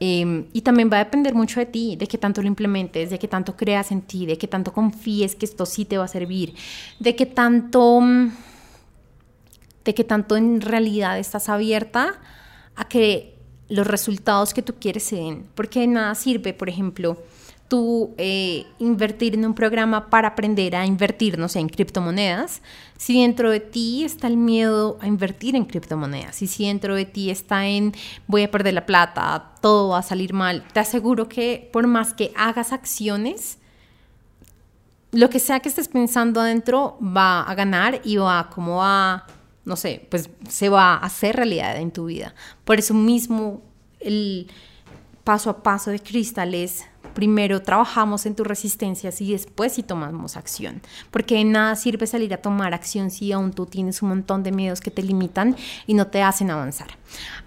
Em, 0.00 0.46
y 0.52 0.62
también 0.62 0.90
va 0.92 0.96
a 0.96 1.04
depender 1.04 1.32
mucho 1.32 1.60
de 1.60 1.66
ti, 1.66 1.94
de 1.94 2.08
qué 2.08 2.18
tanto 2.18 2.42
lo 2.42 2.48
implementes, 2.48 3.10
de 3.10 3.18
qué 3.20 3.28
tanto 3.28 3.56
creas 3.56 3.92
en 3.92 4.02
ti, 4.02 4.26
de 4.26 4.36
qué 4.36 4.48
tanto 4.48 4.72
confíes 4.72 5.36
que 5.36 5.46
esto 5.46 5.64
sí 5.64 5.84
te 5.84 5.96
va 5.96 6.04
a 6.04 6.08
servir, 6.08 6.54
de 6.98 7.14
qué 7.14 7.24
tanto, 7.24 8.00
de 9.84 9.94
qué 9.94 10.02
tanto 10.02 10.36
en 10.36 10.60
realidad 10.60 11.20
estás 11.20 11.48
abierta 11.48 12.20
a 12.74 12.88
que 12.88 13.38
los 13.68 13.86
resultados 13.86 14.52
que 14.52 14.62
tú 14.62 14.74
quieres 14.80 15.04
se 15.04 15.16
den. 15.16 15.46
Porque 15.54 15.80
de 15.80 15.86
nada 15.86 16.16
sirve, 16.16 16.52
por 16.52 16.68
ejemplo, 16.68 17.16
tú 17.72 18.12
eh, 18.18 18.66
invertir 18.80 19.32
en 19.32 19.46
un 19.46 19.54
programa 19.54 20.10
para 20.10 20.28
aprender 20.28 20.76
a 20.76 20.84
invertir, 20.84 21.38
no 21.38 21.48
sé, 21.48 21.58
en 21.58 21.70
criptomonedas, 21.70 22.60
si 22.98 23.22
dentro 23.22 23.50
de 23.50 23.60
ti 23.60 24.04
está 24.04 24.26
el 24.26 24.36
miedo 24.36 24.98
a 25.00 25.06
invertir 25.06 25.56
en 25.56 25.64
criptomonedas, 25.64 26.42
y 26.42 26.48
si 26.48 26.66
dentro 26.66 26.94
de 26.94 27.06
ti 27.06 27.30
está 27.30 27.66
en 27.66 27.94
voy 28.26 28.42
a 28.42 28.50
perder 28.50 28.74
la 28.74 28.84
plata, 28.84 29.52
todo 29.62 29.88
va 29.88 30.00
a 30.00 30.02
salir 30.02 30.34
mal, 30.34 30.64
te 30.74 30.80
aseguro 30.80 31.30
que 31.30 31.70
por 31.72 31.86
más 31.86 32.12
que 32.12 32.30
hagas 32.36 32.74
acciones, 32.74 33.56
lo 35.10 35.30
que 35.30 35.38
sea 35.38 35.60
que 35.60 35.70
estés 35.70 35.88
pensando 35.88 36.42
adentro 36.42 36.98
va 37.00 37.40
a 37.40 37.54
ganar 37.54 38.02
y 38.04 38.18
va 38.18 38.50
como 38.50 38.84
a, 38.84 39.26
no 39.64 39.76
sé, 39.76 40.06
pues 40.10 40.28
se 40.46 40.68
va 40.68 40.96
a 40.96 41.06
hacer 41.06 41.36
realidad 41.36 41.78
en 41.78 41.90
tu 41.90 42.04
vida. 42.04 42.34
Por 42.66 42.78
eso 42.78 42.92
mismo 42.92 43.62
el 43.98 44.50
paso 45.24 45.48
a 45.48 45.62
paso 45.62 45.90
de 45.90 46.00
cristales 46.00 46.84
primero 47.14 47.62
trabajamos 47.62 48.26
en 48.26 48.34
tus 48.34 48.46
resistencias 48.46 49.20
y 49.20 49.32
después 49.32 49.72
sí 49.72 49.82
tomamos 49.82 50.36
acción. 50.36 50.82
Porque 51.10 51.36
de 51.36 51.44
nada 51.44 51.76
sirve 51.76 52.06
salir 52.06 52.32
a 52.34 52.38
tomar 52.38 52.74
acción 52.74 53.10
si 53.10 53.32
aún 53.32 53.52
tú 53.52 53.66
tienes 53.66 54.02
un 54.02 54.10
montón 54.10 54.42
de 54.42 54.52
miedos 54.52 54.80
que 54.80 54.90
te 54.90 55.02
limitan 55.02 55.56
y 55.86 55.94
no 55.94 56.06
te 56.06 56.22
hacen 56.22 56.50
avanzar. 56.50 56.88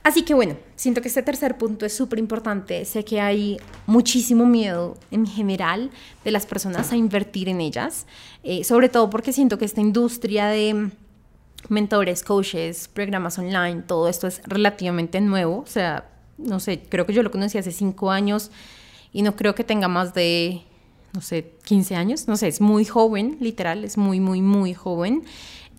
Así 0.03 0.23
que 0.23 0.33
bueno, 0.33 0.55
siento 0.75 1.01
que 1.01 1.07
este 1.07 1.23
tercer 1.23 1.57
punto 1.57 1.85
es 1.85 1.95
súper 1.95 2.19
importante. 2.19 2.85
Sé 2.85 3.03
que 3.03 3.21
hay 3.21 3.57
muchísimo 3.87 4.45
miedo 4.45 4.97
en 5.11 5.25
general 5.25 5.91
de 6.23 6.31
las 6.31 6.45
personas 6.45 6.91
a 6.91 6.95
invertir 6.95 7.49
en 7.49 7.61
ellas, 7.61 8.05
eh, 8.43 8.63
sobre 8.63 8.89
todo 8.89 9.09
porque 9.09 9.33
siento 9.33 9.57
que 9.57 9.65
esta 9.65 9.81
industria 9.81 10.47
de 10.47 10.91
mentores, 11.69 12.23
coaches, 12.23 12.87
programas 12.87 13.37
online, 13.39 13.81
todo 13.81 14.07
esto 14.07 14.27
es 14.27 14.41
relativamente 14.45 15.19
nuevo. 15.21 15.59
O 15.59 15.67
sea, 15.67 16.09
no 16.37 16.59
sé, 16.59 16.83
creo 16.89 17.05
que 17.05 17.13
yo 17.13 17.23
lo 17.23 17.31
conocí 17.31 17.57
hace 17.57 17.71
cinco 17.71 18.11
años 18.11 18.51
y 19.15 19.21
no 19.21 19.37
creo 19.37 19.55
que 19.55 19.63
tenga 19.63 19.87
más 19.87 20.13
de, 20.13 20.61
no 21.13 21.21
sé, 21.21 21.53
15 21.63 21.95
años. 21.95 22.27
No 22.27 22.35
sé, 22.35 22.49
es 22.49 22.59
muy 22.59 22.83
joven, 22.83 23.37
literal, 23.39 23.85
es 23.85 23.97
muy, 23.97 24.19
muy, 24.19 24.41
muy 24.41 24.73
joven. 24.73 25.23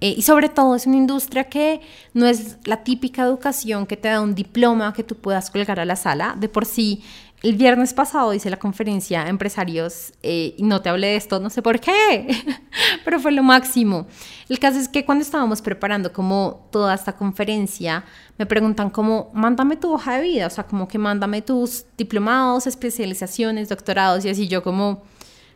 Eh, 0.01 0.15
y 0.17 0.23
sobre 0.23 0.49
todo 0.49 0.75
es 0.75 0.87
una 0.87 0.97
industria 0.97 1.45
que 1.45 1.83
no 2.15 2.27
es 2.27 2.57
la 2.65 2.83
típica 2.83 3.25
educación 3.25 3.85
que 3.85 3.99
te 3.99 4.09
da 4.09 4.23
un 4.23 4.35
diploma 4.35 4.95
que 4.95 5.03
tú 5.03 5.17
puedas 5.17 5.51
colgar 5.51 5.79
a 5.79 5.85
la 5.85 5.97
sala. 5.97 6.35
De 6.41 6.49
por 6.49 6.65
sí, 6.65 7.03
el 7.43 7.55
viernes 7.55 7.93
pasado 7.93 8.33
hice 8.33 8.49
la 8.49 8.59
conferencia 8.59 9.29
empresarios 9.29 10.13
eh, 10.23 10.55
y 10.57 10.63
no 10.63 10.81
te 10.81 10.89
hablé 10.89 11.09
de 11.09 11.17
esto, 11.17 11.39
no 11.39 11.51
sé 11.51 11.63
por 11.63 11.81
qué, 11.81 12.27
pero 13.05 13.21
fue 13.21 13.33
lo 13.33 13.43
máximo. 13.43 14.07
El 14.49 14.59
caso 14.59 14.79
es 14.79 14.89
que 14.89 15.05
cuando 15.05 15.23
estábamos 15.23 15.61
preparando 15.61 16.13
como 16.13 16.69
toda 16.73 16.95
esta 16.95 17.15
conferencia, 17.15 18.05
me 18.39 18.47
preguntan 18.47 18.91
como, 18.91 19.31
mándame 19.35 19.77
tu 19.77 19.93
hoja 19.93 20.17
de 20.17 20.23
vida, 20.23 20.47
o 20.47 20.51
sea, 20.51 20.65
como 20.65 20.89
que 20.89 20.99
mándame 20.99 21.43
tus 21.43 21.85
diplomados, 21.97 22.67
especializaciones, 22.67 23.69
doctorados 23.69 24.25
y 24.25 24.31
así 24.31 24.49
yo 24.49 24.63
como 24.63 25.03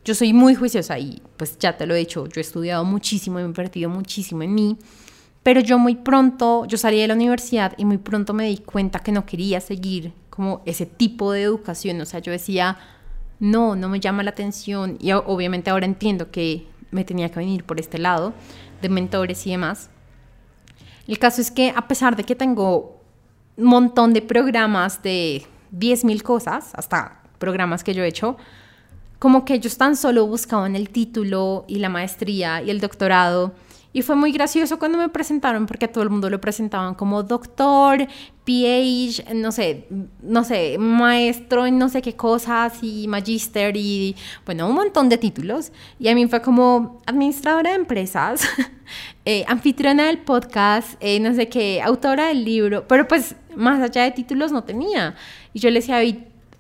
yo 0.05 0.15
soy 0.15 0.33
muy 0.33 0.55
juiciosa 0.55 0.99
y 0.99 1.23
pues 1.37 1.59
ya 1.59 1.77
te 1.77 1.87
lo 1.87 1.95
he 1.95 1.99
dicho, 1.99 2.27
yo 2.27 2.41
he 2.41 2.41
estudiado 2.41 2.85
muchísimo, 2.85 3.39
he 3.39 3.43
invertido 3.43 3.91
muchísimo 3.91 4.43
en 4.43 4.55
mí, 4.55 4.79
pero 5.43 5.61
yo 5.61 5.79
muy 5.79 5.95
pronto, 5.95 6.67
yo 6.67 6.77
salí 6.79 7.01
de 7.01 7.09
la 7.09 7.15
universidad 7.15 7.73
y 7.77 7.85
muy 7.85 7.99
pronto 7.99 8.35
me 8.35 8.47
di 8.47 8.59
cuenta 8.59 8.99
que 9.01 9.13
no 9.13 9.25
quería 9.25 9.61
seguir 9.61 10.13
como 10.31 10.63
ese 10.65 10.87
tipo 10.87 11.33
de 11.33 11.43
educación, 11.43 12.01
o 12.01 12.07
sea, 12.07 12.21
yo 12.21 12.33
decía, 12.33 12.79
no, 13.41 13.75
no 13.75 13.89
me 13.89 14.01
llama 14.01 14.23
la 14.23 14.31
atención 14.31 14.97
y 15.01 15.13
obviamente 15.13 15.71
ahora 15.71 15.87
entiendo 15.87 16.31
que 16.31 16.67
me 16.91 17.05
tenía 17.05 17.29
que 17.31 17.41
venir 17.41 17.65
por 17.65 17.81
este 17.81 17.99
lado 17.99 18.33
de 18.81 18.89
mentores 18.89 19.47
y 19.47 19.51
demás. 19.51 19.91
El 21.07 21.19
caso 21.19 21.41
es 21.41 21.51
que 21.51 21.73
a 21.75 21.89
pesar 21.89 22.17
de 22.17 22.25
que 22.25 22.35
tengo 22.35 23.01
un 23.57 23.65
montón 23.65 24.13
de 24.13 24.23
programas 24.23 25.03
de 25.03 25.47
10.000 25.77 26.23
cosas, 26.23 26.71
hasta 26.75 27.23
programas 27.39 27.83
que 27.83 27.95
yo 27.95 28.03
he 28.03 28.09
hecho, 28.09 28.37
como 29.19 29.45
que 29.45 29.55
ellos 29.55 29.77
tan 29.77 29.97
solo 29.97 30.27
buscaban 30.27 30.77
el 30.77 30.89
título 30.91 31.65
y 31.69 31.79
la 31.79 31.89
maestría 31.89 32.63
y 32.63 32.71
el 32.71 32.81
doctorado. 32.81 33.53
Y 33.93 34.03
fue 34.03 34.15
muy 34.15 34.31
gracioso 34.31 34.79
cuando 34.79 34.99
me 34.99 35.09
presentaron 35.09 35.67
porque 35.67 35.89
todo 35.89 36.05
el 36.05 36.11
mundo 36.11 36.31
lo 36.31 36.41
presentaban 36.41 36.95
como 36.95 37.25
doctor, 37.25 38.07
PH, 38.45 39.35
no 39.35 39.51
sé, 39.51 39.89
no 40.23 40.45
sé, 40.45 40.79
maestro 40.79 41.67
en 41.67 41.77
no 41.77 41.89
sé 41.89 42.01
qué 42.01 42.15
cosas 42.15 42.79
y 42.83 43.09
magister 43.09 43.77
y 43.77 44.15
bueno, 44.47 44.69
un 44.69 44.77
montón 44.77 45.09
de 45.09 45.19
títulos. 45.19 45.73
Y 45.99 46.09
a 46.09 46.15
mí 46.15 46.27
fue 46.29 46.41
como 46.41 47.01
administradora 47.07 47.71
de 47.71 47.77
empresas, 47.77 48.49
eh, 49.25 49.45
anfitriona 49.49 50.07
del 50.07 50.19
podcast, 50.19 50.95
eh, 51.01 51.19
no 51.19 51.35
sé 51.35 51.49
qué, 51.49 51.83
autora 51.83 52.29
del 52.29 52.45
libro, 52.45 52.87
pero 52.87 53.09
pues 53.09 53.35
más 53.57 53.81
allá 53.81 54.05
de 54.05 54.13
títulos 54.13 54.53
no 54.53 54.63
tenía. 54.63 55.17
Y 55.53 55.59
yo 55.59 55.69
le 55.71 55.81
decía 55.81 55.97
a 55.97 56.01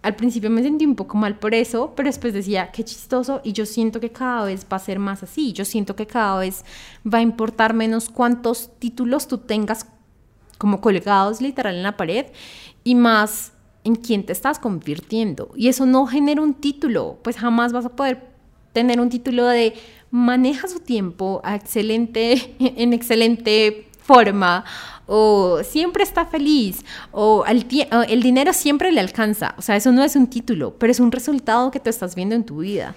al 0.02 0.16
principio 0.16 0.50
me 0.50 0.62
sentí 0.62 0.86
un 0.86 0.96
poco 0.96 1.16
mal 1.16 1.38
por 1.38 1.54
eso, 1.54 1.92
pero 1.94 2.08
después 2.08 2.32
decía, 2.32 2.70
qué 2.72 2.84
chistoso, 2.84 3.40
y 3.44 3.52
yo 3.52 3.66
siento 3.66 4.00
que 4.00 4.10
cada 4.10 4.44
vez 4.44 4.66
va 4.70 4.76
a 4.76 4.80
ser 4.80 4.98
más 4.98 5.22
así, 5.22 5.52
yo 5.52 5.64
siento 5.64 5.94
que 5.94 6.06
cada 6.06 6.38
vez 6.38 6.64
va 7.06 7.18
a 7.18 7.22
importar 7.22 7.74
menos 7.74 8.08
cuántos 8.08 8.70
títulos 8.78 9.28
tú 9.28 9.38
tengas 9.38 9.86
como 10.58 10.80
colgados 10.80 11.40
literal 11.40 11.74
en 11.74 11.82
la 11.82 11.96
pared 11.96 12.26
y 12.84 12.94
más 12.94 13.52
en 13.84 13.94
quién 13.94 14.24
te 14.24 14.32
estás 14.32 14.58
convirtiendo. 14.58 15.50
Y 15.56 15.68
eso 15.68 15.86
no 15.86 16.06
genera 16.06 16.42
un 16.42 16.54
título, 16.54 17.18
pues 17.22 17.36
jamás 17.36 17.72
vas 17.72 17.86
a 17.86 17.96
poder 17.96 18.30
tener 18.72 19.00
un 19.00 19.08
título 19.08 19.46
de 19.46 19.74
maneja 20.10 20.68
su 20.68 20.80
tiempo 20.80 21.40
a 21.44 21.54
excelente, 21.54 22.54
en 22.58 22.92
excelente 22.92 23.88
forma 24.02 24.64
o 25.12 25.64
siempre 25.64 26.04
está 26.04 26.24
feliz, 26.24 26.84
o 27.10 27.44
el, 27.44 27.66
dinero 28.22 28.52
siempre 28.52 28.92
le 28.92 29.00
alcanza. 29.00 29.56
O 29.58 29.62
sea, 29.62 29.74
eso 29.74 29.90
no 29.90 30.04
es 30.04 30.14
un 30.14 30.28
título, 30.28 30.76
pero 30.78 30.92
es 30.92 31.00
un 31.00 31.10
resultado 31.10 31.72
que 31.72 31.80
tú 31.80 31.90
estás 31.90 32.14
viendo 32.14 32.36
en 32.36 32.44
tu 32.44 32.58
vida. 32.58 32.94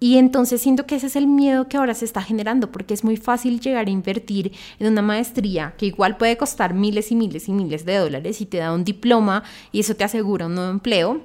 Y 0.00 0.16
entonces 0.16 0.62
siento 0.62 0.86
que 0.86 0.94
ese 0.94 1.08
es 1.08 1.16
el 1.16 1.26
miedo 1.26 1.68
que 1.68 1.76
ahora 1.76 1.92
se 1.92 2.06
está 2.06 2.22
generando, 2.22 2.72
porque 2.72 2.94
es 2.94 3.04
muy 3.04 3.18
fácil 3.18 3.60
llegar 3.60 3.88
a 3.88 3.90
invertir 3.90 4.52
en 4.78 4.86
una 4.90 5.02
maestría 5.02 5.74
que 5.76 5.84
igual 5.84 6.16
puede 6.16 6.38
costar 6.38 6.72
miles 6.72 7.12
y 7.12 7.14
miles 7.14 7.46
y 7.46 7.52
miles 7.52 7.84
de 7.84 7.96
dólares 7.96 8.40
y 8.40 8.46
te 8.46 8.56
da 8.56 8.72
un 8.72 8.84
diploma 8.84 9.42
y 9.70 9.80
eso 9.80 9.94
te 9.94 10.04
asegura 10.04 10.46
un 10.46 10.54
nuevo 10.54 10.70
empleo, 10.70 11.20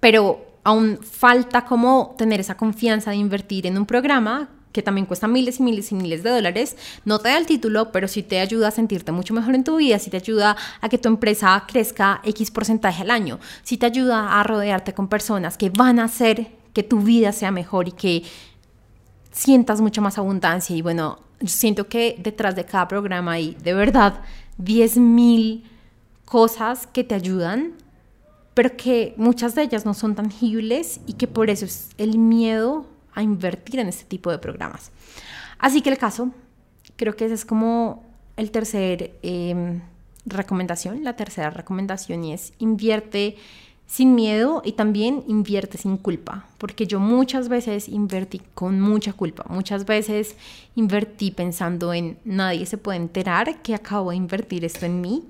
pero 0.00 0.44
aún 0.64 0.98
falta 1.00 1.64
como 1.64 2.14
tener 2.18 2.40
esa 2.40 2.58
confianza 2.58 3.12
de 3.12 3.16
invertir 3.16 3.66
en 3.66 3.78
un 3.78 3.86
programa 3.86 4.50
que 4.76 4.82
también 4.82 5.06
cuesta 5.06 5.26
miles 5.26 5.58
y 5.58 5.62
miles 5.62 5.90
y 5.90 5.94
miles 5.94 6.22
de 6.22 6.28
dólares, 6.28 6.76
no 7.06 7.18
te 7.18 7.30
da 7.30 7.38
el 7.38 7.46
título, 7.46 7.92
pero 7.92 8.08
sí 8.08 8.22
te 8.22 8.40
ayuda 8.40 8.68
a 8.68 8.70
sentirte 8.70 9.10
mucho 9.10 9.32
mejor 9.32 9.54
en 9.54 9.64
tu 9.64 9.76
vida, 9.76 9.98
sí 9.98 10.10
te 10.10 10.18
ayuda 10.18 10.54
a 10.82 10.88
que 10.90 10.98
tu 10.98 11.08
empresa 11.08 11.64
crezca 11.66 12.20
X 12.24 12.50
porcentaje 12.50 13.00
al 13.00 13.10
año, 13.10 13.40
sí 13.62 13.78
te 13.78 13.86
ayuda 13.86 14.38
a 14.38 14.42
rodearte 14.42 14.92
con 14.92 15.08
personas 15.08 15.56
que 15.56 15.70
van 15.70 15.98
a 15.98 16.04
hacer 16.04 16.48
que 16.74 16.82
tu 16.82 17.00
vida 17.00 17.32
sea 17.32 17.50
mejor 17.50 17.88
y 17.88 17.92
que 17.92 18.22
sientas 19.32 19.80
mucha 19.80 20.02
más 20.02 20.18
abundancia. 20.18 20.76
Y 20.76 20.82
bueno, 20.82 21.20
siento 21.46 21.88
que 21.88 22.16
detrás 22.18 22.54
de 22.54 22.66
cada 22.66 22.86
programa 22.86 23.32
hay 23.32 23.56
de 23.64 23.72
verdad 23.72 24.20
10 24.58 24.98
mil 24.98 25.64
cosas 26.26 26.86
que 26.86 27.02
te 27.02 27.14
ayudan, 27.14 27.72
pero 28.52 28.76
que 28.76 29.14
muchas 29.16 29.54
de 29.54 29.62
ellas 29.62 29.86
no 29.86 29.94
son 29.94 30.14
tangibles 30.14 31.00
y 31.06 31.14
que 31.14 31.26
por 31.26 31.48
eso 31.48 31.64
es 31.64 31.88
el 31.96 32.18
miedo 32.18 32.84
a 33.16 33.22
invertir 33.22 33.80
en 33.80 33.88
este 33.88 34.04
tipo 34.04 34.30
de 34.30 34.38
programas. 34.38 34.92
Así 35.58 35.82
que 35.82 35.90
el 35.90 35.98
caso, 35.98 36.30
creo 36.94 37.16
que 37.16 37.24
esa 37.24 37.34
es 37.34 37.44
como 37.44 38.04
el 38.36 38.52
tercer 38.52 39.18
em, 39.22 39.80
recomendación, 40.26 41.02
la 41.02 41.16
tercera 41.16 41.50
recomendación 41.50 42.22
y 42.24 42.34
es 42.34 42.52
invierte 42.58 43.36
sin 43.86 44.14
miedo 44.14 44.62
y 44.64 44.72
también 44.72 45.22
invierte 45.28 45.78
sin 45.78 45.96
culpa, 45.96 46.46
porque 46.58 46.86
yo 46.86 46.98
muchas 46.98 47.48
veces 47.48 47.88
invertí 47.88 48.42
con 48.54 48.80
mucha 48.80 49.12
culpa, 49.12 49.44
muchas 49.48 49.86
veces 49.86 50.34
invertí 50.74 51.30
pensando 51.30 51.94
en 51.94 52.18
nadie 52.24 52.66
se 52.66 52.78
puede 52.78 52.98
enterar 52.98 53.62
que 53.62 53.74
acabo 53.74 54.10
de 54.10 54.16
invertir 54.16 54.64
esto 54.64 54.86
en 54.86 55.00
mí. 55.00 55.24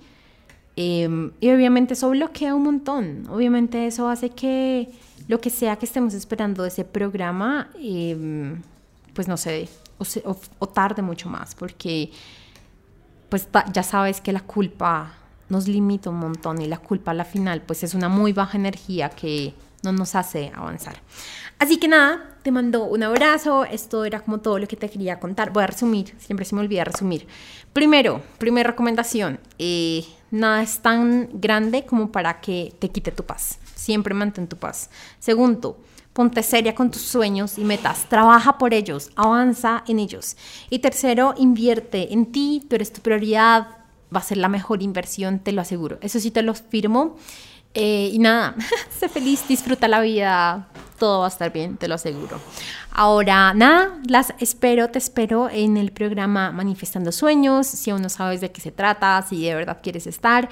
Em, 0.79 1.33
y 1.41 1.51
obviamente 1.51 1.95
eso 1.95 2.11
bloquea 2.11 2.55
un 2.55 2.65
montón, 2.65 3.27
obviamente 3.31 3.87
eso 3.87 4.09
hace 4.09 4.31
que 4.31 4.91
lo 5.29 5.41
que 5.41 5.51
sea 5.51 5.77
que 5.77 5.87
estemos 5.87 6.15
esperando 6.15 6.63
de 6.63 6.69
ese 6.69 6.85
programa, 6.85 7.71
em, 7.79 8.63
pues 9.15 9.29
no 9.29 9.37
sé, 9.37 9.69
o, 9.99 10.67
tarde 10.69 11.03
mucho 11.03 11.29
más, 11.29 11.55
porque 11.55 12.11
pues 13.29 13.49
ya 13.73 13.83
sabes 13.83 14.21
que 14.21 14.33
la 14.33 14.41
culpa 14.41 15.15
nos 15.49 15.69
limita 15.69 16.11
un 16.11 16.19
montón 16.19 16.61
y 16.61 16.67
la 16.67 16.79
culpa 16.79 17.13
a 17.13 17.15
la 17.15 17.25
final 17.25 17.63
pues 17.63 17.83
es 17.83 17.95
una 17.95 18.09
muy 18.09 18.33
baja 18.33 18.59
energía 18.59 19.09
que 19.09 19.55
no 19.83 19.93
nos 19.93 20.15
hace 20.15 20.53
avanzar. 20.55 20.97
Así 21.59 21.79
que 21.79 21.89
nada, 21.89 22.37
te 22.43 22.51
mando 22.51 22.85
un 22.85 23.03
abrazo, 23.03 23.65
esto 23.65 24.05
era 24.05 24.21
como 24.21 24.39
todo 24.39 24.59
lo 24.59 24.69
que 24.69 24.77
te 24.77 24.91
quería 24.91 25.19
contar. 25.19 25.53
Voy 25.53 25.63
a 25.63 25.69
resumir, 25.69 26.15
siempre 26.19 26.45
se 26.45 26.55
me 26.55 26.61
olvida 26.61 26.85
resumir. 26.85 27.27
Primero, 27.73 28.23
primera 28.39 28.71
recomendación, 28.71 29.41
eh, 29.59 30.05
nada 30.31 30.63
es 30.63 30.81
tan 30.81 31.31
grande 31.33 31.87
como 31.87 32.13
para 32.13 32.41
que 32.41 32.75
te 32.79 32.91
quite 32.91 33.11
tu 33.11 33.25
paz. 33.25 33.59
Siempre 33.87 34.19
mantén 34.19 34.49
tu 34.51 34.57
paz. 34.59 34.91
Segundo, 35.23 35.79
ponte 36.13 36.43
seria 36.43 36.75
con 36.75 36.91
tus 36.91 37.03
sueños 37.03 37.57
y 37.57 37.63
metas. 37.63 38.09
Trabaja 38.09 38.59
por 38.59 38.75
ellos, 38.75 39.13
avanza 39.15 39.85
en 39.87 40.01
ellos. 40.01 40.37
Y 40.71 40.81
tercero, 40.81 41.35
invierte 41.39 42.13
en 42.13 42.27
ti, 42.33 42.67
tú 42.69 42.75
eres 42.75 42.93
tu 42.93 43.01
prioridad. 43.01 43.87
Va 44.11 44.19
a 44.19 44.25
ser 44.25 44.39
la 44.39 44.49
mejor 44.49 44.83
inversión, 44.83 45.39
te 45.39 45.53
lo 45.53 45.61
aseguro. 45.61 45.99
Eso 46.01 46.19
sí 46.19 46.33
te 46.33 46.43
lo 46.43 46.55
firmo. 46.55 47.15
Eh, 47.75 48.11
y 48.13 48.19
nada, 48.19 48.57
sé 48.99 49.09
feliz, 49.09 49.47
disfruta 49.47 49.87
la 49.87 50.01
vida, 50.01 50.67
todo 50.97 51.21
va 51.21 51.27
a 51.27 51.29
estar 51.29 51.53
bien, 51.53 51.77
te 51.77 51.89
lo 51.89 51.95
aseguro. 51.95 52.41
Ahora, 52.99 53.53
nada, 53.53 53.99
las 54.09 54.33
espero, 54.39 54.89
te 54.89 54.99
espero 54.99 55.51
en 55.51 55.77
el 55.77 55.93
programa 55.93 56.51
Manifestando 56.51 57.13
Sueños. 57.13 57.67
Si 57.67 57.91
aún 57.91 58.01
no 58.01 58.09
sabes 58.09 58.41
de 58.41 58.51
qué 58.51 58.63
se 58.63 58.73
trata, 58.73 59.23
si 59.29 59.45
de 59.45 59.55
verdad 59.55 59.79
quieres 59.83 60.07
estar, 60.07 60.49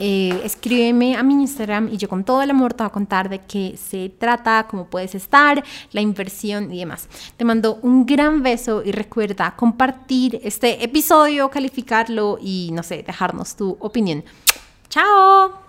eh, 0.00 0.40
escríbeme 0.42 1.16
a 1.16 1.22
mi 1.22 1.34
Instagram 1.34 1.88
y 1.92 1.96
yo 1.96 2.08
con 2.08 2.24
todo 2.24 2.42
el 2.42 2.50
amor 2.50 2.74
te 2.74 2.82
voy 2.82 2.88
a 2.88 2.92
contar 2.92 3.28
de 3.28 3.38
qué 3.38 3.76
se 3.76 4.08
trata, 4.08 4.66
cómo 4.68 4.86
puedes 4.86 5.14
estar, 5.14 5.62
la 5.92 6.00
inversión 6.00 6.72
y 6.72 6.80
demás. 6.80 7.08
Te 7.36 7.44
mando 7.44 7.78
un 7.82 8.04
gran 8.04 8.42
beso 8.42 8.82
y 8.84 8.90
recuerda 8.90 9.54
compartir 9.56 10.40
este 10.42 10.82
episodio, 10.82 11.48
calificarlo 11.48 12.38
y 12.40 12.70
no 12.72 12.82
sé, 12.82 13.04
dejarnos 13.04 13.54
tu 13.54 13.76
opinión. 13.80 14.24
¡Chao! 14.88 15.63